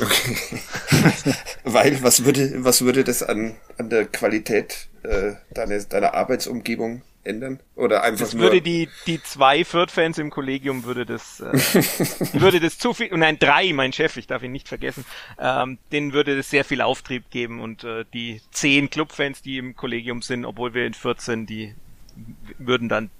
Okay. 0.00 0.36
Weil, 1.64 2.02
was 2.02 2.24
würde, 2.24 2.64
was 2.64 2.82
würde 2.82 3.04
das 3.04 3.22
an, 3.22 3.56
an 3.78 3.88
der 3.88 4.06
Qualität 4.06 4.88
äh, 5.02 5.32
deiner, 5.50 5.78
deiner 5.80 6.14
Arbeitsumgebung 6.14 7.02
ändern? 7.24 7.60
Oder 7.74 8.02
einfach 8.02 8.26
das 8.26 8.34
nur... 8.34 8.44
würde 8.44 8.60
die, 8.60 8.88
die 9.06 9.22
zwei 9.22 9.64
Fürth-Fans 9.64 10.18
im 10.18 10.30
Kollegium 10.30 10.84
würde 10.84 11.06
das, 11.06 11.40
äh, 11.40 11.52
würde 12.40 12.60
das 12.60 12.78
zu 12.78 12.94
viel, 12.94 13.08
nein, 13.16 13.38
drei, 13.38 13.72
mein 13.72 13.92
Chef, 13.92 14.16
ich 14.16 14.26
darf 14.26 14.42
ihn 14.42 14.52
nicht 14.52 14.68
vergessen, 14.68 15.04
ähm, 15.38 15.78
denen 15.92 16.12
würde 16.12 16.36
das 16.36 16.50
sehr 16.50 16.64
viel 16.64 16.82
Auftrieb 16.82 17.30
geben 17.30 17.60
und 17.60 17.84
äh, 17.84 18.04
die 18.12 18.40
zehn 18.50 18.90
Clubfans, 18.90 19.42
die 19.42 19.58
im 19.58 19.76
Kollegium 19.76 20.22
sind, 20.22 20.44
obwohl 20.44 20.74
wir 20.74 20.86
in 20.86 20.94
14, 20.94 21.46
die 21.46 21.74
würden 22.58 22.88
dann 22.88 23.10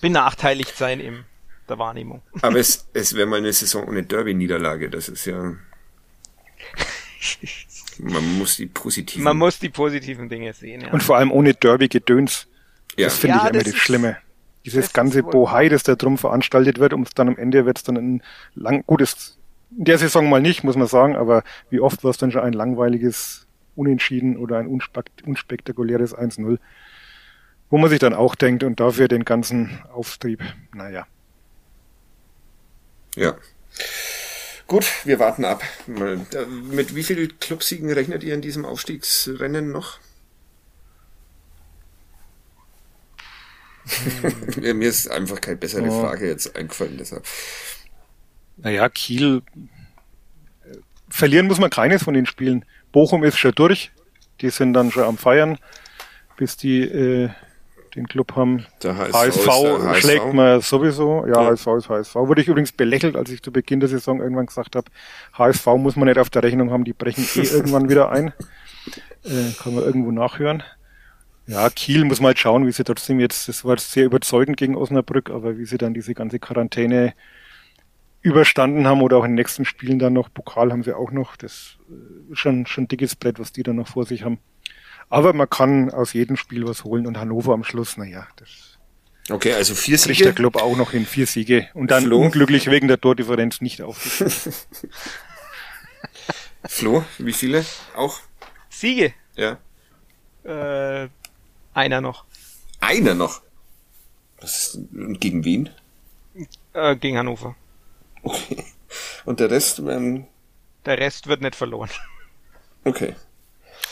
benachteiligt 0.00 0.76
sein 0.76 1.00
in 1.00 1.24
der 1.68 1.78
Wahrnehmung. 1.78 2.22
Aber 2.42 2.58
es, 2.58 2.88
es 2.92 3.14
wäre 3.14 3.26
mal 3.26 3.38
eine 3.38 3.52
Saison 3.52 3.86
ohne 3.88 4.02
Derby-Niederlage, 4.02 4.90
das 4.90 5.08
ist 5.08 5.26
ja... 5.26 5.54
Man 7.98 8.38
muss 8.38 8.56
die 8.56 8.66
positiven... 8.66 9.24
Man 9.24 9.36
muss 9.38 9.58
die 9.58 9.70
positiven 9.70 10.28
Dinge 10.28 10.52
sehen, 10.52 10.82
ja. 10.82 10.92
Und 10.92 11.02
vor 11.02 11.16
allem 11.16 11.32
ohne 11.32 11.54
Derby-Gedöns. 11.54 12.46
Ja. 12.96 13.06
Das 13.06 13.18
finde 13.18 13.36
ja, 13.38 13.44
ich 13.44 13.50
immer 13.50 13.62
das, 13.62 13.72
das 13.72 13.80
Schlimme. 13.80 14.18
Dieses 14.64 14.92
ganze 14.92 15.22
Bohai, 15.22 15.68
das 15.68 15.82
da 15.82 15.94
drum 15.94 16.18
veranstaltet 16.18 16.78
wird, 16.78 16.92
und 16.92 17.18
dann 17.18 17.28
am 17.28 17.36
Ende 17.36 17.64
wird 17.66 17.78
es 17.78 17.84
dann 17.84 17.96
ein 17.96 18.22
lang, 18.54 18.84
gutes, 18.86 19.38
in 19.76 19.84
der 19.84 19.98
Saison 19.98 20.28
mal 20.28 20.40
nicht, 20.40 20.64
muss 20.64 20.76
man 20.76 20.88
sagen, 20.88 21.16
aber 21.16 21.42
wie 21.70 21.80
oft 21.80 22.04
war 22.04 22.10
es 22.10 22.18
dann 22.18 22.32
schon 22.32 22.42
ein 22.42 22.52
langweiliges 22.52 23.46
Unentschieden 23.76 24.36
oder 24.36 24.58
ein 24.58 24.66
unspektakuläres 24.66 26.16
1-0, 26.16 26.58
wo 27.70 27.78
man 27.78 27.90
sich 27.90 27.98
dann 27.98 28.14
auch 28.14 28.34
denkt 28.34 28.62
und 28.62 28.80
dafür 28.80 29.08
den 29.08 29.24
ganzen 29.24 29.82
Auftrieb, 29.92 30.42
naja. 30.72 31.06
Ja. 33.14 33.36
Gut, 34.66 34.86
wir 35.04 35.18
warten 35.18 35.44
ab. 35.44 35.62
Mit 35.86 36.94
wie 36.94 37.02
vielen 37.02 37.38
Clubsiegen 37.38 37.90
rechnet 37.92 38.24
ihr 38.24 38.34
in 38.34 38.42
diesem 38.42 38.64
Aufstiegsrennen 38.64 39.70
noch? 39.70 39.98
Hm. 43.86 44.78
Mir 44.78 44.88
ist 44.88 45.08
einfach 45.08 45.40
keine 45.40 45.56
bessere 45.56 45.88
oh. 45.88 46.00
Frage 46.00 46.26
jetzt 46.26 46.56
eingefallen, 46.56 46.98
deshalb. 46.98 47.24
Naja, 48.56 48.88
Kiel. 48.88 49.42
Äh, 50.64 50.76
verlieren 51.08 51.46
muss 51.46 51.60
man 51.60 51.70
keines 51.70 52.02
von 52.02 52.14
den 52.14 52.26
Spielen. 52.26 52.64
Bochum 52.90 53.22
ist 53.22 53.38
schon 53.38 53.52
durch. 53.52 53.92
Die 54.40 54.50
sind 54.50 54.74
dann 54.74 54.90
schon 54.90 55.04
am 55.04 55.16
Feiern, 55.16 55.58
bis 56.36 56.56
die 56.56 56.82
äh, 56.82 57.30
den 57.96 58.06
Club 58.06 58.36
haben. 58.36 58.66
Der 58.82 58.96
HSV, 58.96 59.14
HSV 59.14 60.00
schlägt 60.00 60.22
HSV. 60.22 60.32
man 60.32 60.60
sowieso. 60.60 61.26
Ja, 61.26 61.42
ja, 61.42 61.50
HSV 61.50 61.66
ist 61.78 61.88
HSV. 61.88 62.14
Wurde 62.14 62.42
ich 62.42 62.48
übrigens 62.48 62.72
belächelt, 62.72 63.16
als 63.16 63.30
ich 63.30 63.42
zu 63.42 63.50
Beginn 63.50 63.80
der 63.80 63.88
Saison 63.88 64.20
irgendwann 64.20 64.46
gesagt 64.46 64.76
habe, 64.76 64.90
HSV 65.34 65.66
muss 65.78 65.96
man 65.96 66.06
nicht 66.08 66.18
auf 66.18 66.30
der 66.30 66.42
Rechnung 66.42 66.70
haben, 66.70 66.84
die 66.84 66.92
brechen 66.92 67.26
eh 67.34 67.46
irgendwann 67.52 67.88
wieder 67.88 68.10
ein. 68.10 68.32
Äh, 69.24 69.52
kann 69.60 69.74
man 69.74 69.84
irgendwo 69.84 70.12
nachhören. 70.12 70.62
Ja, 71.48 71.70
Kiel 71.70 72.04
muss 72.04 72.20
mal 72.20 72.28
halt 72.28 72.38
schauen, 72.38 72.66
wie 72.66 72.72
sie 72.72 72.84
trotzdem 72.84 73.20
jetzt, 73.20 73.48
das 73.48 73.64
war 73.64 73.78
sehr 73.78 74.04
überzeugend 74.04 74.56
gegen 74.56 74.76
Osnabrück, 74.76 75.30
aber 75.30 75.58
wie 75.58 75.64
sie 75.64 75.78
dann 75.78 75.94
diese 75.94 76.12
ganze 76.12 76.40
Quarantäne 76.40 77.14
überstanden 78.20 78.88
haben 78.88 79.02
oder 79.02 79.18
auch 79.18 79.24
in 79.24 79.30
den 79.30 79.36
nächsten 79.36 79.64
Spielen 79.64 80.00
dann 80.00 80.12
noch, 80.12 80.28
Pokal 80.32 80.72
haben 80.72 80.82
sie 80.82 80.92
auch 80.92 81.12
noch, 81.12 81.36
das 81.36 81.52
ist 81.52 81.78
äh, 81.88 82.34
schon, 82.34 82.66
schon 82.66 82.88
dickes 82.88 83.14
Brett, 83.14 83.38
was 83.38 83.52
die 83.52 83.62
dann 83.62 83.76
noch 83.76 83.86
vor 83.86 84.04
sich 84.04 84.24
haben. 84.24 84.38
Aber 85.08 85.32
man 85.32 85.48
kann 85.48 85.90
aus 85.90 86.12
jedem 86.12 86.36
Spiel 86.36 86.66
was 86.66 86.84
holen 86.84 87.06
und 87.06 87.18
Hannover 87.18 87.54
am 87.54 87.64
Schluss, 87.64 87.96
naja, 87.96 88.26
das 88.36 88.48
Okay, 89.28 89.54
also 89.54 89.74
vier 89.74 89.98
Siege. 89.98 90.22
der 90.22 90.32
Club 90.34 90.54
auch 90.56 90.76
noch 90.76 90.92
in 90.92 91.04
vier 91.04 91.26
Siege 91.26 91.68
und 91.74 91.90
dann 91.90 92.04
Flo? 92.04 92.20
unglücklich 92.20 92.70
wegen 92.70 92.86
der 92.86 93.00
Tordifferenz 93.00 93.60
nicht 93.60 93.82
aufgestiegen. 93.82 94.52
Flo, 96.68 97.04
wie 97.18 97.32
viele? 97.32 97.64
Auch? 97.96 98.20
Siege? 98.68 99.14
Ja. 99.34 99.58
Äh, 100.44 101.08
einer 101.74 102.00
noch. 102.00 102.24
Einer 102.80 103.14
noch? 103.14 103.42
Was 104.40 104.74
ist, 104.74 104.78
gegen 105.20 105.44
wen? 105.44 105.70
Äh, 106.72 106.94
gegen 106.96 107.18
Hannover. 107.18 107.56
Okay. 108.22 108.64
Und 109.24 109.40
der 109.40 109.50
Rest, 109.50 109.78
ähm, 109.80 110.26
Der 110.84 110.98
Rest 110.98 111.26
wird 111.26 111.40
nicht 111.40 111.56
verloren. 111.56 111.90
okay. 112.84 113.14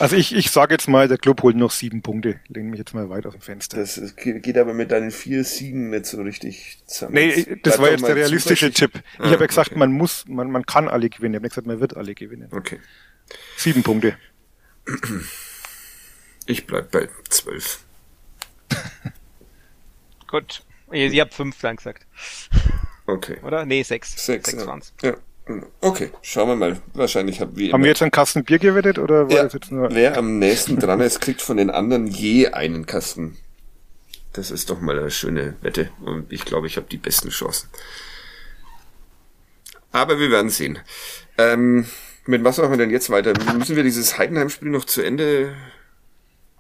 Also 0.01 0.17
ich, 0.17 0.35
ich 0.35 0.51
sage 0.51 0.75
jetzt 0.75 0.89
mal, 0.89 1.07
der 1.09 1.19
Club 1.19 1.43
holt 1.43 1.57
noch 1.57 1.71
sieben 1.71 2.03
Punkte. 2.03 2.41
Lehne 2.49 2.71
mich 2.71 2.79
jetzt 2.79 2.95
mal 2.95 3.09
weit 3.11 3.27
aus 3.27 3.33
dem 3.35 3.41
Fenster. 3.43 3.77
Das 3.79 3.97
ist- 3.97 4.17
geht 4.17 4.59
aber 4.59 4.75
mit 4.75 4.91
deinen 4.91 5.11
vier 5.11 5.45
Siegen 5.45 5.91
nicht 5.91 6.07
so 6.07 6.21
richtig 6.23 6.79
zusammen. 6.87 7.15
nee, 7.15 7.45
das 7.63 7.77
bleib 7.77 7.79
war 7.79 7.91
jetzt 7.91 8.07
der 8.07 8.17
realistische. 8.17 8.73
Tipp. 8.73 8.93
Ich 9.15 9.21
Ah, 9.21 9.31
habe 9.31 9.41
ja 9.43 9.47
gesagt, 9.47 9.71
okay. 9.71 9.79
man 9.79 9.93
muss, 9.93 10.25
man, 10.27 10.51
man 10.51 10.67
kann 10.67 10.89
alle 10.89 11.09
gewinnen. 11.09 11.35
Ich 11.35 11.37
habe 11.37 11.45
nicht 11.45 11.53
gesagt, 11.53 11.67
man 11.67 11.81
wird 11.81 11.97
alle 11.97 12.15
gewinnen. 12.15 12.49
Okay. 12.51 12.81
Sieben 13.57 13.83
Punkte. 13.83 14.17
Ich 16.47 16.67
bleib 16.67 16.91
bei 16.91 17.09
zwölf. 17.29 17.81
Gut. 20.29 20.63
Ihr, 20.93 21.11
ihr 21.13 21.23
habt 21.23 21.35
fünf 21.35 21.59
dann 21.61 21.77
gesagt, 21.77 22.07
Okay. 23.07 23.39
oder? 23.43 23.65
Nee, 23.65 23.83
sechs. 23.83 24.11
Sechs, 24.25 24.51
sechs 24.51 24.63
ja. 24.63 24.67
waren's. 24.67 24.93
ja. 25.03 25.17
Okay, 25.81 26.11
schauen 26.23 26.49
wir 26.49 26.57
mal. 26.57 26.81
Wahrscheinlich 26.95 27.41
hab, 27.41 27.57
wie 27.57 27.73
Haben 27.73 27.83
wir 27.83 27.91
jetzt 27.91 28.01
einen 28.01 28.11
Kasten 28.11 28.45
Bier 28.45 28.59
gewettet 28.59 28.99
oder 28.99 29.29
war 29.29 29.37
ja, 29.37 29.43
das 29.45 29.53
jetzt 29.53 29.71
nur? 29.71 29.95
wer 29.95 30.17
am 30.17 30.39
nächsten 30.39 30.79
dran 30.79 31.01
ist, 31.01 31.21
kriegt 31.21 31.43
von 31.43 31.59
den 31.59 31.71
anderen 31.71 32.07
je 32.07 32.49
einen 32.49 32.87
Kasten. 32.87 33.37
Das 34.33 34.51
ist 34.51 34.71
doch 34.71 34.81
mal 34.81 34.99
eine 34.99 35.11
schöne 35.11 35.57
Wette. 35.61 35.91
Und 36.01 36.33
ich 36.33 36.45
glaube, 36.45 36.67
ich 36.67 36.77
habe 36.77 36.87
die 36.91 36.97
besten 36.97 37.29
Chancen. 37.29 37.69
Aber 39.93 40.19
wir 40.19 40.31
werden 40.31 40.51
sehen. 40.51 40.79
Ähm, 41.39 41.87
mit 42.27 42.43
was 42.43 42.59
machen 42.59 42.71
wir 42.71 42.79
denn 42.79 42.91
jetzt 42.91 43.11
weiter? 43.11 43.33
Müssen 43.57 43.77
wir 43.77 43.85
dieses 43.85 44.19
Heidenheim-Spiel 44.19 44.71
noch 44.71 44.87
zu 44.87 45.03
Ende? 45.03 45.55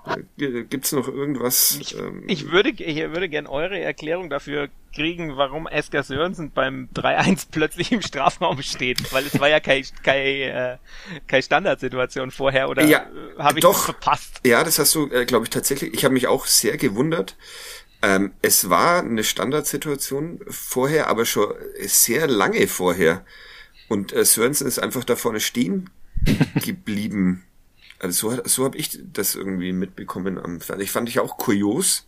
Äh, 0.07 0.65
Gibt's 0.65 0.93
noch 0.93 1.09
irgendwas? 1.09 1.79
Ich, 1.81 1.99
ähm, 1.99 2.25
ich 2.27 2.51
würde, 2.51 2.71
ich 2.71 2.97
würde 2.97 3.29
gern 3.29 3.47
eure 3.47 3.79
Erklärung 3.79 4.29
dafür 4.31 4.69
kriegen, 4.95 5.37
warum 5.37 5.67
Esker 5.67 6.03
Sörensen 6.03 6.51
beim 6.53 6.89
3-1 6.95 7.47
plötzlich 7.51 7.91
im 7.93 8.03
Strafraum 8.03 8.63
steht, 8.63 9.13
weil 9.13 9.25
es 9.27 9.39
war 9.41 9.49
ja 9.49 9.61
keine 9.61 9.85
keine, 10.03 10.21
äh, 10.23 10.77
keine 11.27 11.43
Standardsituation 11.43 12.31
vorher 12.31 12.69
oder 12.69 12.85
Ja, 12.85 13.01
äh, 13.01 13.43
habe 13.43 13.59
ich 13.59 13.63
doch. 13.63 13.73
das 13.73 13.85
verpasst? 13.85 14.41
Ja, 14.45 14.63
das 14.63 14.79
hast 14.79 14.95
du, 14.95 15.09
glaube 15.09 15.45
ich, 15.45 15.51
tatsächlich. 15.51 15.95
Ich 15.95 16.05
habe 16.05 16.15
mich 16.15 16.27
auch 16.27 16.47
sehr 16.47 16.77
gewundert. 16.77 17.37
Ähm, 18.03 18.33
es 18.43 18.69
war 18.69 19.01
eine 19.01 19.25
Standardsituation 19.25 20.41
vorher, 20.49 21.09
aber 21.09 21.25
schon 21.25 21.55
sehr 21.79 22.27
lange 22.27 22.67
vorher. 22.69 23.25
Und 23.89 24.13
äh, 24.13 24.25
Sörensen 24.25 24.67
ist 24.67 24.79
einfach 24.79 25.05
da 25.05 25.17
vorne 25.17 25.41
stehen 25.41 25.91
geblieben. 26.63 27.45
Also 28.05 28.31
so, 28.31 28.43
so 28.45 28.65
habe 28.67 28.77
ich 28.77 28.99
das 29.13 29.35
irgendwie 29.35 29.73
mitbekommen 29.73 30.39
am 30.39 30.61
Fernsehen. 30.61 30.85
Ich 30.85 30.91
fand 30.91 31.09
ich 31.09 31.21
auch 31.21 31.39
kurios. 31.39 32.07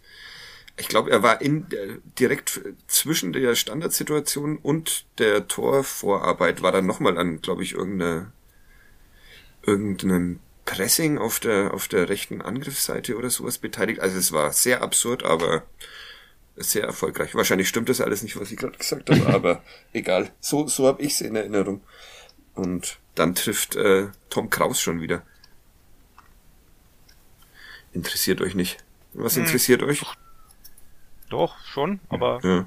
Ich 0.76 0.88
glaube, 0.88 1.10
er 1.10 1.22
war 1.22 1.40
in 1.40 1.72
äh, 1.72 1.96
direkt 2.18 2.60
zwischen 2.86 3.32
der 3.32 3.54
Standardsituation 3.54 4.58
und 4.58 5.06
der 5.16 5.48
Torvorarbeit 5.48 6.60
war 6.60 6.70
dann 6.70 6.84
nochmal 6.84 7.16
an, 7.16 7.40
glaube 7.40 7.62
ich, 7.62 7.72
irgendeine 7.72 8.30
irgendeinem 9.62 10.40
Pressing 10.66 11.16
auf 11.16 11.40
der, 11.40 11.72
auf 11.72 11.88
der 11.88 12.10
rechten 12.10 12.42
Angriffsseite 12.42 13.16
oder 13.16 13.30
sowas 13.30 13.56
beteiligt. 13.56 14.00
Also 14.00 14.18
es 14.18 14.32
war 14.32 14.52
sehr 14.52 14.82
absurd, 14.82 15.24
aber 15.24 15.62
sehr 16.56 16.84
erfolgreich. 16.84 17.34
Wahrscheinlich 17.34 17.68
stimmt 17.68 17.88
das 17.88 18.02
alles 18.02 18.22
nicht, 18.22 18.38
was 18.38 18.50
ich 18.50 18.58
gerade 18.58 18.76
gesagt 18.76 19.08
habe, 19.08 19.26
aber 19.34 19.62
egal. 19.94 20.30
So, 20.40 20.66
so 20.68 20.86
habe 20.86 21.00
ich 21.00 21.14
es 21.14 21.22
in 21.22 21.36
Erinnerung. 21.36 21.80
Und 22.54 22.98
dann 23.14 23.34
trifft 23.34 23.76
äh, 23.76 24.08
Tom 24.28 24.50
Kraus 24.50 24.78
schon 24.78 25.00
wieder. 25.00 25.22
Interessiert 27.96 28.42
euch 28.42 28.54
nicht. 28.54 28.76
Was 29.14 29.38
interessiert 29.38 29.82
euch? 29.82 30.02
Doch, 31.30 31.56
schon, 31.64 31.98
aber 32.10 32.40
Ja. 32.44 32.66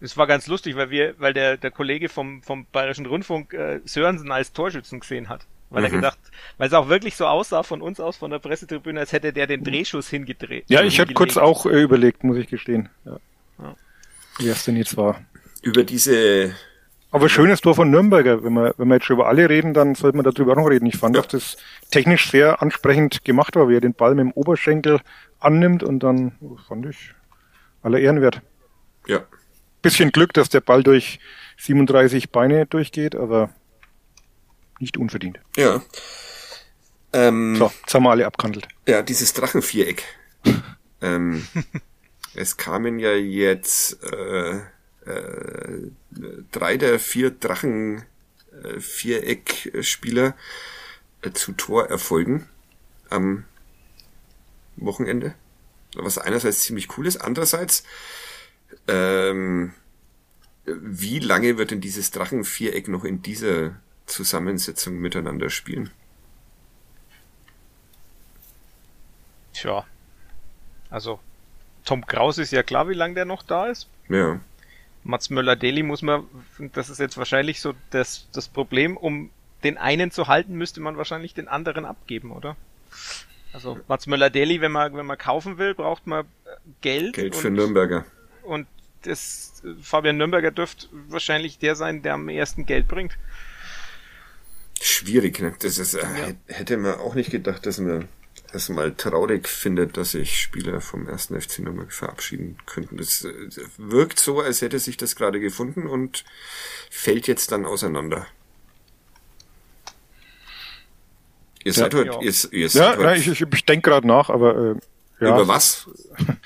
es 0.00 0.16
war 0.16 0.28
ganz 0.28 0.46
lustig, 0.46 0.76
weil 0.76 0.90
wir, 0.90 1.14
weil 1.18 1.34
der, 1.34 1.56
der 1.56 1.72
Kollege 1.72 2.08
vom, 2.08 2.40
vom 2.42 2.64
Bayerischen 2.70 3.04
Rundfunk 3.06 3.52
äh, 3.52 3.80
Sörensen 3.84 4.30
als 4.30 4.52
Torschützen 4.52 5.00
gesehen 5.00 5.28
hat. 5.28 5.44
Weil 5.70 5.82
er 5.84 5.90
Mhm. 5.90 5.96
gedacht, 5.96 6.18
weil 6.56 6.68
es 6.68 6.72
auch 6.72 6.88
wirklich 6.88 7.16
so 7.16 7.26
aussah 7.26 7.64
von 7.64 7.82
uns 7.82 7.98
aus, 7.98 8.16
von 8.16 8.30
der 8.30 8.38
Pressetribüne, 8.38 9.00
als 9.00 9.10
hätte 9.12 9.32
der 9.32 9.48
den 9.48 9.64
Drehschuss 9.64 10.08
hingedreht. 10.08 10.66
Ja, 10.68 10.82
ich 10.82 11.00
hatte 11.00 11.14
kurz 11.14 11.36
auch 11.36 11.66
äh, 11.66 11.82
überlegt, 11.82 12.22
muss 12.22 12.36
ich 12.36 12.46
gestehen. 12.46 12.88
Ja. 13.04 13.18
Ja. 13.58 13.76
Wie 14.38 14.48
es 14.48 14.64
denn 14.64 14.76
jetzt 14.76 14.96
war. 14.96 15.20
Über 15.62 15.82
diese, 15.82 16.54
Aber 17.14 17.28
schönes 17.28 17.60
Tor 17.60 17.74
von 17.76 17.90
Nürnberger. 17.90 18.42
Wenn 18.42 18.54
wir, 18.54 18.74
wenn 18.76 18.88
wir 18.88 18.96
jetzt 18.96 19.04
schon 19.06 19.14
über 19.16 19.28
alle 19.28 19.48
reden, 19.48 19.72
dann 19.72 19.94
sollte 19.94 20.16
man 20.16 20.24
darüber 20.24 20.52
auch 20.52 20.56
noch 20.56 20.68
reden. 20.68 20.86
Ich 20.86 20.96
fand, 20.96 21.14
Ja. 21.14 21.22
dass 21.22 21.30
das 21.30 21.56
technisch 21.90 22.28
sehr 22.30 22.60
ansprechend 22.60 23.24
gemacht 23.24 23.54
war, 23.54 23.68
wie 23.68 23.76
er 23.76 23.80
den 23.80 23.94
Ball 23.94 24.14
mit 24.16 24.24
dem 24.24 24.32
Oberschenkel 24.32 25.00
annimmt 25.38 25.82
und 25.84 26.00
dann 26.00 26.32
oh, 26.40 26.56
fand 26.68 26.86
ich 26.86 27.14
aller 27.82 27.98
Ehren 28.00 28.20
wert. 28.20 28.42
ja, 29.06 29.20
Bisschen 29.80 30.10
Glück, 30.12 30.32
dass 30.32 30.48
der 30.48 30.60
Ball 30.60 30.82
durch 30.82 31.20
37 31.58 32.30
Beine 32.30 32.66
durchgeht, 32.66 33.14
aber 33.14 33.50
nicht 34.80 34.96
unverdient. 34.96 35.38
ja. 35.56 35.82
Ähm, 37.12 37.54
So, 37.56 37.70
jetzt 37.82 37.94
haben 37.94 38.02
wir 38.02 38.10
alle 38.10 38.26
abgehandelt. 38.26 38.66
Ja, 38.88 39.02
dieses 39.02 39.32
Drachenviereck. 39.34 40.02
ähm, 41.00 41.46
es 42.34 42.56
kamen 42.56 42.98
ja 42.98 43.12
jetzt 43.14 44.02
äh, 44.02 44.58
äh, 45.06 45.90
drei 46.52 46.76
der 46.76 46.98
vier 46.98 47.30
Drachen 47.30 48.04
äh, 48.62 48.80
Viereck-Spieler 48.80 50.34
äh, 51.22 51.30
zu 51.32 51.52
Torerfolgen 51.52 52.48
am 53.10 53.44
Wochenende. 54.76 55.34
Was 55.94 56.18
einerseits 56.18 56.60
ziemlich 56.60 56.96
cool 56.96 57.06
ist, 57.06 57.18
andererseits 57.18 57.84
ähm, 58.88 59.72
wie 60.66 61.18
lange 61.18 61.58
wird 61.58 61.70
denn 61.70 61.80
dieses 61.80 62.10
Drachenviereck 62.10 62.88
noch 62.88 63.04
in 63.04 63.22
dieser 63.22 63.76
Zusammensetzung 64.06 64.98
miteinander 64.98 65.50
spielen? 65.50 65.90
Tja. 69.52 69.86
Also, 70.90 71.20
Tom 71.84 72.06
Kraus 72.06 72.38
ist 72.38 72.50
ja 72.50 72.62
klar, 72.62 72.88
wie 72.88 72.94
lange 72.94 73.14
der 73.14 73.24
noch 73.24 73.42
da 73.42 73.66
ist. 73.66 73.88
Ja. 74.08 74.40
Mats 75.04 75.30
Möller-Deli 75.30 75.82
muss 75.82 76.02
man, 76.02 76.24
das 76.72 76.88
ist 76.88 76.98
jetzt 76.98 77.16
wahrscheinlich 77.18 77.60
so 77.60 77.74
das, 77.90 78.26
das 78.32 78.48
Problem, 78.48 78.96
um 78.96 79.30
den 79.62 79.78
einen 79.78 80.10
zu 80.10 80.28
halten, 80.28 80.54
müsste 80.54 80.80
man 80.80 80.96
wahrscheinlich 80.96 81.34
den 81.34 81.46
anderen 81.48 81.84
abgeben, 81.84 82.32
oder? 82.32 82.56
Also 83.52 83.78
Mats 83.86 84.06
Möller-Deli, 84.06 84.60
wenn 84.60 84.72
man, 84.72 84.96
wenn 84.96 85.06
man 85.06 85.18
kaufen 85.18 85.58
will, 85.58 85.74
braucht 85.74 86.06
man 86.06 86.24
äh, 86.24 86.48
Geld. 86.80 87.14
Geld 87.14 87.34
und, 87.34 87.40
für 87.40 87.50
Nürnberger. 87.50 88.04
Und 88.42 88.66
das, 89.02 89.62
Fabian 89.82 90.16
Nürnberger 90.16 90.50
dürfte 90.50 90.88
wahrscheinlich 91.08 91.58
der 91.58 91.76
sein, 91.76 92.02
der 92.02 92.14
am 92.14 92.28
ersten 92.28 92.66
Geld 92.66 92.88
bringt. 92.88 93.16
Schwierig, 94.80 95.40
ne? 95.40 95.54
Das 95.60 95.78
ist, 95.78 95.94
äh, 95.94 96.34
hätte 96.46 96.76
man 96.76 96.94
auch 96.94 97.14
nicht 97.14 97.30
gedacht, 97.30 97.64
dass 97.66 97.78
man 97.78 98.08
das 98.54 98.68
mal 98.68 98.94
traurig 98.94 99.48
findet, 99.48 99.96
dass 99.96 100.12
sich 100.12 100.40
Spieler 100.40 100.80
vom 100.80 101.08
ersten 101.08 101.38
FC 101.40 101.58
Nürnberg 101.58 101.92
verabschieden 101.92 102.56
könnten. 102.66 102.96
Das 102.96 103.24
äh, 103.24 103.32
wirkt 103.76 104.18
so, 104.20 104.40
als 104.40 104.62
hätte 104.62 104.78
sich 104.78 104.96
das 104.96 105.16
gerade 105.16 105.40
gefunden 105.40 105.86
und 105.86 106.24
fällt 106.90 107.26
jetzt 107.26 107.52
dann 107.52 107.64
auseinander. 107.66 108.26
Ihr 111.64 111.72
seid 111.72 111.94
heute, 111.94 112.10
Ja. 112.10 112.20
ihr, 112.20 112.32
ihr 112.52 112.60
Ja, 112.62 112.68
seid 112.68 112.90
heute 112.96 113.02
nein, 113.02 113.20
ich, 113.20 113.28
ich, 113.28 113.40
ich 113.40 113.64
denke 113.64 113.90
gerade 113.90 114.06
nach, 114.06 114.28
aber 114.30 114.56
äh, 114.56 114.74
ja, 115.24 115.28
über 115.34 115.48
was? 115.48 115.88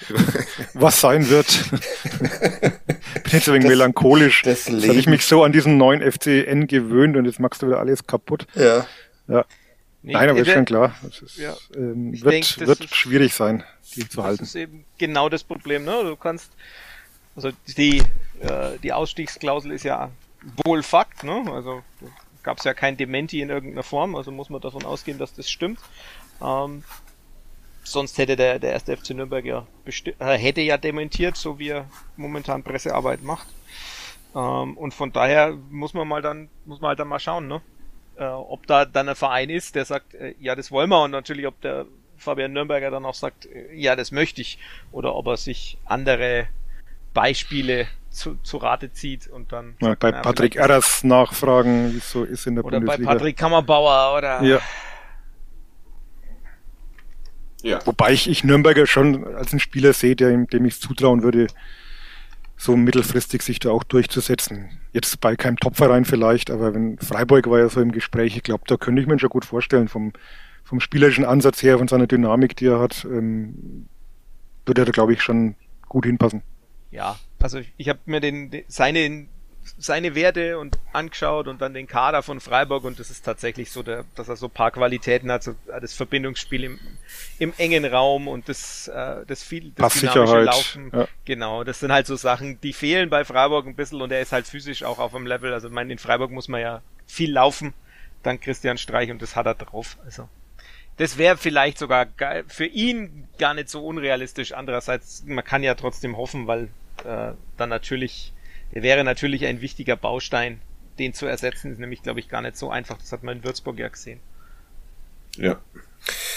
was 0.74 1.00
sein 1.00 1.28
wird. 1.28 1.46
Bin 2.20 3.32
jetzt 3.32 3.48
ein 3.48 3.54
wenig 3.54 3.68
melancholisch. 3.68 4.42
das 4.42 4.66
Jetzt 4.68 4.86
habe 4.88 4.98
ich 4.98 5.06
mich 5.08 5.24
so 5.26 5.42
an 5.42 5.52
diesen 5.52 5.76
neuen 5.76 6.00
FCN 6.00 6.66
gewöhnt 6.68 7.16
und 7.16 7.24
jetzt 7.24 7.40
machst 7.40 7.62
du 7.62 7.66
wieder 7.66 7.80
alles 7.80 8.06
kaputt. 8.06 8.46
ja. 8.54 8.86
Ja. 9.26 9.44
Nee, 10.08 10.14
Nein, 10.14 10.30
aber 10.30 10.38
ist 10.38 10.46
der- 10.46 10.54
schon 10.54 10.64
klar. 10.64 10.94
Das 11.02 11.20
ist, 11.20 11.36
Ja. 11.36 11.54
ähm, 11.76 12.12
wird, 12.14 12.32
denk, 12.32 12.44
das 12.56 12.66
wird 12.66 12.80
ist- 12.80 12.94
schwierig 12.96 13.34
sein, 13.34 13.62
die 13.94 14.08
zu 14.08 14.16
Das 14.16 14.24
halten. 14.24 14.42
ist 14.44 14.54
eben 14.54 14.86
genau 14.96 15.28
das 15.28 15.44
Problem, 15.44 15.84
ne? 15.84 16.02
Du 16.02 16.16
kannst, 16.16 16.50
also 17.36 17.50
die, 17.76 17.98
äh, 18.40 18.78
die 18.82 18.94
Ausstiegsklausel 18.94 19.70
ist 19.72 19.82
ja 19.82 20.10
wohl 20.64 20.82
Fakt, 20.82 21.24
ne? 21.24 21.44
Also 21.52 21.82
gab 22.42 22.56
es 22.56 22.64
ja 22.64 22.72
kein 22.72 22.96
Dementi 22.96 23.42
in 23.42 23.50
irgendeiner 23.50 23.82
Form, 23.82 24.16
also 24.16 24.30
muss 24.32 24.48
man 24.48 24.62
davon 24.62 24.86
ausgehen, 24.86 25.18
dass 25.18 25.34
das 25.34 25.50
stimmt. 25.50 25.78
Ähm, 26.42 26.84
sonst 27.84 28.16
hätte 28.16 28.36
der, 28.36 28.58
der 28.58 28.72
erste 28.72 28.96
FC 28.96 29.10
Nürnberg 29.10 29.44
ja 29.44 29.66
äh, 30.20 30.38
hätte 30.38 30.62
ja 30.62 30.78
dementiert, 30.78 31.36
so 31.36 31.58
wie 31.58 31.68
er 31.68 31.84
momentan 32.16 32.62
Pressearbeit 32.62 33.22
macht. 33.22 33.46
Ähm, 34.34 34.74
und 34.78 34.94
von 34.94 35.12
daher 35.12 35.52
muss 35.68 35.92
man 35.92 36.08
mal 36.08 36.22
dann, 36.22 36.48
muss 36.64 36.80
man 36.80 36.88
halt 36.88 36.98
dann 36.98 37.08
mal 37.08 37.20
schauen, 37.20 37.46
ne? 37.46 37.60
Äh, 38.18 38.24
ob 38.24 38.66
da 38.66 38.84
dann 38.84 39.08
ein 39.08 39.14
Verein 39.14 39.48
ist, 39.48 39.76
der 39.76 39.84
sagt, 39.84 40.14
äh, 40.14 40.34
ja, 40.40 40.56
das 40.56 40.72
wollen 40.72 40.90
wir 40.90 41.02
und 41.02 41.12
natürlich, 41.12 41.46
ob 41.46 41.60
der 41.60 41.86
Fabian 42.16 42.52
Nürnberger 42.52 42.90
dann 42.90 43.04
auch 43.04 43.14
sagt, 43.14 43.46
äh, 43.46 43.72
ja, 43.74 43.94
das 43.94 44.10
möchte 44.10 44.40
ich, 44.40 44.58
oder 44.90 45.14
ob 45.14 45.28
er 45.28 45.36
sich 45.36 45.78
andere 45.84 46.48
Beispiele 47.14 47.86
zu, 48.10 48.36
zu 48.42 48.56
Rate 48.56 48.92
zieht 48.92 49.28
und 49.28 49.52
dann 49.52 49.76
sagt, 49.80 50.00
bei 50.00 50.10
na, 50.10 50.22
Patrick 50.22 50.56
Erras 50.56 51.04
nachfragen, 51.04 51.92
wie 51.92 51.98
es 51.98 52.10
so 52.10 52.24
ist 52.24 52.46
in 52.48 52.56
der 52.56 52.64
oder 52.64 52.80
bei 52.80 52.86
Bundesliga. 52.86 53.12
Patrick 53.12 53.36
Kammerbauer 53.36 54.16
oder 54.18 54.42
Ja. 54.42 54.60
Ja. 57.62 57.84
Wobei 57.86 58.12
ich, 58.12 58.28
ich 58.28 58.44
Nürnberger 58.44 58.86
schon 58.86 59.24
als 59.34 59.52
einen 59.52 59.60
Spieler 59.60 59.92
sehe, 59.92 60.14
der, 60.14 60.36
dem 60.36 60.64
ich 60.64 60.80
zutrauen 60.80 61.22
würde, 61.22 61.48
so 62.58 62.76
mittelfristig 62.76 63.42
sich 63.42 63.60
da 63.60 63.70
auch 63.70 63.84
durchzusetzen. 63.84 64.68
Jetzt 64.92 65.20
bei 65.20 65.36
keinem 65.36 65.56
Topverein 65.56 66.04
vielleicht, 66.04 66.50
aber 66.50 66.74
wenn 66.74 66.98
Freiburg 66.98 67.48
war 67.48 67.60
ja 67.60 67.68
so 67.68 67.80
im 67.80 67.92
Gespräch, 67.92 68.36
ich 68.36 68.42
glaube, 68.42 68.64
da 68.66 68.76
könnte 68.76 69.00
ich 69.00 69.06
mir 69.06 69.18
schon 69.18 69.30
gut 69.30 69.44
vorstellen, 69.44 69.86
vom, 69.86 70.12
vom 70.64 70.80
spielerischen 70.80 71.24
Ansatz 71.24 71.62
her, 71.62 71.78
von 71.78 71.86
seiner 71.86 72.08
Dynamik, 72.08 72.56
die 72.56 72.66
er 72.66 72.80
hat, 72.80 73.04
ähm, 73.04 73.86
würde 74.66 74.82
er 74.82 74.84
da, 74.86 74.90
glaube 74.90 75.12
ich, 75.12 75.22
schon 75.22 75.54
gut 75.88 76.04
hinpassen. 76.04 76.42
Ja, 76.90 77.16
also 77.40 77.58
ich, 77.58 77.72
ich 77.76 77.88
habe 77.88 78.00
mir 78.06 78.20
den, 78.20 78.50
den 78.50 78.64
seine 78.66 79.28
seine 79.78 80.14
Werte 80.14 80.58
und 80.58 80.78
angeschaut 80.92 81.48
und 81.48 81.60
dann 81.60 81.74
den 81.74 81.86
Kader 81.86 82.22
von 82.22 82.40
Freiburg 82.40 82.84
und 82.84 82.98
das 82.98 83.10
ist 83.10 83.24
tatsächlich 83.24 83.70
so, 83.70 83.82
der, 83.82 84.04
dass 84.14 84.28
er 84.28 84.36
so 84.36 84.48
paar 84.48 84.70
Qualitäten 84.70 85.30
hat, 85.30 85.42
so 85.42 85.54
das 85.80 85.92
Verbindungsspiel 85.94 86.64
im, 86.64 86.80
im 87.38 87.52
engen 87.58 87.84
Raum 87.84 88.28
und 88.28 88.48
das, 88.48 88.88
äh, 88.88 89.24
das 89.26 89.42
viel 89.42 89.72
das 89.74 89.94
dynamische 89.94 90.40
Laufen. 90.40 90.90
Ja. 90.94 91.08
Genau, 91.24 91.64
das 91.64 91.80
sind 91.80 91.92
halt 91.92 92.06
so 92.06 92.16
Sachen, 92.16 92.60
die 92.60 92.72
fehlen 92.72 93.10
bei 93.10 93.24
Freiburg 93.24 93.66
ein 93.66 93.74
bisschen 93.74 94.00
und 94.00 94.12
er 94.12 94.20
ist 94.20 94.32
halt 94.32 94.46
physisch 94.46 94.82
auch 94.82 94.98
auf 94.98 95.12
dem 95.12 95.26
Level. 95.26 95.52
Also 95.52 95.68
ich 95.68 95.74
meine, 95.74 95.92
in 95.92 95.98
Freiburg 95.98 96.30
muss 96.30 96.48
man 96.48 96.60
ja 96.60 96.82
viel 97.06 97.32
laufen, 97.32 97.74
dank 98.22 98.42
Christian 98.42 98.78
Streich 98.78 99.10
und 99.10 99.22
das 99.22 99.36
hat 99.36 99.46
er 99.46 99.54
drauf. 99.54 99.96
Also 100.04 100.28
das 100.98 101.16
wäre 101.16 101.36
vielleicht 101.36 101.78
sogar 101.78 102.06
für 102.48 102.66
ihn 102.66 103.28
gar 103.38 103.54
nicht 103.54 103.68
so 103.68 103.86
unrealistisch. 103.86 104.52
Andererseits, 104.52 105.22
man 105.26 105.44
kann 105.44 105.62
ja 105.62 105.74
trotzdem 105.74 106.16
hoffen, 106.16 106.46
weil 106.48 106.68
äh, 107.04 107.32
dann 107.56 107.68
natürlich 107.68 108.32
der 108.74 108.82
wäre 108.82 109.04
natürlich 109.04 109.46
ein 109.46 109.60
wichtiger 109.60 109.96
Baustein, 109.96 110.60
den 110.98 111.14
zu 111.14 111.26
ersetzen, 111.26 111.72
ist 111.72 111.78
nämlich, 111.78 112.02
glaube 112.02 112.20
ich, 112.20 112.28
gar 112.28 112.42
nicht 112.42 112.56
so 112.56 112.70
einfach. 112.70 112.98
Das 112.98 113.12
hat 113.12 113.22
man 113.22 113.38
in 113.38 113.44
Würzburg 113.44 113.78
ja 113.78 113.88
gesehen. 113.88 114.20
Ja. 115.36 115.58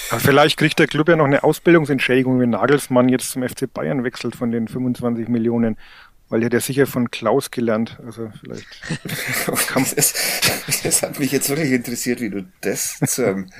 Aber 0.09 0.19
vielleicht 0.19 0.57
kriegt 0.57 0.79
der 0.79 0.87
Club 0.87 1.09
ja 1.09 1.15
noch 1.15 1.25
eine 1.25 1.43
Ausbildungsentschädigung, 1.43 2.39
wenn 2.39 2.51
Nagelsmann 2.51 3.09
jetzt 3.09 3.31
zum 3.31 3.47
FC 3.47 3.71
Bayern 3.71 4.03
wechselt 4.03 4.35
von 4.35 4.51
den 4.51 4.67
25 4.67 5.27
Millionen. 5.27 5.77
Weil 6.29 6.43
er 6.43 6.45
hat 6.45 6.53
ja 6.53 6.59
sicher 6.61 6.87
von 6.87 7.11
Klaus 7.11 7.51
gelernt. 7.51 7.99
Also 8.05 8.31
vielleicht. 8.39 8.67
das, 9.97 10.13
das, 10.83 11.03
hat 11.03 11.19
mich 11.19 11.31
jetzt 11.33 11.49
wirklich 11.49 11.71
interessiert, 11.71 12.21
wie 12.21 12.29
du 12.29 12.45
das 12.61 12.99
zum 13.05 13.51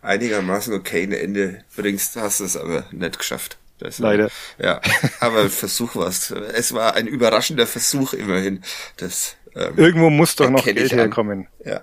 einigermaßen 0.00 0.72
okayen 0.72 1.12
Ende 1.12 1.64
bringst. 1.74 2.14
Hast 2.16 2.38
es 2.38 2.56
aber 2.56 2.86
nicht 2.92 3.18
geschafft. 3.18 3.58
Das, 3.80 3.98
Leider. 3.98 4.30
Ja, 4.58 4.80
aber 5.20 5.48
Versuch 5.48 5.96
war 5.96 6.06
es. 6.06 6.30
Es 6.30 6.74
war 6.74 6.94
ein 6.94 7.06
überraschender 7.06 7.66
Versuch 7.66 8.12
immerhin. 8.12 8.62
Das, 8.98 9.36
ähm, 9.54 9.72
Irgendwo 9.76 10.10
muss 10.10 10.36
doch 10.36 10.50
noch 10.50 10.64
Geld 10.64 10.92
herkommen. 10.92 11.48
Ja. 11.64 11.82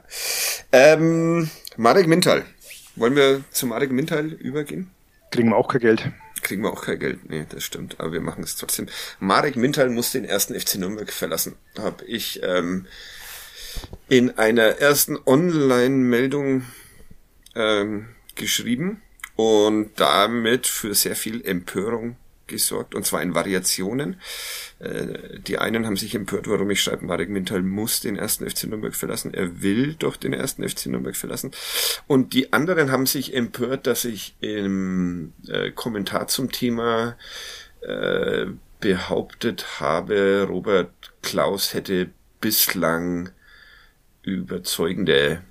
Ähm, 0.72 1.50
Marek 1.76 2.08
Mintal. 2.08 2.45
Wollen 2.95 3.16
wir 3.16 3.43
zu 3.52 3.68
Marek 3.68 3.91
Mintal 3.91 4.28
übergehen? 4.28 4.91
Kriegen 5.32 5.50
wir 5.50 5.58
auch 5.58 5.68
kein 5.68 5.82
Geld. 5.82 6.12
Kriegen 6.41 6.62
wir 6.62 6.72
auch 6.72 6.84
kein 6.84 7.00
Geld. 7.00 7.30
Nee, 7.30 7.45
das 7.50 7.64
stimmt. 7.64 8.00
Aber 8.00 8.14
wir 8.14 8.22
machen 8.22 8.43
es 8.43 8.56
trotzdem. 8.56 8.88
Marek 9.20 9.56
Mintal 9.56 9.89
muss 9.89 10.12
den 10.12 10.24
ersten 10.24 10.58
FC 10.60 10.76
Nürnberg 10.76 11.12
verlassen. 11.12 11.56
Hab 11.78 12.04
ich 12.04 12.41
ähm, 12.43 12.86
in 14.08 14.38
einer 14.38 14.80
ersten 14.80 15.18
Online-Meldung 15.26 16.64
ähm, 17.56 18.10
geschrieben 18.36 19.02
und 19.38 19.92
damit 19.96 20.68
für 20.68 20.94
sehr 20.94 21.16
viel 21.16 21.46
Empörung 21.46 22.18
gesorgt, 22.48 22.96
und 22.96 23.06
zwar 23.06 23.22
in 23.22 23.36
Variationen. 23.36 24.20
Äh, 24.80 25.40
die 25.40 25.58
einen 25.58 25.86
haben 25.86 25.96
sich 25.96 26.16
empört, 26.16 26.50
warum 26.50 26.70
ich 26.72 26.82
schreibe, 26.82 27.06
Marek 27.06 27.30
Mintal 27.30 27.62
muss 27.62 28.00
den 28.00 28.16
ersten 28.16 28.50
FC 28.50 28.66
Nürnberg 28.66 28.96
verlassen. 28.96 29.34
Er 29.34 29.62
will 29.62 29.94
doch 29.94 30.16
den 30.16 30.34
ersten 30.34 30.68
FC 30.68 30.88
Nürnberg 30.88 31.16
verlassen. 31.16 31.52
Und 32.08 32.34
die 32.34 32.52
anderen 32.54 32.92
haben 32.92 33.06
sich 33.06 33.34
empört, 33.34 33.86
dass 33.86 34.06
ich 34.06 34.36
im 34.42 35.34
äh, 35.48 35.72
Kommentar 35.72 36.28
zum 36.28 36.52
Thema 36.52 37.16
äh, 37.82 38.48
behauptet 38.80 39.80
habe, 39.80 40.46
Robert 40.48 40.92
Klaus 41.22 41.74
hätte 41.74 42.10
bislang 42.42 43.30
überzeugende 44.22 45.42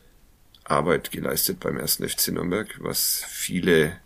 Arbeit 0.70 1.10
geleistet 1.10 1.60
beim 1.60 1.78
ersten 1.78 2.08
FC 2.08 2.28
Nürnberg, 2.28 2.68
was 2.80 3.24
viele 3.28 3.98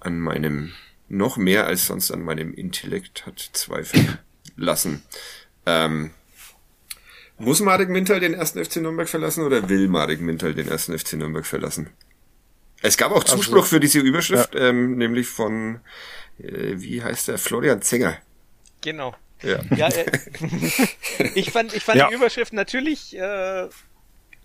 an 0.00 0.20
meinem, 0.20 0.72
noch 1.08 1.36
mehr 1.36 1.66
als 1.66 1.86
sonst 1.86 2.10
an 2.10 2.22
meinem 2.22 2.54
Intellekt 2.54 3.26
hat 3.26 3.38
zweifeln 3.52 4.18
lassen. 4.56 5.02
Ähm, 5.66 6.10
muss 7.38 7.60
Marek 7.60 7.88
Mintal 7.88 8.20
den 8.20 8.34
ersten 8.34 8.64
FC 8.64 8.76
Nürnberg 8.76 9.08
verlassen 9.08 9.44
oder 9.44 9.68
will 9.68 9.88
Marek 9.88 10.20
Mintal 10.20 10.54
den 10.54 10.68
ersten 10.68 10.98
FC 10.98 11.14
Nürnberg 11.14 11.46
verlassen? 11.46 11.90
Es 12.82 12.96
gab 12.96 13.12
auch 13.12 13.24
Zuspruch 13.24 13.66
für 13.66 13.80
diese 13.80 14.00
Überschrift, 14.00 14.54
ja. 14.54 14.68
ähm, 14.68 14.96
nämlich 14.96 15.28
von, 15.28 15.80
äh, 16.38 16.74
wie 16.76 17.02
heißt 17.02 17.28
der, 17.28 17.38
Florian 17.38 17.82
Zenger. 17.82 18.18
Genau. 18.80 19.16
Ja. 19.42 19.60
ja 19.76 19.88
äh, 19.88 20.10
ich 21.34 21.50
fand, 21.50 21.74
ich 21.74 21.84
fand 21.84 21.98
ja. 21.98 22.08
die 22.08 22.14
Überschrift 22.14 22.52
natürlich 22.52 23.16
äh, 23.16 23.68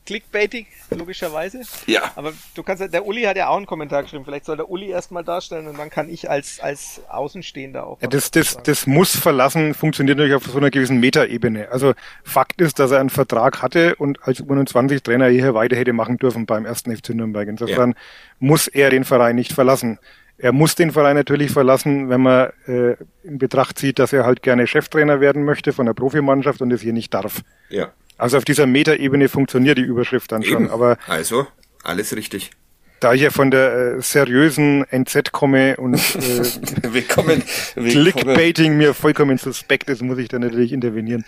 clickbaitig, 0.06 0.68
logischerweise. 0.92 1.62
Ja. 1.86 2.12
Aber 2.16 2.34
du 2.56 2.64
kannst, 2.64 2.82
der 2.94 3.06
Uli 3.06 3.24
hat 3.24 3.38
ja 3.38 3.48
auch 3.48 3.58
einen 3.58 3.66
Kommentar 3.66 4.04
geschrieben. 4.04 4.26
Vielleicht 4.26 4.46
soll 4.46 4.58
der 4.58 4.70
Uli 4.70 4.90
erstmal 4.90 5.24
darstellen 5.24 5.68
und 5.68 5.78
dann 5.78 5.90
kann 5.90 6.10
ich 6.10 6.30
als, 6.30 6.60
als 6.60 7.02
Außenstehender 7.10 7.86
auch. 7.86 8.02
Ja, 8.02 8.08
das, 8.08 8.32
das, 8.32 8.58
das 8.64 8.88
muss 8.88 9.16
verlassen, 9.16 9.74
funktioniert 9.74 10.18
natürlich 10.18 10.36
auf 10.36 10.46
so 10.46 10.58
einer 10.58 10.72
gewissen 10.72 11.00
Metaebene. 11.00 11.70
Also 11.72 11.94
Fakt 12.24 12.62
ist, 12.62 12.80
dass 12.80 12.92
er 12.92 13.00
einen 13.00 13.10
Vertrag 13.10 13.62
hatte 13.62 13.96
und 13.96 14.24
als 14.24 14.44
U21-Trainer 14.44 15.28
hier 15.28 15.54
weiter 15.54 15.76
hätte 15.76 15.94
machen 15.94 16.18
dürfen 16.18 16.46
beim 16.46 16.66
ersten 16.66 16.96
FC 16.96 17.10
Nürnberg. 17.10 17.48
Insofern 17.48 17.92
ja. 17.92 17.98
muss 18.40 18.68
er 18.68 18.90
den 18.90 19.06
Verein 19.06 19.36
nicht 19.36 19.54
verlassen. 19.54 20.00
Er 20.38 20.52
muss 20.52 20.76
den 20.76 20.92
Verein 20.92 21.16
natürlich 21.16 21.52
verlassen, 21.52 22.10
wenn 22.10 22.22
man 22.22 22.50
äh, 22.68 22.96
in 23.24 23.38
Betracht 23.38 23.78
zieht, 23.78 24.00
dass 24.00 24.12
er 24.14 24.26
halt 24.26 24.42
gerne 24.42 24.68
Cheftrainer 24.68 25.22
werden 25.22 25.46
möchte 25.46 25.74
von 25.74 25.86
der 25.86 25.94
Profimannschaft 25.94 26.62
und 26.62 26.72
es 26.74 26.82
hier 26.82 26.92
nicht 26.92 27.14
darf. 27.14 27.44
Ja. 27.70 27.94
Also 28.18 28.38
auf 28.38 28.46
dieser 28.46 28.66
Metaebene 28.66 29.30
funktioniert 29.30 29.78
die 29.78 29.84
Überschrift 29.84 30.32
dann 30.32 30.42
Eben. 30.42 30.52
schon. 30.52 30.70
Aber 30.70 30.98
also, 31.08 31.48
alles 31.84 32.16
richtig. 32.16 32.52
Da 33.00 33.14
ich 33.14 33.22
ja 33.22 33.32
von 33.32 33.52
der 33.52 33.98
äh, 33.98 34.02
seriösen 34.02 34.86
NZ 34.90 35.32
komme 35.32 35.76
und 35.76 35.96
äh, 36.16 36.44
willkommen, 36.94 37.44
willkommen. 37.76 37.90
Clickbaiting 37.90 38.78
mir 38.78 38.94
vollkommen 38.94 39.38
suspekt 39.38 39.90
ist, 39.90 40.02
muss 40.02 40.18
ich 40.20 40.30
da 40.30 40.40
natürlich 40.40 40.72
intervenieren. 40.72 41.26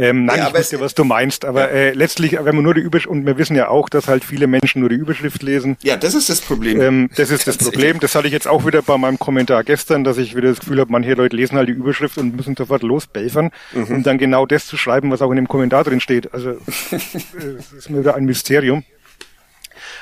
Ähm, 0.00 0.26
nein, 0.26 0.38
ja, 0.38 0.48
ich 0.48 0.54
wusste, 0.54 0.78
was 0.78 0.94
du 0.94 1.02
meinst, 1.02 1.44
aber 1.44 1.72
äh, 1.72 1.92
letztlich, 1.92 2.32
wenn 2.40 2.54
man 2.54 2.62
nur 2.62 2.74
die 2.74 2.80
Überschrift, 2.80 3.10
und 3.10 3.26
wir 3.26 3.36
wissen 3.36 3.56
ja 3.56 3.68
auch, 3.68 3.88
dass 3.88 4.06
halt 4.06 4.24
viele 4.24 4.46
Menschen 4.46 4.78
nur 4.80 4.88
die 4.88 4.94
Überschrift 4.94 5.42
lesen. 5.42 5.76
Ja, 5.82 5.96
das 5.96 6.14
ist 6.14 6.28
das 6.28 6.40
Problem. 6.40 6.80
Ähm, 6.80 7.10
das 7.16 7.30
ist 7.30 7.48
das 7.48 7.58
Problem. 7.58 7.98
Das 7.98 8.14
hatte 8.14 8.28
ich 8.28 8.32
jetzt 8.32 8.46
auch 8.46 8.64
wieder 8.64 8.80
bei 8.80 8.96
meinem 8.96 9.18
Kommentar 9.18 9.64
gestern, 9.64 10.04
dass 10.04 10.16
ich 10.18 10.36
wieder 10.36 10.50
das 10.50 10.60
Gefühl 10.60 10.78
habe, 10.78 10.92
manche 10.92 11.14
Leute 11.14 11.34
lesen 11.34 11.56
halt 11.56 11.68
die 11.68 11.72
Überschrift 11.72 12.16
und 12.16 12.36
müssen 12.36 12.54
sofort 12.54 12.84
losbelfern, 12.84 13.50
mhm. 13.72 13.84
um 13.86 14.02
dann 14.04 14.18
genau 14.18 14.46
das 14.46 14.66
zu 14.68 14.76
schreiben, 14.76 15.10
was 15.10 15.20
auch 15.20 15.30
in 15.30 15.36
dem 15.36 15.48
Kommentar 15.48 15.82
drin 15.82 15.98
steht. 15.98 16.32
Also, 16.32 16.52
das 16.90 17.72
ist 17.72 17.90
mir 17.90 17.98
wieder 17.98 18.14
ein 18.14 18.24
Mysterium. 18.24 18.84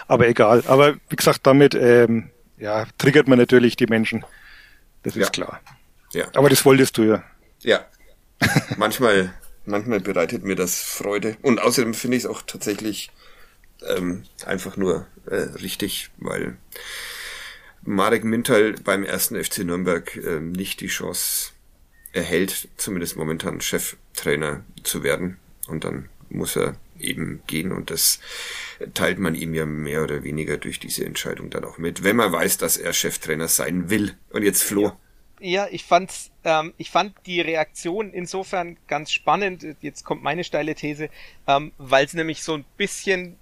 Aber 0.09 0.29
egal. 0.29 0.63
Aber 0.67 0.97
wie 1.09 1.17
gesagt, 1.17 1.41
damit, 1.45 1.75
ähm, 1.75 2.29
ja, 2.59 2.85
triggert 2.99 3.29
man 3.29 3.39
natürlich 3.39 3.77
die 3.77 3.87
Menschen. 3.87 4.27
Das 5.05 5.17
ist 5.17 5.23
ja. 5.23 5.31
klar. 5.31 5.61
Ja. 6.13 6.27
Aber 6.35 6.51
das 6.51 6.67
wolltest 6.67 6.99
du 6.99 7.05
ja. 7.05 7.23
Ja. 7.63 7.81
Manchmal 8.77 9.33
manchmal 9.67 10.01
bereitet 10.01 10.45
mir 10.45 10.57
das 10.57 10.81
Freude. 10.81 11.37
Und 11.43 11.61
außerdem 11.61 11.95
finde 11.95 12.17
ich 12.17 12.25
es 12.25 12.31
auch 12.31 12.43
tatsächlich 12.43 13.11
ähm, 13.87 14.25
einfach 14.45 14.77
nur 14.77 15.07
äh, 15.27 15.37
richtig, 15.37 16.11
weil 16.19 16.57
Marek 17.83 18.25
Mintal 18.25 18.75
beim 18.85 19.05
ersten 19.05 19.43
FC 19.43 19.59
Nürnberg 19.59 20.17
äh, 20.17 20.41
nicht 20.41 20.81
die 20.81 20.89
Chance 20.89 21.53
erhält, 22.13 22.69
zumindest 22.77 23.17
momentan 23.17 23.61
Cheftrainer 23.61 24.65
zu 24.83 25.03
werden. 25.03 25.39
Und 25.69 25.85
dann 25.85 26.09
muss 26.29 26.57
er 26.57 26.77
eben 26.99 27.43
gehen 27.47 27.73
und 27.73 27.91
das 27.91 28.21
teilt 28.95 29.19
man 29.19 29.35
ihm 29.35 29.55
ja 29.55 29.67
mehr 29.67 30.03
oder 30.03 30.23
weniger 30.25 30.57
durch 30.57 30.81
diese 30.81 31.05
Entscheidung 31.05 31.51
dann 31.51 31.65
auch 31.65 31.79
mit, 31.79 32.03
wenn 32.05 32.17
man 32.17 32.33
weiß, 32.33 32.59
dass 32.59 32.77
er 32.77 32.93
Cheftrainer 32.93 33.49
sein 33.49 33.91
will. 33.91 34.15
Und 34.31 34.43
jetzt 34.43 34.63
Flo. 34.63 34.83
Ja. 34.83 34.99
Ja, 35.41 35.69
ich 35.71 35.85
fand's, 35.85 36.31
ähm, 36.45 36.73
ich 36.79 36.91
fand 36.91 37.15
die 37.27 37.41
Reaktion 37.41 38.13
insofern 38.13 38.79
ganz 38.89 39.13
spannend. 39.13 39.67
Jetzt 39.81 40.05
kommt 40.05 40.23
meine 40.23 40.45
steile 40.45 40.75
These, 40.75 41.11
ähm, 41.47 41.73
weil 41.79 42.07
es 42.07 42.15
nämlich 42.15 42.43
so 42.43 42.55
ein 42.55 42.65
bisschen 42.77 43.37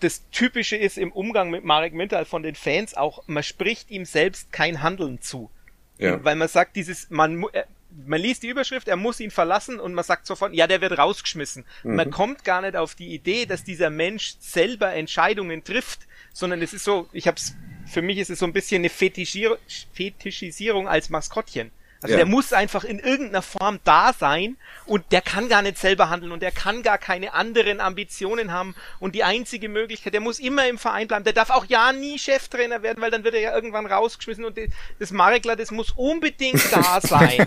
das 0.00 0.28
Typische 0.30 0.76
ist 0.76 0.98
im 0.98 1.12
Umgang 1.12 1.50
mit 1.50 1.64
Marek 1.64 1.92
Mintal 1.92 2.24
von 2.24 2.42
den 2.42 2.54
Fans 2.54 2.94
auch, 2.94 3.24
man 3.26 3.42
spricht 3.42 3.90
ihm 3.90 4.04
selbst 4.04 4.52
kein 4.52 4.82
Handeln 4.82 5.20
zu. 5.20 5.50
Ja. 5.98 6.22
Weil 6.24 6.36
man 6.36 6.48
sagt, 6.48 6.76
dieses, 6.76 7.10
man, 7.10 7.42
äh, 7.52 7.64
man 8.06 8.20
liest 8.20 8.42
die 8.42 8.48
Überschrift, 8.48 8.86
er 8.88 8.96
muss 8.96 9.20
ihn 9.20 9.30
verlassen 9.30 9.80
und 9.80 9.94
man 9.94 10.04
sagt 10.04 10.26
sofort, 10.26 10.54
ja, 10.54 10.66
der 10.66 10.80
wird 10.80 10.96
rausgeschmissen. 10.96 11.64
Mhm. 11.82 11.96
Man 11.96 12.10
kommt 12.10 12.44
gar 12.44 12.62
nicht 12.62 12.76
auf 12.76 12.94
die 12.94 13.12
Idee, 13.12 13.46
dass 13.46 13.64
dieser 13.64 13.90
Mensch 13.90 14.36
selber 14.38 14.94
Entscheidungen 14.94 15.64
trifft, 15.64 16.06
sondern 16.38 16.62
es 16.62 16.72
ist 16.72 16.84
so, 16.84 17.08
ich 17.12 17.26
hab's 17.26 17.56
für 17.84 18.00
mich 18.00 18.18
ist 18.18 18.30
es 18.30 18.38
so 18.38 18.46
ein 18.46 18.52
bisschen 18.52 18.82
eine 18.82 18.90
Fetischisierung 18.90 20.86
als 20.86 21.08
Maskottchen. 21.08 21.72
Also 22.00 22.12
ja. 22.12 22.18
der 22.18 22.26
muss 22.26 22.52
einfach 22.52 22.84
in 22.84 23.00
irgendeiner 23.00 23.42
Form 23.42 23.80
da 23.82 24.12
sein 24.12 24.56
und 24.86 25.04
der 25.10 25.20
kann 25.20 25.48
gar 25.48 25.62
nicht 25.62 25.78
selber 25.78 26.10
handeln 26.10 26.30
und 26.30 26.42
der 26.42 26.52
kann 26.52 26.84
gar 26.84 26.96
keine 26.96 27.34
anderen 27.34 27.80
Ambitionen 27.80 28.52
haben 28.52 28.76
und 29.00 29.16
die 29.16 29.24
einzige 29.24 29.68
Möglichkeit, 29.68 30.14
der 30.14 30.20
muss 30.20 30.38
immer 30.38 30.68
im 30.68 30.78
Verein 30.78 31.08
bleiben. 31.08 31.24
Der 31.24 31.32
darf 31.32 31.50
auch 31.50 31.64
ja 31.66 31.92
nie 31.92 32.18
Cheftrainer 32.18 32.82
werden, 32.82 33.00
weil 33.00 33.10
dann 33.10 33.24
wird 33.24 33.34
er 33.34 33.40
ja 33.40 33.54
irgendwann 33.54 33.86
rausgeschmissen 33.86 34.44
und 34.44 34.56
das 35.00 35.10
Marekler, 35.10 35.56
das 35.56 35.72
muss 35.72 35.90
unbedingt 35.90 36.62
da 36.72 37.00
sein. 37.02 37.46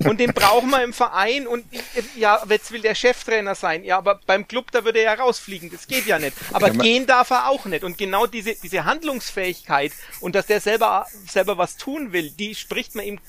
und 0.00 0.18
den 0.18 0.32
brauchen 0.34 0.70
wir 0.70 0.82
im 0.82 0.92
Verein 0.92 1.46
und 1.46 1.64
ja, 2.16 2.42
jetzt 2.48 2.72
will 2.72 2.82
der 2.82 2.96
Cheftrainer 2.96 3.54
sein. 3.54 3.84
Ja, 3.84 3.98
aber 3.98 4.20
beim 4.26 4.48
Club, 4.48 4.72
da 4.72 4.84
würde 4.84 4.98
er 4.98 5.14
ja 5.16 5.22
rausfliegen. 5.22 5.70
Das 5.70 5.86
geht 5.86 6.06
ja 6.06 6.18
nicht. 6.18 6.36
Aber 6.52 6.68
ja, 6.68 6.74
gehen 6.74 7.06
darf 7.06 7.30
er 7.30 7.48
auch 7.48 7.66
nicht. 7.66 7.84
Und 7.84 7.98
genau 7.98 8.26
diese, 8.26 8.56
diese 8.56 8.84
Handlungsfähigkeit 8.84 9.92
und 10.20 10.34
dass 10.34 10.46
der 10.46 10.60
selber, 10.60 11.06
selber 11.28 11.56
was 11.56 11.76
tun 11.76 12.12
will, 12.12 12.30
die 12.30 12.56
spricht 12.56 12.96
man 12.96 13.04
ihm 13.04 13.20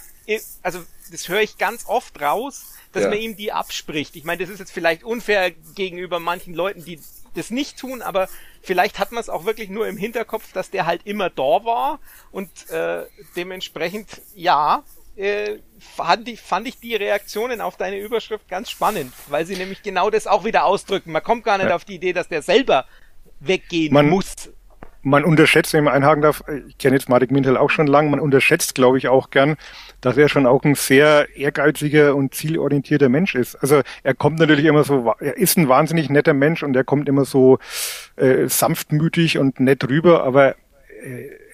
also 0.61 0.83
das 1.11 1.27
höre 1.27 1.41
ich 1.41 1.57
ganz 1.57 1.85
oft 1.87 2.19
raus, 2.21 2.73
dass 2.91 3.03
ja. 3.03 3.09
man 3.09 3.17
ihm 3.17 3.35
die 3.35 3.51
abspricht. 3.51 4.15
Ich 4.15 4.23
meine, 4.23 4.43
das 4.43 4.49
ist 4.49 4.59
jetzt 4.59 4.71
vielleicht 4.71 5.03
unfair 5.03 5.51
gegenüber 5.75 6.19
manchen 6.19 6.53
Leuten, 6.53 6.85
die 6.85 6.99
das 7.35 7.49
nicht 7.49 7.77
tun, 7.77 8.01
aber 8.01 8.29
vielleicht 8.61 8.99
hat 8.99 9.11
man 9.11 9.21
es 9.21 9.29
auch 9.29 9.45
wirklich 9.45 9.69
nur 9.69 9.87
im 9.87 9.97
Hinterkopf, 9.97 10.53
dass 10.53 10.69
der 10.69 10.85
halt 10.85 11.01
immer 11.05 11.29
da 11.29 11.65
war 11.65 11.99
und 12.31 12.49
äh, 12.69 13.05
dementsprechend, 13.35 14.21
ja, 14.35 14.83
äh, 15.15 15.59
fand, 15.79 16.27
ich, 16.27 16.41
fand 16.41 16.67
ich 16.67 16.79
die 16.79 16.95
Reaktionen 16.95 17.61
auf 17.61 17.77
deine 17.77 17.99
Überschrift 17.99 18.47
ganz 18.47 18.69
spannend, 18.69 19.13
weil 19.27 19.45
sie 19.45 19.55
nämlich 19.55 19.83
genau 19.83 20.09
das 20.09 20.27
auch 20.27 20.43
wieder 20.43 20.65
ausdrücken. 20.65 21.11
Man 21.11 21.23
kommt 21.23 21.43
gar 21.43 21.57
nicht 21.57 21.69
ja. 21.69 21.75
auf 21.75 21.85
die 21.85 21.95
Idee, 21.95 22.13
dass 22.13 22.29
der 22.29 22.41
selber 22.41 22.85
weggehen 23.39 23.93
man, 23.93 24.09
muss 24.09 24.49
man 25.03 25.25
unterschätzt, 25.25 25.73
wenn 25.73 25.83
man 25.83 25.93
einhaken 25.93 26.21
darf, 26.21 26.43
ich 26.67 26.77
kenne 26.77 26.95
jetzt 26.95 27.09
Marek 27.09 27.29
Mintel 27.29 27.57
auch 27.57 27.69
schon 27.69 27.87
lang, 27.87 28.09
man 28.09 28.19
unterschätzt, 28.19 28.73
glaube 28.73 28.97
ich, 28.97 29.09
auch 29.09 29.29
gern, 29.29 29.57
dass 30.01 30.17
er 30.17 30.29
schon 30.29 30.45
auch 30.45 30.63
ein 30.63 30.75
sehr 30.75 31.27
ehrgeiziger 31.35 32.15
und 32.15 32.33
zielorientierter 32.33 33.09
Mensch 33.09 33.35
ist. 33.35 33.55
Also 33.55 33.81
er 34.03 34.13
kommt 34.13 34.39
natürlich 34.39 34.65
immer 34.65 34.83
so, 34.83 35.13
er 35.19 35.37
ist 35.37 35.57
ein 35.57 35.67
wahnsinnig 35.67 36.09
netter 36.09 36.33
Mensch 36.33 36.63
und 36.63 36.75
er 36.75 36.85
kommt 36.85 37.09
immer 37.09 37.25
so 37.25 37.59
äh, 38.15 38.47
sanftmütig 38.47 39.37
und 39.37 39.59
nett 39.59 39.87
rüber, 39.87 40.23
aber 40.23 40.55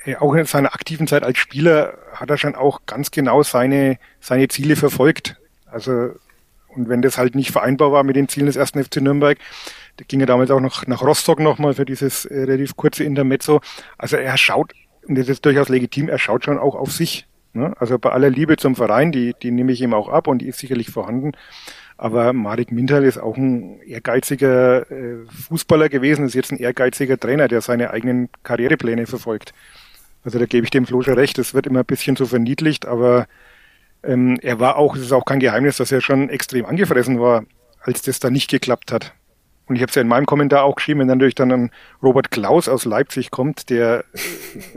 äh, 0.06 0.16
auch 0.18 0.36
in 0.36 0.46
seiner 0.46 0.74
aktiven 0.74 1.08
Zeit 1.08 1.24
als 1.24 1.40
Spieler 1.40 1.98
hat 2.14 2.30
er 2.30 2.38
schon 2.38 2.56
auch 2.56 2.82
ganz 2.86 3.12
genau 3.12 3.44
seine, 3.44 3.98
seine 4.20 4.48
Ziele 4.48 4.76
verfolgt. 4.76 5.38
Also 5.66 6.12
und 6.76 6.88
wenn 6.88 7.02
das 7.02 7.18
halt 7.18 7.36
nicht 7.36 7.52
vereinbar 7.52 7.92
war 7.92 8.04
mit 8.04 8.16
den 8.16 8.28
Zielen 8.28 8.46
des 8.46 8.56
ersten 8.56 8.84
FC 8.84 8.98
Nürnberg, 8.98 9.38
der 10.00 10.06
ging 10.06 10.20
ja 10.20 10.26
damals 10.26 10.50
auch 10.52 10.62
noch 10.62 10.88
nach 10.88 11.02
Rostock 11.02 11.40
nochmal 11.40 11.74
für 11.74 11.86
dieses 11.86 12.26
äh, 12.26 12.44
relativ 12.44 12.76
kurze 12.76 13.04
Intermezzo. 13.04 13.62
Also 13.98 14.16
er 14.18 14.38
schaut, 14.38 14.74
und 15.08 15.18
das 15.18 15.28
ist 15.28 15.46
durchaus 15.46 15.70
legitim, 15.70 16.10
er 16.10 16.20
schaut 16.20 16.46
schon 16.46 16.58
auch 16.58 16.76
auf 16.76 16.92
sich. 16.92 17.28
Ne? 17.54 17.74
Also 17.80 18.00
bei 18.00 18.12
aller 18.12 18.30
Liebe 18.30 18.58
zum 18.58 18.76
Verein, 18.76 19.12
die, 19.12 19.36
die 19.42 19.52
nehme 19.52 19.72
ich 19.72 19.82
ihm 19.82 19.94
auch 19.94 20.10
ab 20.10 20.28
und 20.28 20.40
die 20.40 20.48
ist 20.48 20.60
sicherlich 20.60 20.90
vorhanden. 20.90 21.34
Aber 21.98 22.32
Marek 22.32 22.72
Mintal 22.72 23.04
ist 23.04 23.18
auch 23.18 23.36
ein 23.36 23.82
ehrgeiziger 23.82 24.90
äh, 24.90 25.18
Fußballer 25.50 25.90
gewesen, 25.90 26.26
ist 26.26 26.34
jetzt 26.34 26.52
ein 26.52 26.58
ehrgeiziger 26.58 27.18
Trainer, 27.18 27.50
der 27.50 27.60
seine 27.60 27.92
eigenen 27.92 28.30
Karrierepläne 28.44 29.06
verfolgt. 29.06 29.54
Also 30.24 30.40
da 30.40 30.46
gebe 30.46 30.64
ich 30.64 30.72
dem 30.72 30.86
Flo 30.86 31.02
schon 31.02 31.16
recht, 31.16 31.38
das 31.38 31.54
wird 31.54 31.68
immer 31.68 31.80
ein 31.80 31.86
bisschen 31.86 32.16
so 32.16 32.26
verniedlicht, 32.26 32.86
aber 32.86 33.28
ähm, 34.04 34.38
er 34.42 34.60
war 34.60 34.78
auch, 34.78 34.96
es 34.96 35.02
ist 35.02 35.12
auch 35.12 35.26
kein 35.26 35.40
Geheimnis, 35.40 35.78
dass 35.78 35.92
er 35.92 36.00
schon 36.00 36.30
extrem 36.30 36.66
angefressen 36.66 37.20
war, 37.20 37.44
als 37.82 38.02
das 38.02 38.20
da 38.20 38.30
nicht 38.30 38.50
geklappt 38.50 38.92
hat. 38.94 39.14
Und 39.70 39.76
ich 39.76 39.84
habe 39.84 39.90
es 39.90 39.96
ja 39.96 40.02
in 40.02 40.08
meinem 40.08 40.26
Kommentar 40.26 40.64
auch 40.64 40.76
geschrieben, 40.76 41.02
wenn 41.02 41.08
natürlich 41.08 41.36
dann 41.36 41.52
ein 41.52 41.72
Robert 42.02 42.32
Klaus 42.32 42.68
aus 42.68 42.86
Leipzig 42.86 43.30
kommt, 43.30 43.70
der 43.70 44.04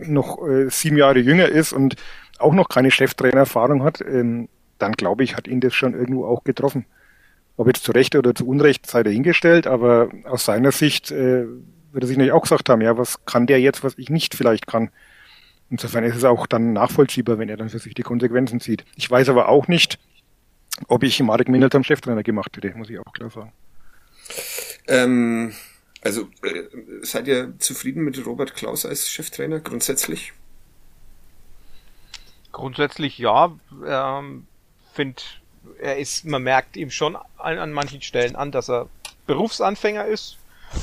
noch 0.05 0.47
äh, 0.47 0.69
sieben 0.69 0.99
Jahre 0.99 1.19
jünger 1.19 1.49
ist 1.49 1.73
und 1.73 1.97
auch 2.39 2.53
noch 2.53 2.69
keine 2.69 2.91
Cheftrainererfahrung 2.91 3.83
hat, 3.83 4.03
ähm, 4.03 4.51
dann 4.79 4.93
glaube 4.93 5.25
ich, 5.25 5.35
hat 5.35 5.49
ihn 5.49 5.61
das 5.61 5.75
schon 5.75 5.95
irgendwo 5.95 6.27
auch 6.27 6.45
getroffen. 6.45 6.85
Ob 7.57 7.69
jetzt 7.69 7.85
zu 7.85 7.93
Recht 7.93 8.15
oder 8.17 8.35
zu 8.35 8.47
Unrecht 8.47 8.87
sei 8.87 9.03
dahingestellt, 9.03 9.67
aber 9.67 10.11
aus 10.25 10.45
seiner 10.45 10.73
Sicht 10.73 11.11
äh, 11.11 11.47
würde 11.47 12.05
er 12.05 12.07
sich 12.07 12.19
natürlich 12.19 12.33
auch 12.33 12.43
gesagt 12.43 12.69
haben, 12.69 12.83
ja, 12.83 12.99
was 12.99 13.25
kann 13.25 13.47
der 13.47 13.61
jetzt, 13.61 13.83
was 13.83 13.97
ich 13.97 14.11
nicht 14.11 14.35
vielleicht 14.35 14.67
kann. 14.67 14.91
Insofern 15.71 16.05
ist 16.05 16.17
es 16.17 16.25
auch 16.25 16.47
dann 16.47 16.75
nachvollziehbar, 16.75 17.39
wenn 17.39 17.49
er 17.49 17.57
dann 17.57 17.71
für 17.71 17.79
sich 17.79 17.95
die 17.95 18.03
Konsequenzen 18.03 18.61
zieht. 18.61 18.85
Ich 18.97 19.11
weiß 19.11 19.31
aber 19.31 19.49
auch 19.49 19.69
nicht, 19.69 19.99
ob 20.89 21.03
ich 21.03 21.19
Marek 21.23 21.49
Minel 21.49 21.71
zum 21.71 21.83
Cheftrainer 21.83 22.23
gemacht 22.23 22.55
hätte, 22.57 22.77
muss 22.77 22.91
ich 22.91 22.99
auch 22.99 23.13
klar 23.15 23.31
sagen. 23.31 23.53
Ähm, 24.89 25.55
also 26.03 26.29
äh, 26.43 26.65
seid 27.03 27.29
ihr 27.29 27.59
zufrieden 27.59 28.03
mit 28.03 28.25
Robert 28.27 28.55
Klaus 28.55 28.85
als 28.85 29.09
Cheftrainer 29.09 29.61
grundsätzlich? 29.61 30.33
Grundsätzlich 32.51 33.19
ja. 33.19 33.57
Ähm, 33.87 34.47
Finde, 34.93 35.23
er 35.81 35.99
ist, 35.99 36.25
man 36.25 36.43
merkt 36.43 36.77
ihm 36.77 36.91
schon 36.91 37.17
an, 37.39 37.59
an 37.59 37.73
manchen 37.73 38.03
Stellen 38.03 38.37
an, 38.37 38.53
dass 38.53 38.69
er 38.69 38.89
Berufsanfänger 39.27 40.05
ist. 40.05 40.37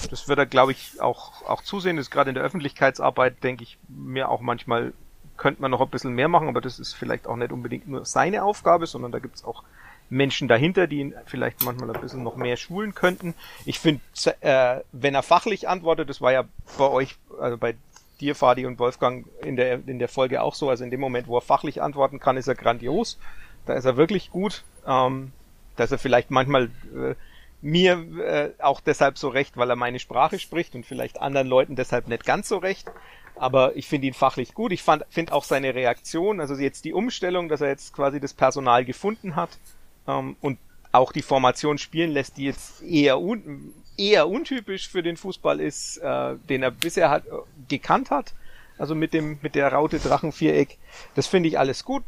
Das 0.09 0.27
wird 0.27 0.39
er, 0.39 0.45
glaube 0.45 0.71
ich, 0.71 1.01
auch, 1.01 1.43
auch 1.43 1.63
zusehen. 1.63 1.97
Das 1.97 2.07
ist 2.07 2.11
gerade 2.11 2.29
in 2.29 2.35
der 2.35 2.43
Öffentlichkeitsarbeit, 2.43 3.43
denke 3.43 3.63
ich, 3.63 3.77
mir 3.87 4.29
auch 4.29 4.41
manchmal 4.41 4.93
könnte 5.39 5.61
man 5.61 5.71
noch 5.71 5.81
ein 5.81 5.89
bisschen 5.89 6.13
mehr 6.13 6.27
machen, 6.27 6.49
aber 6.49 6.61
das 6.61 6.79
ist 6.79 6.93
vielleicht 6.93 7.25
auch 7.25 7.37
nicht 7.37 7.51
unbedingt 7.51 7.87
nur 7.87 8.05
seine 8.05 8.43
Aufgabe, 8.43 8.85
sondern 8.85 9.11
da 9.11 9.19
gibt 9.19 9.35
es 9.35 9.43
auch 9.43 9.63
Menschen 10.09 10.47
dahinter, 10.47 10.87
die 10.87 10.99
ihn 10.99 11.13
vielleicht 11.25 11.63
manchmal 11.63 11.95
ein 11.95 12.01
bisschen 12.01 12.23
noch 12.23 12.35
mehr 12.35 12.57
schulen 12.57 12.95
könnten. 12.95 13.35
Ich 13.65 13.79
finde, 13.79 14.01
äh, 14.41 14.81
wenn 14.91 15.15
er 15.15 15.23
fachlich 15.23 15.67
antwortet, 15.67 16.09
das 16.09 16.21
war 16.21 16.31
ja 16.31 16.45
bei 16.77 16.89
euch, 16.89 17.15
also 17.39 17.57
bei 17.57 17.75
dir, 18.19 18.35
Fadi 18.35 18.65
und 18.65 18.79
Wolfgang 18.79 19.25
in 19.43 19.55
der, 19.55 19.87
in 19.87 19.99
der 19.99 20.09
Folge 20.09 20.41
auch 20.41 20.55
so, 20.55 20.69
also 20.69 20.83
in 20.83 20.89
dem 20.89 20.99
Moment, 20.99 21.27
wo 21.27 21.37
er 21.37 21.41
fachlich 21.41 21.81
antworten 21.81 22.19
kann, 22.19 22.37
ist 22.37 22.47
er 22.47 22.55
grandios. 22.55 23.17
Da 23.65 23.73
ist 23.73 23.85
er 23.85 23.97
wirklich 23.97 24.29
gut. 24.31 24.63
Ähm, 24.85 25.31
da 25.75 25.83
ist 25.83 25.91
er 25.91 25.99
vielleicht 25.99 26.31
manchmal 26.31 26.65
äh, 26.95 27.15
mir 27.61 27.93
äh, 28.19 28.49
auch 28.61 28.81
deshalb 28.81 29.17
so 29.17 29.29
recht, 29.29 29.57
weil 29.57 29.69
er 29.69 29.75
meine 29.75 29.99
Sprache 29.99 30.39
spricht 30.39 30.75
und 30.75 30.85
vielleicht 30.85 31.21
anderen 31.21 31.47
Leuten 31.47 31.75
deshalb 31.75 32.07
nicht 32.07 32.25
ganz 32.25 32.49
so 32.49 32.57
recht. 32.57 32.89
Aber 33.35 33.75
ich 33.77 33.87
finde 33.87 34.07
ihn 34.07 34.13
fachlich 34.13 34.53
gut. 34.53 34.73
Ich 34.73 34.83
finde 34.83 35.33
auch 35.33 35.45
seine 35.45 35.73
Reaktion, 35.73 36.41
also 36.41 36.55
jetzt 36.55 36.83
die 36.83 36.93
Umstellung, 36.93 37.47
dass 37.47 37.61
er 37.61 37.69
jetzt 37.69 37.93
quasi 37.93 38.19
das 38.19 38.33
Personal 38.33 38.83
gefunden 38.83 39.37
hat, 39.37 39.57
ähm, 40.07 40.35
und 40.41 40.57
auch 40.91 41.11
die 41.11 41.21
Formation 41.21 41.77
spielen 41.77 42.11
lässt, 42.11 42.37
die 42.37 42.45
jetzt 42.45 42.81
eher, 42.81 43.19
un 43.19 43.73
eher 43.97 44.27
untypisch 44.27 44.89
für 44.89 45.03
den 45.03 45.17
Fußball 45.17 45.59
ist, 45.59 45.97
äh, 45.97 46.35
den 46.49 46.63
er 46.63 46.71
bisher 46.71 47.09
hat, 47.09 47.25
äh, 47.27 47.31
gekannt 47.67 48.11
hat. 48.11 48.33
Also 48.77 48.95
mit 48.95 49.13
dem, 49.13 49.37
mit 49.41 49.55
der 49.55 49.71
Raute 49.73 49.99
Drachenviereck. 49.99 50.77
Das 51.13 51.27
finde 51.27 51.49
ich 51.49 51.59
alles 51.59 51.83
gut. 51.83 52.03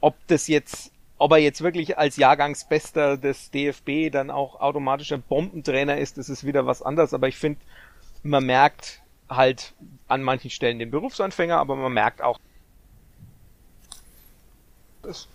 Ob 0.00 0.14
das 0.28 0.48
jetzt, 0.48 0.90
ob 1.18 1.32
er 1.32 1.38
jetzt 1.38 1.60
wirklich 1.60 1.98
als 1.98 2.16
Jahrgangsbester 2.16 3.18
des 3.18 3.50
DFB 3.50 4.10
dann 4.10 4.30
auch 4.30 4.60
automatischer 4.60 5.18
Bombentrainer 5.18 5.98
ist, 5.98 6.16
das 6.16 6.30
ist 6.30 6.46
wieder 6.46 6.66
was 6.66 6.80
anderes. 6.82 7.12
Aber 7.12 7.28
ich 7.28 7.36
finde, 7.36 7.60
man 8.22 8.44
merkt 8.46 9.02
halt 9.28 9.74
an 10.06 10.22
manchen 10.22 10.50
Stellen 10.50 10.78
den 10.78 10.90
Berufsanfänger, 10.90 11.58
aber 11.58 11.76
man 11.76 11.92
merkt 11.92 12.22
auch, 12.22 12.38
das 15.02 15.28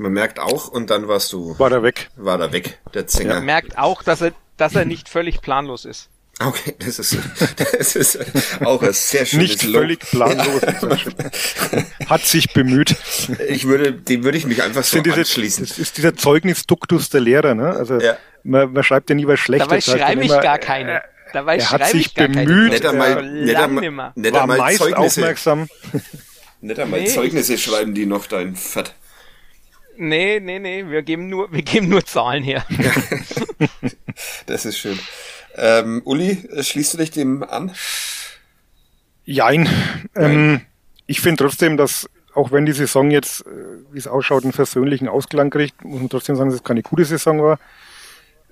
man 0.00 0.12
merkt 0.12 0.38
auch, 0.40 0.68
und 0.68 0.90
dann 0.90 1.08
warst 1.08 1.32
du. 1.32 1.58
War 1.58 1.70
da 1.70 1.82
weg. 1.82 2.10
War 2.16 2.38
da 2.38 2.52
weg, 2.52 2.78
der 2.94 3.06
Zänger. 3.06 3.34
Man 3.34 3.44
merkt 3.44 3.78
auch, 3.78 4.02
dass 4.02 4.20
er, 4.20 4.32
dass 4.56 4.74
er 4.74 4.84
nicht 4.84 5.08
völlig 5.08 5.40
planlos 5.42 5.84
ist. 5.84 6.08
Okay, 6.42 6.74
das 6.78 6.98
ist, 6.98 7.18
das 7.78 7.96
ist 7.96 8.18
auch 8.64 8.82
ein 8.82 8.94
sehr 8.94 9.26
schönes 9.26 9.50
Nicht 9.50 9.62
Lob. 9.64 9.82
völlig 9.82 10.00
planlos. 10.00 10.62
Ja. 10.62 12.06
Hat 12.08 12.22
sich 12.22 12.52
bemüht. 12.54 12.96
Ich 13.48 13.66
würde, 13.66 13.92
dem 13.92 14.24
würde 14.24 14.38
ich 14.38 14.46
mich 14.46 14.62
einfach 14.62 14.82
so 14.82 15.00
diese, 15.02 15.16
anschließen. 15.16 15.66
Das 15.66 15.78
ist 15.78 15.98
dieser 15.98 16.14
Zeugnisduktus 16.16 17.10
der 17.10 17.20
Lehrer, 17.20 17.54
ne? 17.54 17.68
Also, 17.68 18.00
ja. 18.00 18.16
man, 18.42 18.72
man 18.72 18.82
schreibt 18.82 19.10
ja 19.10 19.16
nie 19.16 19.26
was 19.26 19.38
Schlechtes. 19.38 19.68
Dabei 19.68 19.80
schreibe 19.82 20.24
ich 20.24 20.40
gar 20.40 20.58
keine. 20.58 21.00
Äh, 21.00 21.00
Dabei 21.32 21.58
er 21.58 21.70
hat 21.70 21.86
sich 21.88 22.14
bemüht. 22.14 22.72
Nicht 22.72 22.86
einmal, 22.86 23.30
nicht 23.30 23.54
einmal, 23.56 24.12
nicht 24.14 24.34
einmal 24.34 24.58
meist 24.58 24.78
Zeugnisse. 24.78 24.98
aufmerksam. 24.98 25.68
Nicht 26.62 26.78
einmal 26.78 27.00
nee, 27.00 27.06
Zeugnisse 27.06 27.56
schreiben 27.56 27.94
die 27.94 28.06
noch 28.06 28.26
dein 28.26 28.56
Fett. 28.56 28.94
Nee, 30.02 30.40
nee, 30.40 30.58
nee, 30.58 30.86
wir 30.88 31.02
geben 31.02 31.28
nur, 31.28 31.52
wir 31.52 31.60
geben 31.60 31.90
nur 31.90 32.02
Zahlen 32.02 32.42
her. 32.42 32.64
das 34.46 34.64
ist 34.64 34.78
schön. 34.78 34.98
Ähm, 35.56 36.00
Uli, 36.06 36.48
schließt 36.58 36.94
du 36.94 36.98
dich 36.98 37.10
dem 37.10 37.42
an? 37.42 37.70
Jein. 39.26 39.68
Ähm, 40.16 40.62
ich 41.06 41.20
finde 41.20 41.44
trotzdem, 41.44 41.76
dass 41.76 42.08
auch 42.34 42.50
wenn 42.50 42.64
die 42.64 42.72
Saison 42.72 43.10
jetzt, 43.10 43.42
äh, 43.42 43.50
wie 43.92 43.98
es 43.98 44.06
ausschaut, 44.06 44.44
einen 44.44 44.54
versöhnlichen 44.54 45.06
Ausklang 45.06 45.50
kriegt, 45.50 45.84
muss 45.84 46.00
man 46.00 46.08
trotzdem 46.08 46.34
sagen, 46.34 46.48
dass 46.48 46.60
es 46.60 46.64
keine 46.64 46.82
gute 46.82 47.04
Saison 47.04 47.42
war. 47.42 47.58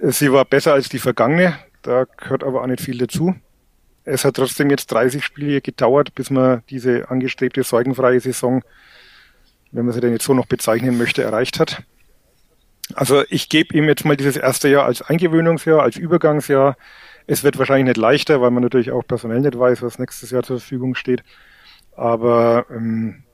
Äh, 0.02 0.12
sie 0.12 0.30
war 0.30 0.44
besser 0.44 0.74
als 0.74 0.90
die 0.90 0.98
vergangene, 0.98 1.58
da 1.80 2.04
gehört 2.04 2.44
aber 2.44 2.60
auch 2.60 2.66
nicht 2.66 2.82
viel 2.82 2.98
dazu. 2.98 3.34
Es 4.04 4.26
hat 4.26 4.36
trotzdem 4.36 4.68
jetzt 4.68 4.92
30 4.92 5.24
Spiele 5.24 5.62
gedauert, 5.62 6.14
bis 6.14 6.28
man 6.28 6.62
diese 6.68 7.10
angestrebte 7.10 7.62
sorgenfreie 7.62 8.20
Saison 8.20 8.62
wenn 9.72 9.84
man 9.84 9.94
sie 9.94 10.00
denn 10.00 10.12
jetzt 10.12 10.24
so 10.24 10.34
noch 10.34 10.46
bezeichnen 10.46 10.98
möchte, 10.98 11.22
erreicht 11.22 11.60
hat. 11.60 11.82
Also 12.94 13.22
ich 13.28 13.48
gebe 13.48 13.76
ihm 13.76 13.84
jetzt 13.84 14.04
mal 14.04 14.16
dieses 14.16 14.36
erste 14.36 14.68
Jahr 14.68 14.86
als 14.86 15.02
Eingewöhnungsjahr, 15.02 15.82
als 15.82 15.96
Übergangsjahr. 15.96 16.76
Es 17.26 17.44
wird 17.44 17.58
wahrscheinlich 17.58 17.86
nicht 17.86 17.98
leichter, 17.98 18.40
weil 18.40 18.50
man 18.50 18.62
natürlich 18.62 18.90
auch 18.90 19.06
personell 19.06 19.40
nicht 19.40 19.58
weiß, 19.58 19.82
was 19.82 19.98
nächstes 19.98 20.30
Jahr 20.30 20.42
zur 20.42 20.58
Verfügung 20.58 20.94
steht. 20.94 21.22
Aber 21.94 22.66
ähm, 22.70 23.24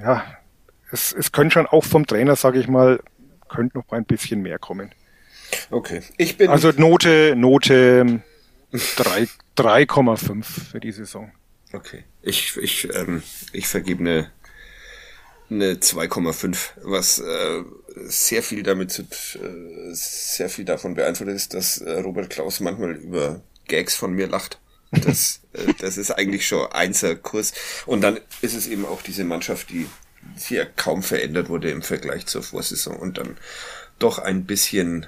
ja, 0.00 0.24
es, 0.92 1.12
es 1.12 1.32
könnte 1.32 1.54
schon 1.54 1.66
auch 1.66 1.84
vom 1.84 2.06
Trainer, 2.06 2.36
sage 2.36 2.60
ich 2.60 2.68
mal, 2.68 3.00
könnte 3.48 3.78
noch 3.78 3.90
ein 3.90 4.04
bisschen 4.04 4.42
mehr 4.42 4.58
kommen. 4.58 4.92
Okay. 5.70 6.02
Ich 6.16 6.36
bin. 6.36 6.50
Also 6.50 6.70
Note, 6.76 7.34
Note 7.36 8.22
3,5 8.72 10.44
für 10.44 10.80
die 10.80 10.92
Saison. 10.92 11.32
Okay. 11.72 12.04
Ich, 12.22 12.56
ich, 12.56 12.88
ähm, 12.94 13.22
ich 13.52 13.68
vergebe 13.68 14.00
eine, 14.00 14.30
eine 15.54 15.74
2,5, 15.74 16.70
was 16.82 17.18
äh, 17.18 17.62
sehr 18.06 18.42
viel 18.42 18.62
damit 18.62 18.90
zu, 18.90 19.02
äh, 19.02 19.92
sehr 19.92 20.48
viel 20.48 20.64
davon 20.64 20.94
beeinflusst 20.94 21.30
ist, 21.30 21.54
dass 21.54 21.78
äh, 21.78 22.00
Robert 22.00 22.30
Klaus 22.30 22.60
manchmal 22.60 22.92
über 22.92 23.40
Gags 23.66 23.94
von 23.94 24.12
mir 24.12 24.26
lacht. 24.26 24.58
Das, 24.90 25.40
äh, 25.52 25.72
das 25.80 25.96
ist 25.96 26.10
eigentlich 26.10 26.46
schon 26.46 26.70
einser 26.72 27.16
Kurs. 27.16 27.52
Und 27.86 28.02
dann 28.02 28.20
ist 28.42 28.54
es 28.54 28.66
eben 28.66 28.84
auch 28.84 29.02
diese 29.02 29.24
Mannschaft, 29.24 29.70
die 29.70 29.86
hier 30.36 30.66
kaum 30.66 31.02
verändert 31.02 31.48
wurde 31.48 31.70
im 31.70 31.82
Vergleich 31.82 32.26
zur 32.26 32.42
Vorsaison 32.42 32.96
und 32.96 33.18
dann 33.18 33.36
doch 33.98 34.18
ein 34.18 34.44
bisschen 34.44 35.06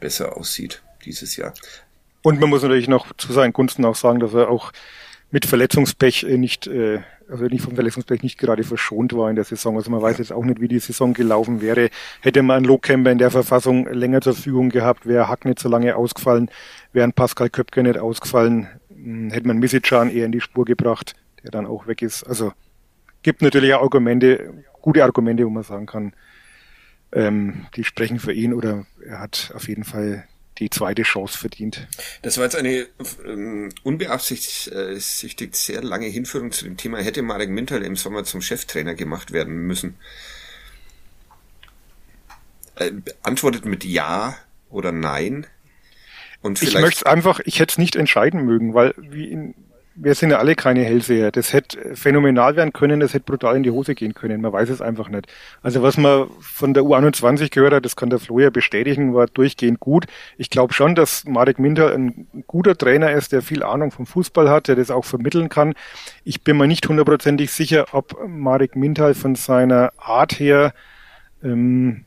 besser 0.00 0.36
aussieht 0.36 0.82
dieses 1.04 1.36
Jahr. 1.36 1.54
Und 2.22 2.40
man 2.40 2.50
muss 2.50 2.62
natürlich 2.62 2.88
noch 2.88 3.14
zu 3.16 3.32
seinen 3.32 3.52
Gunsten 3.52 3.84
auch 3.84 3.96
sagen, 3.96 4.20
dass 4.20 4.34
er 4.34 4.48
auch 4.48 4.72
mit 5.30 5.46
Verletzungspech 5.46 6.24
äh, 6.24 6.36
nicht, 6.36 6.66
äh, 6.66 7.00
also 7.28 7.44
nicht 7.44 7.62
vom 7.62 7.74
Verletzungspech 7.74 8.22
nicht 8.22 8.38
gerade 8.38 8.64
verschont 8.64 9.12
war 9.14 9.30
in 9.30 9.36
der 9.36 9.44
Saison. 9.44 9.76
Also 9.76 9.90
man 9.90 10.02
weiß 10.02 10.18
jetzt 10.18 10.32
auch 10.32 10.44
nicht, 10.44 10.60
wie 10.60 10.68
die 10.68 10.78
Saison 10.78 11.14
gelaufen 11.14 11.60
wäre. 11.60 11.90
Hätte 12.20 12.42
man 12.42 12.58
einen 12.58 12.66
Lohkämper 12.66 13.10
in 13.10 13.18
der 13.18 13.30
Verfassung 13.30 13.86
länger 13.92 14.20
zur 14.20 14.34
Verfügung 14.34 14.70
gehabt, 14.70 15.06
wäre 15.06 15.28
Hack 15.28 15.44
nicht 15.44 15.58
so 15.58 15.68
lange 15.68 15.96
ausgefallen, 15.96 16.50
wäre 16.92 17.04
ein 17.04 17.12
Pascal 17.12 17.50
Köpke 17.50 17.82
nicht 17.82 17.98
ausgefallen, 17.98 18.68
hm, 18.88 19.30
hätte 19.30 19.46
man 19.46 19.58
Misicjan 19.58 20.10
eher 20.10 20.26
in 20.26 20.32
die 20.32 20.40
Spur 20.40 20.64
gebracht, 20.64 21.14
der 21.42 21.50
dann 21.50 21.66
auch 21.66 21.86
weg 21.86 22.02
ist. 22.02 22.24
Also 22.24 22.52
gibt 23.22 23.42
natürlich 23.42 23.74
auch 23.74 23.82
Argumente, 23.82 24.52
gute 24.80 25.04
Argumente, 25.04 25.44
wo 25.44 25.50
man 25.50 25.62
sagen 25.62 25.86
kann, 25.86 26.12
ähm, 27.12 27.66
die 27.76 27.84
sprechen 27.84 28.18
für 28.18 28.32
ihn 28.32 28.54
oder 28.54 28.86
er 29.04 29.20
hat 29.20 29.52
auf 29.54 29.68
jeden 29.68 29.84
Fall 29.84 30.24
die 30.60 30.70
zweite 30.70 31.02
Chance 31.02 31.36
verdient. 31.36 31.88
Das 32.22 32.36
war 32.36 32.44
jetzt 32.44 32.56
eine 32.56 32.86
ähm, 33.24 33.70
unbeabsichtigt 33.82 35.56
sehr 35.56 35.82
lange 35.82 36.06
Hinführung 36.06 36.52
zu 36.52 36.64
dem 36.64 36.76
Thema. 36.76 36.98
Hätte 36.98 37.22
Marek 37.22 37.50
Mintal 37.50 37.82
im 37.82 37.96
Sommer 37.96 38.24
zum 38.24 38.42
Cheftrainer 38.42 38.94
gemacht 38.94 39.32
werden 39.32 39.54
müssen? 39.66 39.96
Äh, 42.76 42.92
antwortet 43.22 43.64
mit 43.64 43.84
Ja 43.84 44.36
oder 44.68 44.92
Nein. 44.92 45.46
Und 46.42 46.62
ich 46.62 46.74
möchte 46.74 47.06
einfach, 47.06 47.40
ich 47.44 47.58
hätte 47.58 47.72
es 47.72 47.78
nicht 47.78 47.96
entscheiden 47.96 48.44
mögen, 48.44 48.72
weil 48.72 48.94
wie 48.96 49.24
in, 49.24 49.54
wir 49.96 50.14
sind 50.14 50.30
ja 50.30 50.38
alle 50.38 50.54
keine 50.54 50.84
Hellseher. 50.84 51.30
Das 51.30 51.52
hätte 51.52 51.94
phänomenal 51.94 52.56
werden 52.56 52.72
können, 52.72 53.00
das 53.00 53.12
hätte 53.12 53.24
brutal 53.24 53.56
in 53.56 53.62
die 53.62 53.70
Hose 53.70 53.94
gehen 53.94 54.14
können. 54.14 54.40
Man 54.40 54.52
weiß 54.52 54.70
es 54.70 54.80
einfach 54.80 55.08
nicht. 55.08 55.26
Also 55.62 55.82
was 55.82 55.96
man 55.96 56.28
von 56.40 56.74
der 56.74 56.84
U21 56.84 57.50
gehört 57.50 57.74
hat, 57.74 57.84
das 57.84 57.96
kann 57.96 58.10
der 58.10 58.18
Flo 58.18 58.38
ja 58.38 58.50
bestätigen, 58.50 59.14
war 59.14 59.26
durchgehend 59.26 59.80
gut. 59.80 60.06
Ich 60.38 60.48
glaube 60.48 60.72
schon, 60.72 60.94
dass 60.94 61.24
Marek 61.24 61.58
Minter 61.58 61.92
ein 61.92 62.26
guter 62.46 62.76
Trainer 62.76 63.10
ist, 63.12 63.32
der 63.32 63.42
viel 63.42 63.62
Ahnung 63.62 63.90
vom 63.90 64.06
Fußball 64.06 64.48
hat, 64.48 64.68
der 64.68 64.76
das 64.76 64.90
auch 64.90 65.04
vermitteln 65.04 65.48
kann. 65.48 65.74
Ich 66.24 66.42
bin 66.42 66.56
mir 66.56 66.66
nicht 66.68 66.88
hundertprozentig 66.88 67.50
sicher, 67.50 67.86
ob 67.92 68.16
Marek 68.26 68.76
Mintal 68.76 69.14
von 69.14 69.34
seiner 69.34 69.92
Art 69.98 70.38
her 70.38 70.72
ähm, 71.42 72.04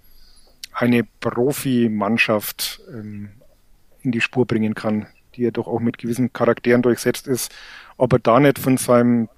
eine 0.73 1.03
Profimannschaft 1.19 2.81
ähm, 2.89 3.29
in 4.01 4.11
die 4.11 4.21
Spur 4.21 4.45
bringen 4.45 4.73
kann 4.73 5.07
die 5.35 5.43
ja 5.43 5.51
doch 5.51 5.67
auch 5.67 5.79
mit 5.79 5.97
gewissen 5.97 6.33
Charakteren 6.33 6.81
durchsetzt 6.81 7.27
ist, 7.27 7.51
ob 7.97 8.13
er 8.13 8.19
da 8.19 8.39
nicht 8.39 8.59
von 8.59 8.77
seinem 8.77 9.29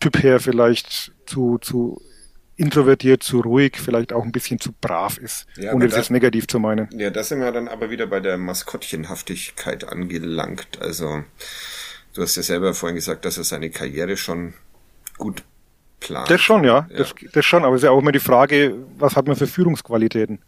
Typ 0.00 0.22
her 0.22 0.40
vielleicht 0.40 1.12
zu, 1.26 1.58
zu 1.58 2.00
introvertiert, 2.56 3.22
zu 3.22 3.40
ruhig, 3.40 3.76
vielleicht 3.76 4.12
auch 4.12 4.24
ein 4.24 4.32
bisschen 4.32 4.60
zu 4.60 4.72
brav 4.80 5.18
ist, 5.18 5.46
ja, 5.56 5.72
ohne 5.72 5.88
das 5.88 5.96
jetzt 5.96 6.10
negativ 6.10 6.46
zu 6.46 6.60
meinen. 6.60 6.88
Ja, 6.92 7.10
das 7.10 7.28
sind 7.28 7.40
wir 7.40 7.50
dann 7.52 7.68
aber 7.68 7.90
wieder 7.90 8.06
bei 8.06 8.20
der 8.20 8.38
Maskottchenhaftigkeit 8.38 9.84
angelangt. 9.84 10.80
Also, 10.80 11.24
du 12.14 12.22
hast 12.22 12.36
ja 12.36 12.42
selber 12.42 12.74
vorhin 12.74 12.96
gesagt, 12.96 13.24
dass 13.24 13.38
er 13.38 13.44
seine 13.44 13.70
Karriere 13.70 14.16
schon 14.16 14.54
gut 15.18 15.42
plant. 16.00 16.30
Das 16.30 16.40
schon, 16.40 16.64
ja, 16.64 16.86
ja. 16.90 16.96
Das, 16.96 17.14
das 17.32 17.44
schon, 17.44 17.64
aber 17.64 17.74
es 17.74 17.82
ist 17.82 17.86
ja 17.86 17.90
auch 17.90 17.98
immer 17.98 18.12
die 18.12 18.20
Frage, 18.20 18.74
was 18.98 19.16
hat 19.16 19.26
man 19.26 19.36
für 19.36 19.46
Führungsqualitäten? 19.46 20.40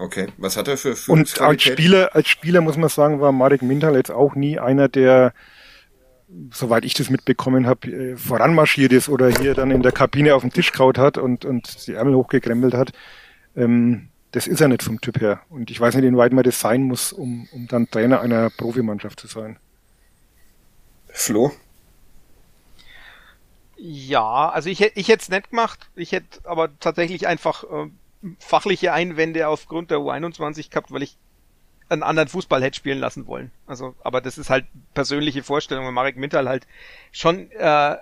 Okay, 0.00 0.28
was 0.38 0.56
hat 0.56 0.66
er 0.66 0.78
für 0.78 0.96
Und 1.12 1.42
als 1.42 1.62
Spieler, 1.62 2.14
als 2.14 2.26
Spieler 2.26 2.62
muss 2.62 2.78
man 2.78 2.88
sagen, 2.88 3.20
war 3.20 3.32
Marek 3.32 3.60
Mintal 3.60 3.96
jetzt 3.96 4.10
auch 4.10 4.34
nie 4.34 4.58
einer, 4.58 4.88
der, 4.88 5.34
soweit 6.50 6.86
ich 6.86 6.94
das 6.94 7.10
mitbekommen 7.10 7.66
habe, 7.66 7.86
äh, 7.90 8.16
voranmarschiert 8.16 8.94
ist 8.94 9.10
oder 9.10 9.28
hier 9.28 9.52
dann 9.52 9.70
in 9.70 9.82
der 9.82 9.92
Kabine 9.92 10.34
auf 10.34 10.40
dem 10.40 10.54
Tisch 10.54 10.72
kaut 10.72 10.96
hat 10.96 11.18
und, 11.18 11.44
und 11.44 11.86
die 11.86 11.92
Ärmel 11.92 12.14
hochgekrempelt 12.14 12.72
hat. 12.72 12.92
Ähm, 13.54 14.08
das 14.30 14.46
ist 14.46 14.62
er 14.62 14.68
nicht 14.68 14.82
vom 14.82 15.02
Typ 15.02 15.20
her. 15.20 15.42
Und 15.50 15.70
ich 15.70 15.78
weiß 15.78 15.94
nicht, 15.94 16.04
inwieweit 16.04 16.32
man 16.32 16.44
das 16.44 16.60
sein 16.60 16.84
muss, 16.84 17.12
um, 17.12 17.46
um 17.52 17.68
dann 17.68 17.90
Trainer 17.90 18.22
einer 18.22 18.48
Profimannschaft 18.48 19.20
zu 19.20 19.26
sein. 19.26 19.58
Flo? 21.08 21.52
Ja, 23.76 24.48
also 24.48 24.70
ich, 24.70 24.80
ich 24.80 25.08
hätte 25.08 25.22
es 25.22 25.28
nicht 25.28 25.50
gemacht. 25.50 25.90
Ich 25.94 26.12
hätte 26.12 26.40
aber 26.44 26.70
tatsächlich 26.78 27.26
einfach 27.26 27.64
äh, 27.64 27.90
fachliche 28.38 28.92
Einwände 28.92 29.48
aufgrund 29.48 29.90
der 29.90 29.98
U21 29.98 30.70
gehabt, 30.70 30.92
weil 30.92 31.02
ich 31.02 31.16
einen 31.88 32.02
anderen 32.02 32.28
Fußball 32.28 32.62
hätte 32.62 32.76
spielen 32.76 32.98
lassen 32.98 33.26
wollen. 33.26 33.50
Also, 33.66 33.94
aber 34.02 34.20
das 34.20 34.38
ist 34.38 34.50
halt 34.50 34.66
persönliche 34.94 35.42
Vorstellung, 35.42 35.92
Marek 35.92 36.16
Mintal 36.16 36.48
halt 36.48 36.66
schon, 37.10 37.50
äh, 37.52 37.96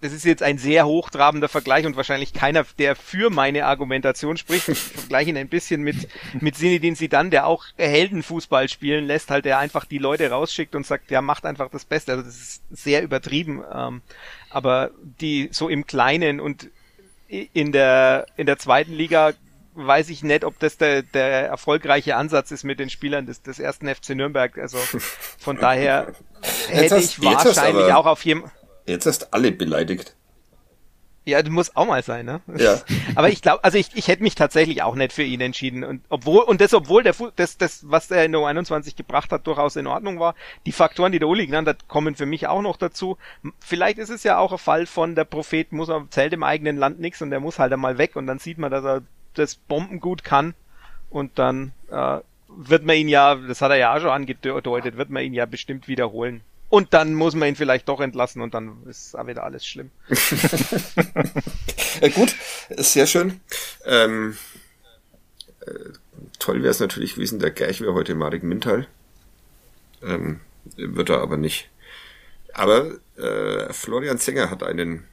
das 0.00 0.12
ist 0.12 0.24
jetzt 0.24 0.42
ein 0.42 0.58
sehr 0.58 0.86
hochtrabender 0.86 1.48
Vergleich 1.48 1.86
und 1.86 1.96
wahrscheinlich 1.96 2.32
keiner, 2.32 2.64
der 2.78 2.96
für 2.96 3.30
meine 3.30 3.66
Argumentation 3.66 4.36
spricht. 4.36 4.68
Ich 4.68 4.78
vergleiche 4.78 5.30
ihn 5.30 5.36
ein 5.36 5.48
bisschen 5.48 5.82
mit, 5.82 6.08
mit 6.40 6.56
Sinidin 6.56 6.96
Sidan, 6.96 7.30
der 7.30 7.46
auch 7.46 7.64
Heldenfußball 7.76 8.68
spielen 8.68 9.06
lässt, 9.06 9.30
halt 9.30 9.44
der 9.44 9.58
einfach 9.58 9.84
die 9.84 9.98
Leute 9.98 10.30
rausschickt 10.30 10.74
und 10.74 10.86
sagt, 10.86 11.10
ja, 11.10 11.20
macht 11.20 11.46
einfach 11.46 11.70
das 11.70 11.84
Beste. 11.84 12.12
Also 12.12 12.24
das 12.24 12.36
ist 12.36 12.62
sehr 12.70 13.02
übertrieben. 13.02 13.62
Ähm, 13.72 14.02
aber 14.50 14.90
die 15.20 15.48
so 15.52 15.68
im 15.68 15.86
Kleinen 15.86 16.40
und 16.40 16.70
in 17.28 17.72
der, 17.72 18.26
in 18.36 18.46
der 18.46 18.58
zweiten 18.58 18.92
Liga 18.92 19.32
weiß 19.74 20.08
ich 20.10 20.22
nicht, 20.22 20.44
ob 20.44 20.58
das 20.58 20.76
der, 20.76 21.02
der 21.02 21.46
erfolgreiche 21.48 22.16
Ansatz 22.16 22.50
ist 22.50 22.64
mit 22.64 22.80
den 22.80 22.90
Spielern 22.90 23.26
des, 23.26 23.42
des 23.42 23.58
ersten 23.58 23.88
FC 23.88 24.10
Nürnberg. 24.10 24.58
Also 24.58 24.78
von 25.38 25.56
daher 25.56 26.12
hätte 26.68 26.96
hast, 26.96 27.18
ich 27.18 27.22
wahrscheinlich 27.22 27.92
auch 27.92 28.06
auf 28.06 28.24
jedem. 28.24 28.44
Jetzt 28.86 29.06
hast 29.06 29.32
alle 29.32 29.52
beleidigt. 29.52 30.16
Ja, 31.28 31.42
du 31.42 31.50
musst 31.50 31.76
auch 31.76 31.86
mal 31.86 32.02
sein, 32.02 32.24
ne? 32.24 32.40
Ja. 32.56 32.80
Aber 33.14 33.28
ich 33.28 33.42
glaube, 33.42 33.62
also 33.62 33.76
ich, 33.76 33.90
ich 33.94 34.08
hätte 34.08 34.22
mich 34.22 34.34
tatsächlich 34.34 34.82
auch 34.82 34.94
nicht 34.94 35.12
für 35.12 35.22
ihn 35.22 35.42
entschieden. 35.42 35.84
Und 35.84 36.02
obwohl, 36.08 36.42
und 36.44 36.62
das, 36.62 36.72
obwohl 36.72 37.02
der 37.02 37.14
das, 37.36 37.58
das, 37.58 37.84
was 37.86 38.10
er 38.10 38.24
in 38.24 38.32
der 38.32 38.40
U21 38.40 38.96
gebracht 38.96 39.30
hat, 39.30 39.46
durchaus 39.46 39.76
in 39.76 39.86
Ordnung 39.86 40.20
war. 40.20 40.34
Die 40.64 40.72
Faktoren, 40.72 41.12
die 41.12 41.18
der 41.18 41.28
Uli 41.28 41.44
genannt 41.44 41.68
hat, 41.68 41.86
kommen 41.86 42.14
für 42.14 42.24
mich 42.24 42.46
auch 42.46 42.62
noch 42.62 42.78
dazu. 42.78 43.18
Vielleicht 43.60 43.98
ist 43.98 44.08
es 44.08 44.22
ja 44.22 44.38
auch 44.38 44.52
ein 44.52 44.58
Fall 44.58 44.86
von 44.86 45.14
der 45.14 45.24
Prophet 45.24 45.70
muss 45.70 45.90
er, 45.90 46.06
zählt 46.08 46.32
im 46.32 46.42
eigenen 46.42 46.78
Land 46.78 46.98
nichts 46.98 47.20
und 47.20 47.28
der 47.28 47.40
muss 47.40 47.58
halt 47.58 47.74
einmal 47.74 47.98
weg 47.98 48.16
und 48.16 48.26
dann 48.26 48.38
sieht 48.38 48.56
man, 48.56 48.70
dass 48.70 48.84
er 48.84 49.02
das 49.34 49.56
Bombengut 49.56 50.24
kann 50.24 50.54
und 51.10 51.38
dann 51.38 51.72
äh, 51.90 52.20
wird 52.48 52.86
man 52.86 52.96
ihn 52.96 53.08
ja, 53.10 53.34
das 53.34 53.60
hat 53.60 53.70
er 53.70 53.76
ja 53.76 53.94
auch 53.94 54.00
schon 54.00 54.08
angedeutet, 54.08 54.96
wird 54.96 55.10
man 55.10 55.24
ihn 55.24 55.34
ja 55.34 55.44
bestimmt 55.44 55.88
wiederholen. 55.88 56.40
Und 56.70 56.92
dann 56.92 57.14
muss 57.14 57.34
man 57.34 57.48
ihn 57.48 57.56
vielleicht 57.56 57.88
doch 57.88 58.00
entlassen 58.00 58.42
und 58.42 58.52
dann 58.52 58.82
ist 58.86 59.16
auch 59.16 59.26
wieder 59.26 59.44
alles 59.44 59.66
schlimm. 59.66 59.90
ja, 62.00 62.08
gut, 62.14 62.34
sehr 62.76 63.06
schön. 63.06 63.40
Ähm, 63.86 64.36
äh, 65.60 65.72
toll 66.38 66.62
wäre 66.62 66.70
es 66.70 66.80
natürlich 66.80 67.14
gewesen, 67.14 67.38
der 67.38 67.52
gleich 67.52 67.80
wäre 67.80 67.94
heute 67.94 68.14
Marek 68.14 68.42
Mintal. 68.42 68.86
Ähm, 70.02 70.40
wird 70.76 71.08
er 71.08 71.20
aber 71.20 71.38
nicht. 71.38 71.70
Aber 72.52 72.92
äh, 73.16 73.72
Florian 73.72 74.18
Zenger 74.18 74.50
hat 74.50 74.62
einen 74.62 75.04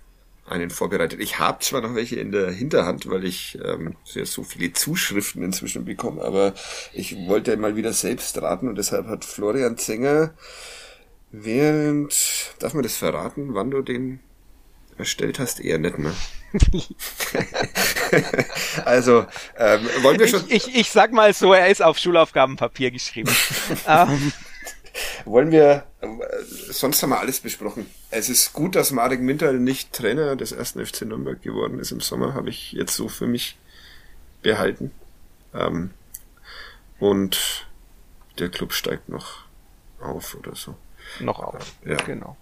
einen 0.47 0.69
vorbereitet. 0.69 1.19
Ich 1.19 1.39
habe 1.39 1.59
zwar 1.59 1.81
noch 1.81 1.95
welche 1.95 2.17
in 2.17 2.31
der 2.31 2.51
Hinterhand, 2.51 3.09
weil 3.09 3.25
ich 3.25 3.57
ähm, 3.63 3.95
sehr 4.05 4.25
so 4.25 4.43
viele 4.43 4.73
Zuschriften 4.73 5.41
inzwischen 5.43 5.85
bekomme, 5.85 6.23
aber 6.23 6.53
ich 6.93 7.15
wollte 7.27 7.57
mal 7.57 7.75
wieder 7.75 7.93
selbst 7.93 8.39
raten 8.41 8.67
und 8.67 8.77
deshalb 8.77 9.07
hat 9.07 9.25
Florian 9.25 9.77
Zenger 9.77 10.35
Während, 11.37 12.55
darf 12.59 12.73
man 12.73 12.83
das 12.83 12.95
verraten, 12.95 13.55
wann 13.55 13.69
du 13.69 13.81
den 13.81 14.21
erstellt 14.97 15.37
hast? 15.37 15.59
Eher 15.59 15.79
nicht, 15.79 15.99
ne? 15.99 16.13
also, 18.85 19.25
ähm, 19.57 19.89
wollen 20.01 20.17
wir 20.17 20.29
schon. 20.29 20.45
Ich, 20.47 20.69
ich, 20.69 20.75
ich 20.75 20.89
sag 20.91 21.11
mal 21.11 21.33
so, 21.33 21.51
er 21.51 21.67
ist 21.67 21.81
auf 21.81 21.97
Schulaufgabenpapier 21.97 22.89
geschrieben. 22.91 23.35
ähm. 23.87 24.31
Wollen 25.25 25.51
wir, 25.51 25.83
äh, 25.99 26.07
sonst 26.69 27.03
haben 27.03 27.09
wir 27.09 27.19
alles 27.19 27.41
besprochen. 27.41 27.85
Es 28.11 28.29
ist 28.29 28.53
gut, 28.53 28.75
dass 28.75 28.91
Marek 28.91 29.19
Mintal 29.19 29.59
nicht 29.59 29.91
Trainer 29.91 30.37
des 30.37 30.53
ersten 30.53 30.85
FC 30.85 31.01
Nürnberg 31.01 31.41
geworden 31.41 31.79
ist 31.79 31.91
im 31.91 31.99
Sommer, 31.99 32.33
habe 32.33 32.49
ich 32.49 32.71
jetzt 32.71 32.95
so 32.95 33.09
für 33.09 33.27
mich 33.27 33.57
behalten. 34.41 34.91
Ähm, 35.53 35.89
und 36.97 37.67
der 38.39 38.47
Club 38.47 38.71
steigt 38.71 39.09
noch 39.09 39.43
auf 39.99 40.33
oder 40.35 40.55
so 40.55 40.77
noch 41.19 41.39
auf. 41.39 41.73
Ja. 41.85 41.97
Genau. 41.97 42.37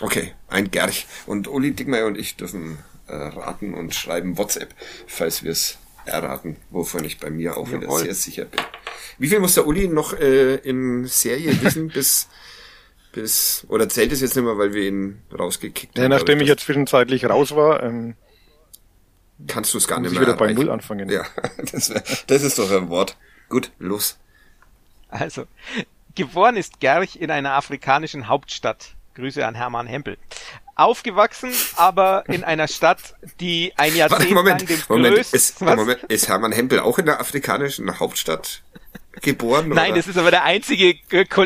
Okay, 0.00 0.34
ein 0.48 0.70
Gerch. 0.70 1.06
Und 1.26 1.48
Uli 1.48 1.72
Dickmeyer 1.72 2.06
und 2.06 2.18
ich 2.18 2.36
dürfen 2.36 2.78
äh, 3.08 3.14
raten 3.14 3.74
und 3.74 3.94
schreiben 3.94 4.36
WhatsApp, 4.36 4.74
falls 5.06 5.42
wir 5.42 5.52
es 5.52 5.78
erraten, 6.04 6.56
wovon 6.70 7.04
ich 7.04 7.18
bei 7.18 7.30
mir 7.30 7.56
auch 7.56 7.66
Jawohl. 7.68 7.82
wieder 7.82 7.98
sehr 7.98 8.14
sicher 8.14 8.44
bin. 8.44 8.60
Wie 9.18 9.28
viel 9.28 9.40
muss 9.40 9.54
der 9.54 9.66
Uli 9.66 9.88
noch 9.88 10.12
äh, 10.12 10.56
in 10.56 11.06
Serie 11.06 11.60
wissen, 11.62 11.88
bis, 11.94 12.28
bis, 13.12 13.64
oder 13.68 13.88
zählt 13.88 14.12
es 14.12 14.20
jetzt 14.20 14.36
nicht 14.36 14.44
mehr, 14.44 14.58
weil 14.58 14.74
wir 14.74 14.82
ihn 14.82 15.22
rausgekickt 15.36 15.96
ja, 15.96 16.04
haben? 16.04 16.10
Nachdem 16.10 16.40
ich 16.40 16.48
jetzt 16.48 16.64
zwischenzeitlich 16.64 17.24
raus 17.24 17.56
war, 17.56 17.82
ähm, 17.82 18.14
kannst 19.46 19.72
du 19.74 19.78
es 19.78 19.88
gar 19.88 20.00
nicht 20.00 20.12
mehr. 20.12 20.22
Ich 20.22 20.28
wieder 20.28 20.36
bei 20.36 20.52
Null 20.52 20.70
anfangen. 20.70 21.08
Ja, 21.08 21.24
das, 21.72 21.90
wär, 21.90 22.02
das 22.26 22.42
ist 22.42 22.58
doch 22.58 22.70
ein 22.70 22.88
Wort. 22.88 23.16
Gut, 23.48 23.70
los. 23.78 24.18
Also, 25.08 25.46
geboren 26.16 26.56
ist 26.56 26.80
Gerch 26.80 27.16
in 27.16 27.30
einer 27.30 27.52
afrikanischen 27.52 28.28
Hauptstadt. 28.28 28.94
Grüße 29.14 29.46
an 29.46 29.54
Hermann 29.54 29.86
Hempel. 29.86 30.18
Aufgewachsen, 30.74 31.52
aber 31.76 32.24
in 32.28 32.44
einer 32.44 32.68
Stadt, 32.68 33.14
die 33.40 33.72
ein 33.76 33.96
Jahrzehnt 33.96 34.32
Moment, 34.32 34.60
lang 34.60 34.68
dem 34.68 34.82
Moment, 34.88 35.14
größten, 35.16 35.38
ist, 35.38 35.60
Moment, 35.62 36.02
ist 36.04 36.28
Hermann 36.28 36.52
Hempel 36.52 36.80
auch 36.80 36.98
in 36.98 37.06
der 37.06 37.18
afrikanischen 37.18 37.98
Hauptstadt 37.98 38.62
geboren? 39.22 39.70
Nein, 39.70 39.92
oder? 39.92 39.96
das 39.96 40.08
ist 40.08 40.18
aber 40.18 40.30
der 40.30 40.44
einzige 40.44 40.96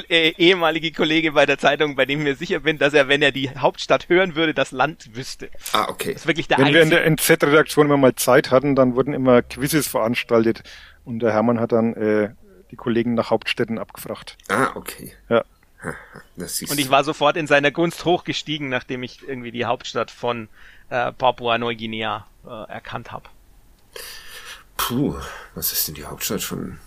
äh, 0.09 0.31
ehemalige 0.37 0.91
Kollege 0.91 1.31
bei 1.31 1.47
der 1.47 1.59
Zeitung, 1.59 1.95
bei 1.95 2.07
dem 2.07 2.19
ich 2.19 2.25
mir 2.25 2.35
sicher 2.35 2.59
bin, 2.59 2.79
dass 2.79 2.93
er, 2.93 3.07
wenn 3.07 3.23
er 3.23 3.31
die 3.31 3.51
Hauptstadt 3.51 4.09
hören 4.09 4.35
würde, 4.35 4.53
das 4.53 4.73
Land 4.73 5.15
wüsste. 5.15 5.51
Ah, 5.73 5.87
okay. 5.89 6.15
Das 6.15 6.23
ist 6.23 6.27
wirklich 6.27 6.49
der 6.49 6.59
wenn 6.59 6.67
einzige. 6.67 6.91
wir 6.91 7.05
in 7.05 7.17
der 7.17 7.25
NZ-Redaktion 7.29 7.87
immer 7.87 7.99
mal 7.99 8.17
Zeit 8.17 8.51
hatten, 8.51 8.75
dann 8.75 8.97
wurden 8.97 9.15
immer 9.15 9.43
Quizzes 9.43 9.87
veranstaltet 9.87 10.65
und 11.05 11.21
der 11.21 11.33
Hermann 11.33 11.61
hat 11.61 11.71
dann 11.71 11.95
äh, 11.95 12.31
die 12.71 12.77
Kollegen 12.77 13.15
nach 13.15 13.31
Hauptstädten 13.31 13.79
abgefragt. 13.79 14.37
Ah, 14.49 14.71
okay. 14.75 15.15
Ja. 15.29 15.45
Und 16.37 16.79
ich 16.79 16.91
war 16.91 17.05
sofort 17.05 17.37
in 17.37 17.47
seiner 17.47 17.71
Gunst 17.71 18.05
hochgestiegen, 18.05 18.69
nachdem 18.69 19.03
ich 19.03 19.27
irgendwie 19.27 19.51
die 19.51 19.65
Hauptstadt 19.65 20.11
von 20.11 20.49
äh, 20.91 21.13
Papua-Neuguinea 21.13 22.27
äh, 22.47 22.71
erkannt 22.71 23.13
habe. 23.13 23.29
Puh, 24.77 25.17
was 25.55 25.73
ist 25.73 25.89
denn 25.89 25.95
die 25.95 26.05
Hauptstadt 26.05 26.43
von? 26.43 26.79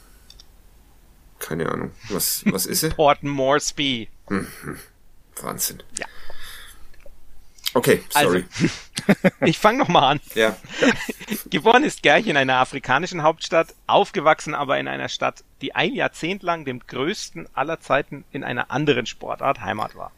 Keine 1.39 1.69
Ahnung. 1.69 1.91
Was, 2.09 2.43
was 2.45 2.65
ist 2.65 2.81
sie? 2.81 2.89
Port 2.95 3.23
Moresby. 3.23 4.09
Mhm. 4.29 4.47
Wahnsinn. 5.41 5.81
Ja. 5.97 6.05
Okay, 7.73 8.03
sorry. 8.09 8.45
Also, 9.07 9.29
ich 9.45 9.57
fange 9.57 9.79
nochmal 9.79 10.13
an. 10.13 10.19
Ja. 10.35 10.55
Geboren 11.49 11.83
ist 11.83 12.03
Gerch 12.03 12.27
in 12.27 12.37
einer 12.37 12.57
afrikanischen 12.57 13.23
Hauptstadt, 13.23 13.73
aufgewachsen 13.87 14.53
aber 14.53 14.79
in 14.79 14.87
einer 14.87 15.09
Stadt, 15.09 15.43
die 15.61 15.73
ein 15.73 15.93
Jahrzehnt 15.93 16.43
lang 16.43 16.65
dem 16.65 16.79
größten 16.85 17.47
aller 17.53 17.79
Zeiten 17.79 18.25
in 18.31 18.43
einer 18.43 18.69
anderen 18.69 19.05
Sportart 19.05 19.61
Heimat 19.61 19.95
war. 19.95 20.11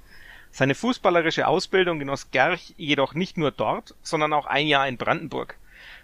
Seine 0.52 0.76
fußballerische 0.76 1.48
Ausbildung 1.48 2.00
genoss 2.00 2.32
Gerch 2.32 2.74
jedoch 2.78 3.14
nicht 3.14 3.38
nur 3.38 3.52
dort, 3.52 3.94
sondern 4.04 4.34
auch 4.34 4.46
ein 4.46 4.68
Jahr 4.68 4.88
in 4.88 4.98
Brandenburg. 4.98 5.58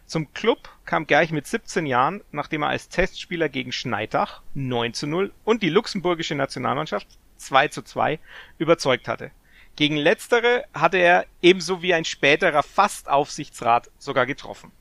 Zum 0.06 0.34
Club 0.34 0.70
kam 0.86 1.08
Gerch 1.08 1.32
mit 1.32 1.47
17 1.47 1.86
Jahren, 1.86 2.22
nachdem 2.32 2.64
er 2.64 2.70
als 2.70 2.89
Testspieler 2.89 3.47
gegen 3.47 3.72
Schneidach 3.72 4.41
9 4.54 4.93
zu 4.93 5.08
0 5.08 5.32
und 5.45 5.64
die 5.64 5.70
luxemburgische 5.70 6.36
Nationalmannschaft 6.36 7.08
2 7.38 7.70
zu 7.70 7.82
2 7.82 8.20
überzeugt 8.58 9.08
hatte. 9.08 9.32
Gegen 9.76 9.97
letztere 9.97 10.65
hatte 10.74 10.97
er 10.97 11.26
ebenso 11.41 11.82
wie 11.82 11.93
ein 11.93 12.05
späterer 12.05 12.63
Fastaufsichtsrat 12.63 13.89
sogar 13.97 14.26
getroffen. 14.26 14.72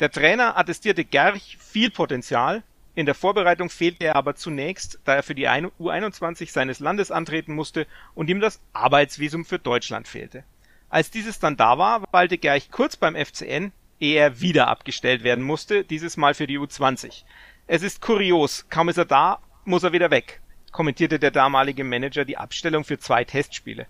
Der 0.00 0.10
Trainer 0.10 0.56
attestierte 0.56 1.04
Gerch 1.04 1.56
viel 1.60 1.90
Potenzial, 1.90 2.62
in 2.94 3.06
der 3.06 3.14
Vorbereitung 3.14 3.70
fehlte 3.70 4.04
er 4.04 4.16
aber 4.16 4.36
zunächst, 4.36 5.00
da 5.04 5.14
er 5.14 5.22
für 5.22 5.34
die 5.34 5.48
U21 5.48 6.52
seines 6.52 6.78
Landes 6.78 7.10
antreten 7.10 7.54
musste 7.54 7.86
und 8.14 8.30
ihm 8.30 8.40
das 8.40 8.60
Arbeitsvisum 8.72 9.44
für 9.44 9.58
Deutschland 9.58 10.06
fehlte. 10.06 10.44
Als 10.90 11.10
dieses 11.10 11.40
dann 11.40 11.56
da 11.56 11.76
war, 11.78 12.04
weilte 12.12 12.38
Gerch 12.38 12.70
kurz 12.70 12.96
beim 12.96 13.16
FCN, 13.16 13.72
ehe 13.98 14.18
er 14.18 14.40
wieder 14.40 14.68
abgestellt 14.68 15.24
werden 15.24 15.42
musste, 15.42 15.82
dieses 15.82 16.16
Mal 16.16 16.34
für 16.34 16.46
die 16.46 16.58
U20. 16.58 17.24
Es 17.66 17.82
ist 17.82 18.00
kurios, 18.00 18.66
kaum 18.68 18.88
ist 18.88 18.98
er 18.98 19.06
da, 19.06 19.40
muss 19.64 19.82
er 19.82 19.92
wieder 19.92 20.10
weg 20.10 20.40
kommentierte 20.74 21.18
der 21.18 21.30
damalige 21.30 21.84
Manager 21.84 22.26
die 22.26 22.36
Abstellung 22.36 22.84
für 22.84 22.98
zwei 22.98 23.24
Testspiele. 23.24 23.86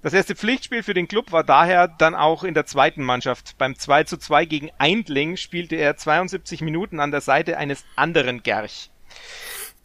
Das 0.00 0.14
erste 0.14 0.34
Pflichtspiel 0.34 0.82
für 0.82 0.94
den 0.94 1.06
Club 1.06 1.32
war 1.32 1.44
daher 1.44 1.86
dann 1.86 2.14
auch 2.14 2.44
in 2.44 2.54
der 2.54 2.66
zweiten 2.66 3.02
Mannschaft. 3.02 3.56
Beim 3.58 3.76
2 3.76 4.04
zu 4.04 4.16
2 4.16 4.46
gegen 4.46 4.70
Eindling 4.78 5.36
spielte 5.36 5.76
er 5.76 5.96
72 5.96 6.62
Minuten 6.62 6.98
an 6.98 7.10
der 7.10 7.20
Seite 7.20 7.58
eines 7.58 7.84
anderen 7.94 8.42
Gerch. 8.42 8.90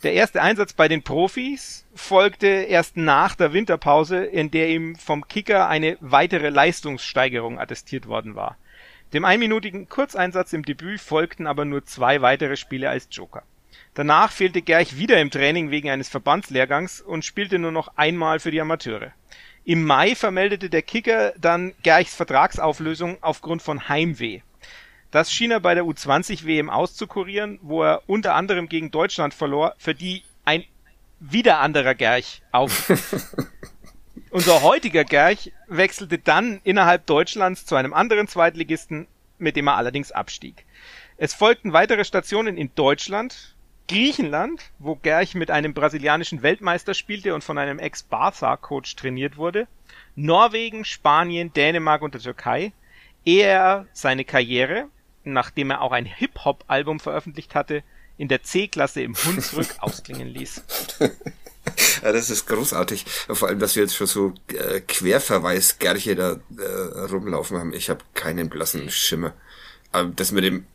Der 0.03 0.13
erste 0.13 0.41
Einsatz 0.41 0.73
bei 0.73 0.87
den 0.87 1.03
Profis 1.03 1.85
folgte 1.93 2.47
erst 2.47 2.95
nach 2.95 3.35
der 3.35 3.51
Winterpause, 3.53 4.23
in 4.23 4.49
der 4.49 4.69
ihm 4.69 4.95
vom 4.95 5.27
Kicker 5.27 5.67
eine 5.67 5.97
weitere 5.99 6.49
Leistungssteigerung 6.49 7.59
attestiert 7.59 8.07
worden 8.07 8.35
war. 8.35 8.57
Dem 9.11 9.25
einminütigen 9.25 9.89
Kurzeinsatz 9.89 10.53
im 10.53 10.63
Debüt 10.63 11.01
folgten 11.01 11.47
aber 11.47 11.65
nur 11.65 11.85
zwei 11.85 12.21
weitere 12.21 12.55
Spiele 12.55 12.89
als 12.89 13.09
Joker. 13.11 13.43
Danach 13.93 14.31
fehlte 14.31 14.61
Gerch 14.61 14.97
wieder 14.97 15.19
im 15.19 15.31
Training 15.31 15.71
wegen 15.71 15.89
eines 15.89 16.09
Verbandslehrgangs 16.09 17.01
und 17.01 17.25
spielte 17.25 17.59
nur 17.59 17.71
noch 17.71 17.89
einmal 17.95 18.39
für 18.39 18.51
die 18.51 18.61
Amateure. 18.61 19.11
Im 19.65 19.83
Mai 19.85 20.15
vermeldete 20.15 20.69
der 20.69 20.81
Kicker 20.81 21.33
dann 21.37 21.73
Gerchs 21.83 22.15
Vertragsauflösung 22.15 23.17
aufgrund 23.21 23.61
von 23.61 23.87
Heimweh. 23.87 24.41
Das 25.11 25.31
schien 25.31 25.51
er 25.51 25.59
bei 25.59 25.75
der 25.75 25.83
U20 25.83 26.45
WM 26.45 26.69
auszukurieren, 26.69 27.59
wo 27.61 27.83
er 27.83 28.01
unter 28.07 28.35
anderem 28.35 28.67
gegen 28.67 28.91
Deutschland 28.91 29.33
verlor, 29.33 29.75
für 29.77 29.93
die 29.93 30.23
ein 30.43 30.65
wieder 31.19 31.59
anderer 31.59 31.93
Gerch 31.93 32.41
auf. 32.51 32.91
Unser 34.31 34.63
heutiger 34.63 35.03
Gerch 35.03 35.53
wechselte 35.67 36.17
dann 36.17 36.59
innerhalb 36.63 37.05
Deutschlands 37.05 37.65
zu 37.65 37.75
einem 37.75 37.93
anderen 37.93 38.27
Zweitligisten, 38.27 39.07
mit 39.37 39.55
dem 39.55 39.67
er 39.67 39.77
allerdings 39.77 40.11
abstieg. 40.11 40.65
Es 41.17 41.35
folgten 41.35 41.71
weitere 41.71 42.03
Stationen 42.03 42.57
in 42.57 42.71
Deutschland, 42.73 43.52
Griechenland, 43.87 44.71
wo 44.79 44.95
Gerch 44.95 45.35
mit 45.35 45.51
einem 45.51 45.73
brasilianischen 45.73 46.41
Weltmeister 46.41 46.93
spielte 46.93 47.35
und 47.35 47.43
von 47.43 47.57
einem 47.57 47.79
Ex-Barca-Coach 47.79 48.95
trainiert 48.95 49.37
wurde, 49.37 49.67
Norwegen, 50.15 50.85
Spanien, 50.85 51.51
Dänemark 51.53 52.01
und 52.01 52.13
der 52.13 52.21
Türkei, 52.21 52.71
ehe 53.25 53.45
er 53.45 53.85
seine 53.93 54.25
Karriere, 54.25 54.87
nachdem 55.23 55.71
er 55.71 55.81
auch 55.81 55.91
ein 55.91 56.05
Hip-Hop-Album 56.05 56.99
veröffentlicht 56.99 57.55
hatte, 57.55 57.83
in 58.17 58.27
der 58.27 58.43
C-Klasse 58.43 59.01
im 59.01 59.15
Hunsrück 59.15 59.67
ausklingen 59.79 60.27
ließ. 60.27 60.63
Ja, 62.03 62.11
das 62.11 62.29
ist 62.29 62.45
großartig. 62.45 63.05
Vor 63.29 63.47
allem, 63.47 63.59
dass 63.59 63.75
wir 63.75 63.83
jetzt 63.83 63.95
schon 63.95 64.07
so 64.07 64.33
äh, 64.49 64.81
Querverweis 64.81 65.79
Gerche 65.79 66.15
da 66.15 66.37
äh, 66.57 66.99
rumlaufen 67.09 67.57
haben. 67.57 67.73
Ich 67.73 67.89
habe 67.89 68.03
keinen 68.13 68.49
blassen 68.49 68.89
Schimmer. 68.89 69.33
Aber 69.91 70.09
das 70.09 70.31
mit 70.31 70.43
dem 70.43 70.65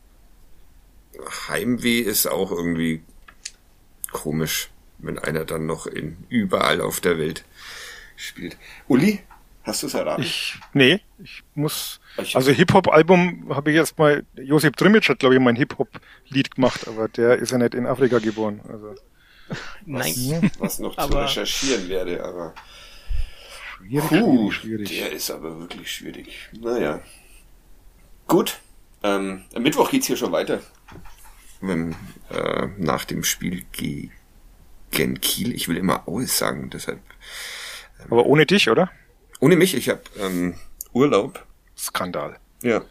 Heimweh 1.48 2.00
ist 2.00 2.26
auch 2.26 2.50
irgendwie 2.50 3.02
komisch, 4.12 4.70
wenn 4.98 5.18
einer 5.18 5.44
dann 5.44 5.66
noch 5.66 5.86
in 5.86 6.16
überall 6.28 6.80
auf 6.80 7.00
der 7.00 7.18
Welt 7.18 7.44
spielt. 8.16 8.56
Uli, 8.88 9.20
hast 9.62 9.82
du 9.82 9.86
es 9.86 9.94
erraten? 9.94 10.22
Ich, 10.22 10.58
nee, 10.72 11.00
ich 11.22 11.42
muss, 11.54 12.00
also 12.16 12.50
Hip-Hop-Album 12.50 13.54
habe 13.54 13.70
ich 13.70 13.76
erst 13.76 13.98
mal, 13.98 14.24
Josip 14.36 14.76
Trimic 14.76 15.08
hat 15.08 15.18
glaube 15.18 15.34
ich 15.34 15.40
mein 15.40 15.56
Hip-Hop-Lied 15.56 16.54
gemacht, 16.54 16.88
aber 16.88 17.08
der 17.08 17.36
ist 17.36 17.52
ja 17.52 17.58
nicht 17.58 17.74
in 17.74 17.86
Afrika 17.86 18.18
geboren, 18.18 18.60
also. 18.68 18.94
Nein. 19.86 20.50
Was, 20.58 20.60
was 20.60 20.78
noch 20.78 20.96
zu 20.96 21.16
recherchieren 21.16 21.88
werde, 21.88 22.22
aber. 22.22 22.54
Schwierig, 23.78 24.08
Puh, 24.08 24.50
schwierig. 24.50 24.88
Der 24.90 25.12
ist 25.12 25.30
aber 25.30 25.58
wirklich 25.60 25.90
schwierig. 25.90 26.50
Naja. 26.60 27.00
Gut. 28.26 28.58
Ähm, 29.02 29.44
am 29.54 29.62
Mittwoch 29.62 29.90
geht's 29.90 30.08
hier 30.08 30.16
schon 30.16 30.32
weiter 30.32 30.60
äh, 31.62 32.68
nach 32.76 33.04
dem 33.04 33.24
Spiel 33.24 33.64
gegen 33.72 35.20
Kiel. 35.20 35.54
Ich 35.54 35.68
will 35.68 35.76
immer 35.76 36.06
alles 36.06 36.38
sagen, 36.38 36.70
deshalb. 36.70 37.00
Ähm, 38.00 38.06
Aber 38.10 38.26
ohne 38.26 38.46
dich, 38.46 38.68
oder? 38.68 38.90
Ohne 39.40 39.56
mich, 39.56 39.74
ich 39.74 39.88
habe 39.88 40.02
ähm, 40.18 40.54
Urlaub. 40.92 41.44
Skandal. 41.76 42.38
Ja. 42.62 42.84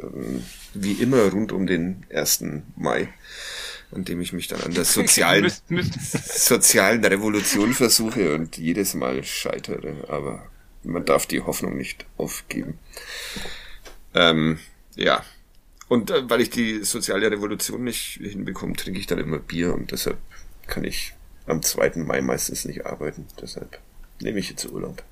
Ähm, 0.00 0.44
wie 0.74 0.92
immer 0.92 1.28
rund 1.30 1.52
um 1.52 1.66
den 1.66 2.06
1. 2.12 2.44
Mai, 2.76 3.08
an 3.90 4.04
dem 4.04 4.20
ich 4.20 4.32
mich 4.32 4.46
dann 4.46 4.60
an 4.62 4.74
der 4.74 4.84
sozialen, 4.84 5.52
sozialen 6.12 7.04
Revolution 7.04 7.72
versuche 7.72 8.34
und 8.34 8.56
jedes 8.58 8.94
Mal 8.94 9.24
scheitere. 9.24 10.04
Aber 10.08 10.46
man 10.84 11.04
darf 11.04 11.26
die 11.26 11.40
Hoffnung 11.40 11.76
nicht 11.76 12.06
aufgeben. 12.16 12.78
Ähm, 14.14 14.58
ja, 14.94 15.24
und 15.88 16.10
äh, 16.10 16.28
weil 16.28 16.40
ich 16.40 16.50
die 16.50 16.84
soziale 16.84 17.30
Revolution 17.30 17.84
nicht 17.84 18.20
hinbekomme, 18.22 18.74
trinke 18.74 18.98
ich 18.98 19.06
dann 19.06 19.18
immer 19.18 19.38
Bier 19.38 19.74
und 19.74 19.92
deshalb 19.92 20.18
kann 20.66 20.84
ich 20.84 21.14
am 21.46 21.62
2. 21.62 21.92
Mai 21.96 22.20
meistens 22.20 22.64
nicht 22.64 22.86
arbeiten. 22.86 23.26
Deshalb 23.40 23.78
nehme 24.20 24.38
ich 24.38 24.50
jetzt 24.50 24.66
Urlaub. 24.70 25.02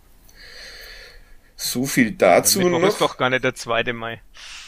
So 1.56 1.86
viel 1.86 2.10
dazu 2.12 2.60
ja, 2.60 2.68
noch. 2.68 2.82
ist 2.82 3.00
doch 3.00 3.16
gar 3.16 3.30
nicht 3.30 3.44
der 3.44 3.54
2. 3.54 3.92
Mai. 3.92 4.20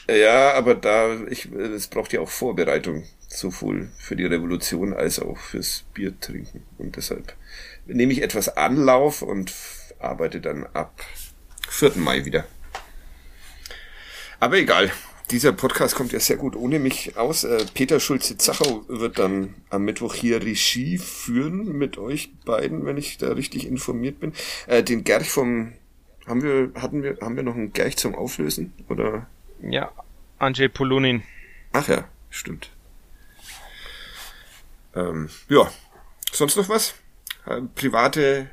Ja, 0.08 0.52
aber 0.52 0.76
da, 0.76 1.20
ich, 1.28 1.46
es 1.50 1.88
braucht 1.88 2.12
ja 2.12 2.20
auch 2.20 2.28
Vorbereitung, 2.28 3.04
sowohl 3.26 3.90
für 3.98 4.14
die 4.14 4.24
Revolution 4.24 4.94
als 4.94 5.18
auch 5.18 5.36
fürs 5.36 5.84
Bier 5.94 6.18
trinken. 6.20 6.62
Und 6.78 6.94
deshalb 6.96 7.34
nehme 7.86 8.12
ich 8.12 8.22
etwas 8.22 8.56
Anlauf 8.56 9.22
und 9.22 9.52
arbeite 9.98 10.40
dann 10.40 10.64
ab 10.74 11.04
4. 11.68 11.96
Mai 11.96 12.24
wieder. 12.24 12.44
Aber 14.38 14.56
egal. 14.56 14.92
Dieser 15.32 15.52
Podcast 15.52 15.96
kommt 15.96 16.12
ja 16.12 16.20
sehr 16.20 16.36
gut 16.36 16.54
ohne 16.54 16.78
mich 16.78 17.16
aus. 17.16 17.42
Äh, 17.42 17.66
Peter 17.74 17.98
Schulze-Zachau 17.98 18.84
wird 18.86 19.18
dann 19.18 19.54
am 19.70 19.82
Mittwoch 19.82 20.14
hier 20.14 20.40
Regie 20.40 20.98
führen 20.98 21.76
mit 21.76 21.98
euch 21.98 22.32
beiden, 22.44 22.86
wenn 22.86 22.96
ich 22.96 23.18
da 23.18 23.32
richtig 23.32 23.66
informiert 23.66 24.20
bin. 24.20 24.32
Äh, 24.68 24.84
den 24.84 25.02
Gerch 25.02 25.28
vom 25.28 25.72
haben 26.26 26.42
wir 26.42 26.70
hatten 26.80 27.02
wir 27.02 27.18
haben 27.20 27.34
wir 27.34 27.42
noch 27.42 27.56
einen 27.56 27.72
Gerch 27.72 27.96
zum 27.96 28.14
Auflösen 28.14 28.72
oder? 28.88 29.26
Ja, 29.62 29.90
Andrzej 30.38 30.68
Polunin. 30.68 31.24
Ach 31.72 31.88
ja, 31.88 32.04
stimmt. 32.30 32.70
Ähm, 34.94 35.28
ja, 35.48 35.68
sonst 36.30 36.56
noch 36.56 36.68
was? 36.68 36.94
Äh, 37.46 37.62
private 37.74 38.48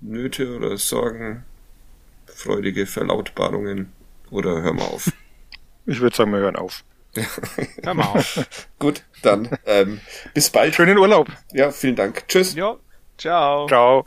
Nöte 0.00 0.54
oder 0.54 0.76
Sorgen, 0.76 1.44
freudige 2.26 2.86
Verlautbarungen 2.86 3.92
oder 4.30 4.62
hör 4.62 4.72
mal 4.72 4.84
auf. 4.84 5.10
Ich 5.86 6.00
würde 6.00 6.16
sagen, 6.16 6.32
wir 6.32 6.38
hören 6.38 6.56
auf. 6.56 6.84
Hör 7.82 7.94
mal 7.94 8.04
auf. 8.04 8.46
Gut, 8.78 9.02
dann 9.22 9.48
ähm, 9.66 10.00
bis 10.32 10.50
bald. 10.50 10.74
Schönen 10.74 10.98
Urlaub. 10.98 11.28
Ja, 11.52 11.70
vielen 11.70 11.96
Dank. 11.96 12.26
Tschüss. 12.26 12.54
Ja, 12.54 12.76
ciao. 13.18 13.66
Ciao. 13.66 14.04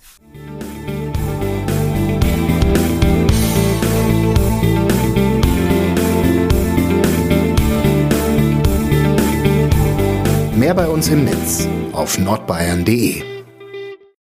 Mehr 10.56 10.74
bei 10.74 10.88
uns 10.88 11.08
im 11.10 11.24
Netz 11.24 11.68
auf 11.94 12.18
nordbayern.de 12.18 13.37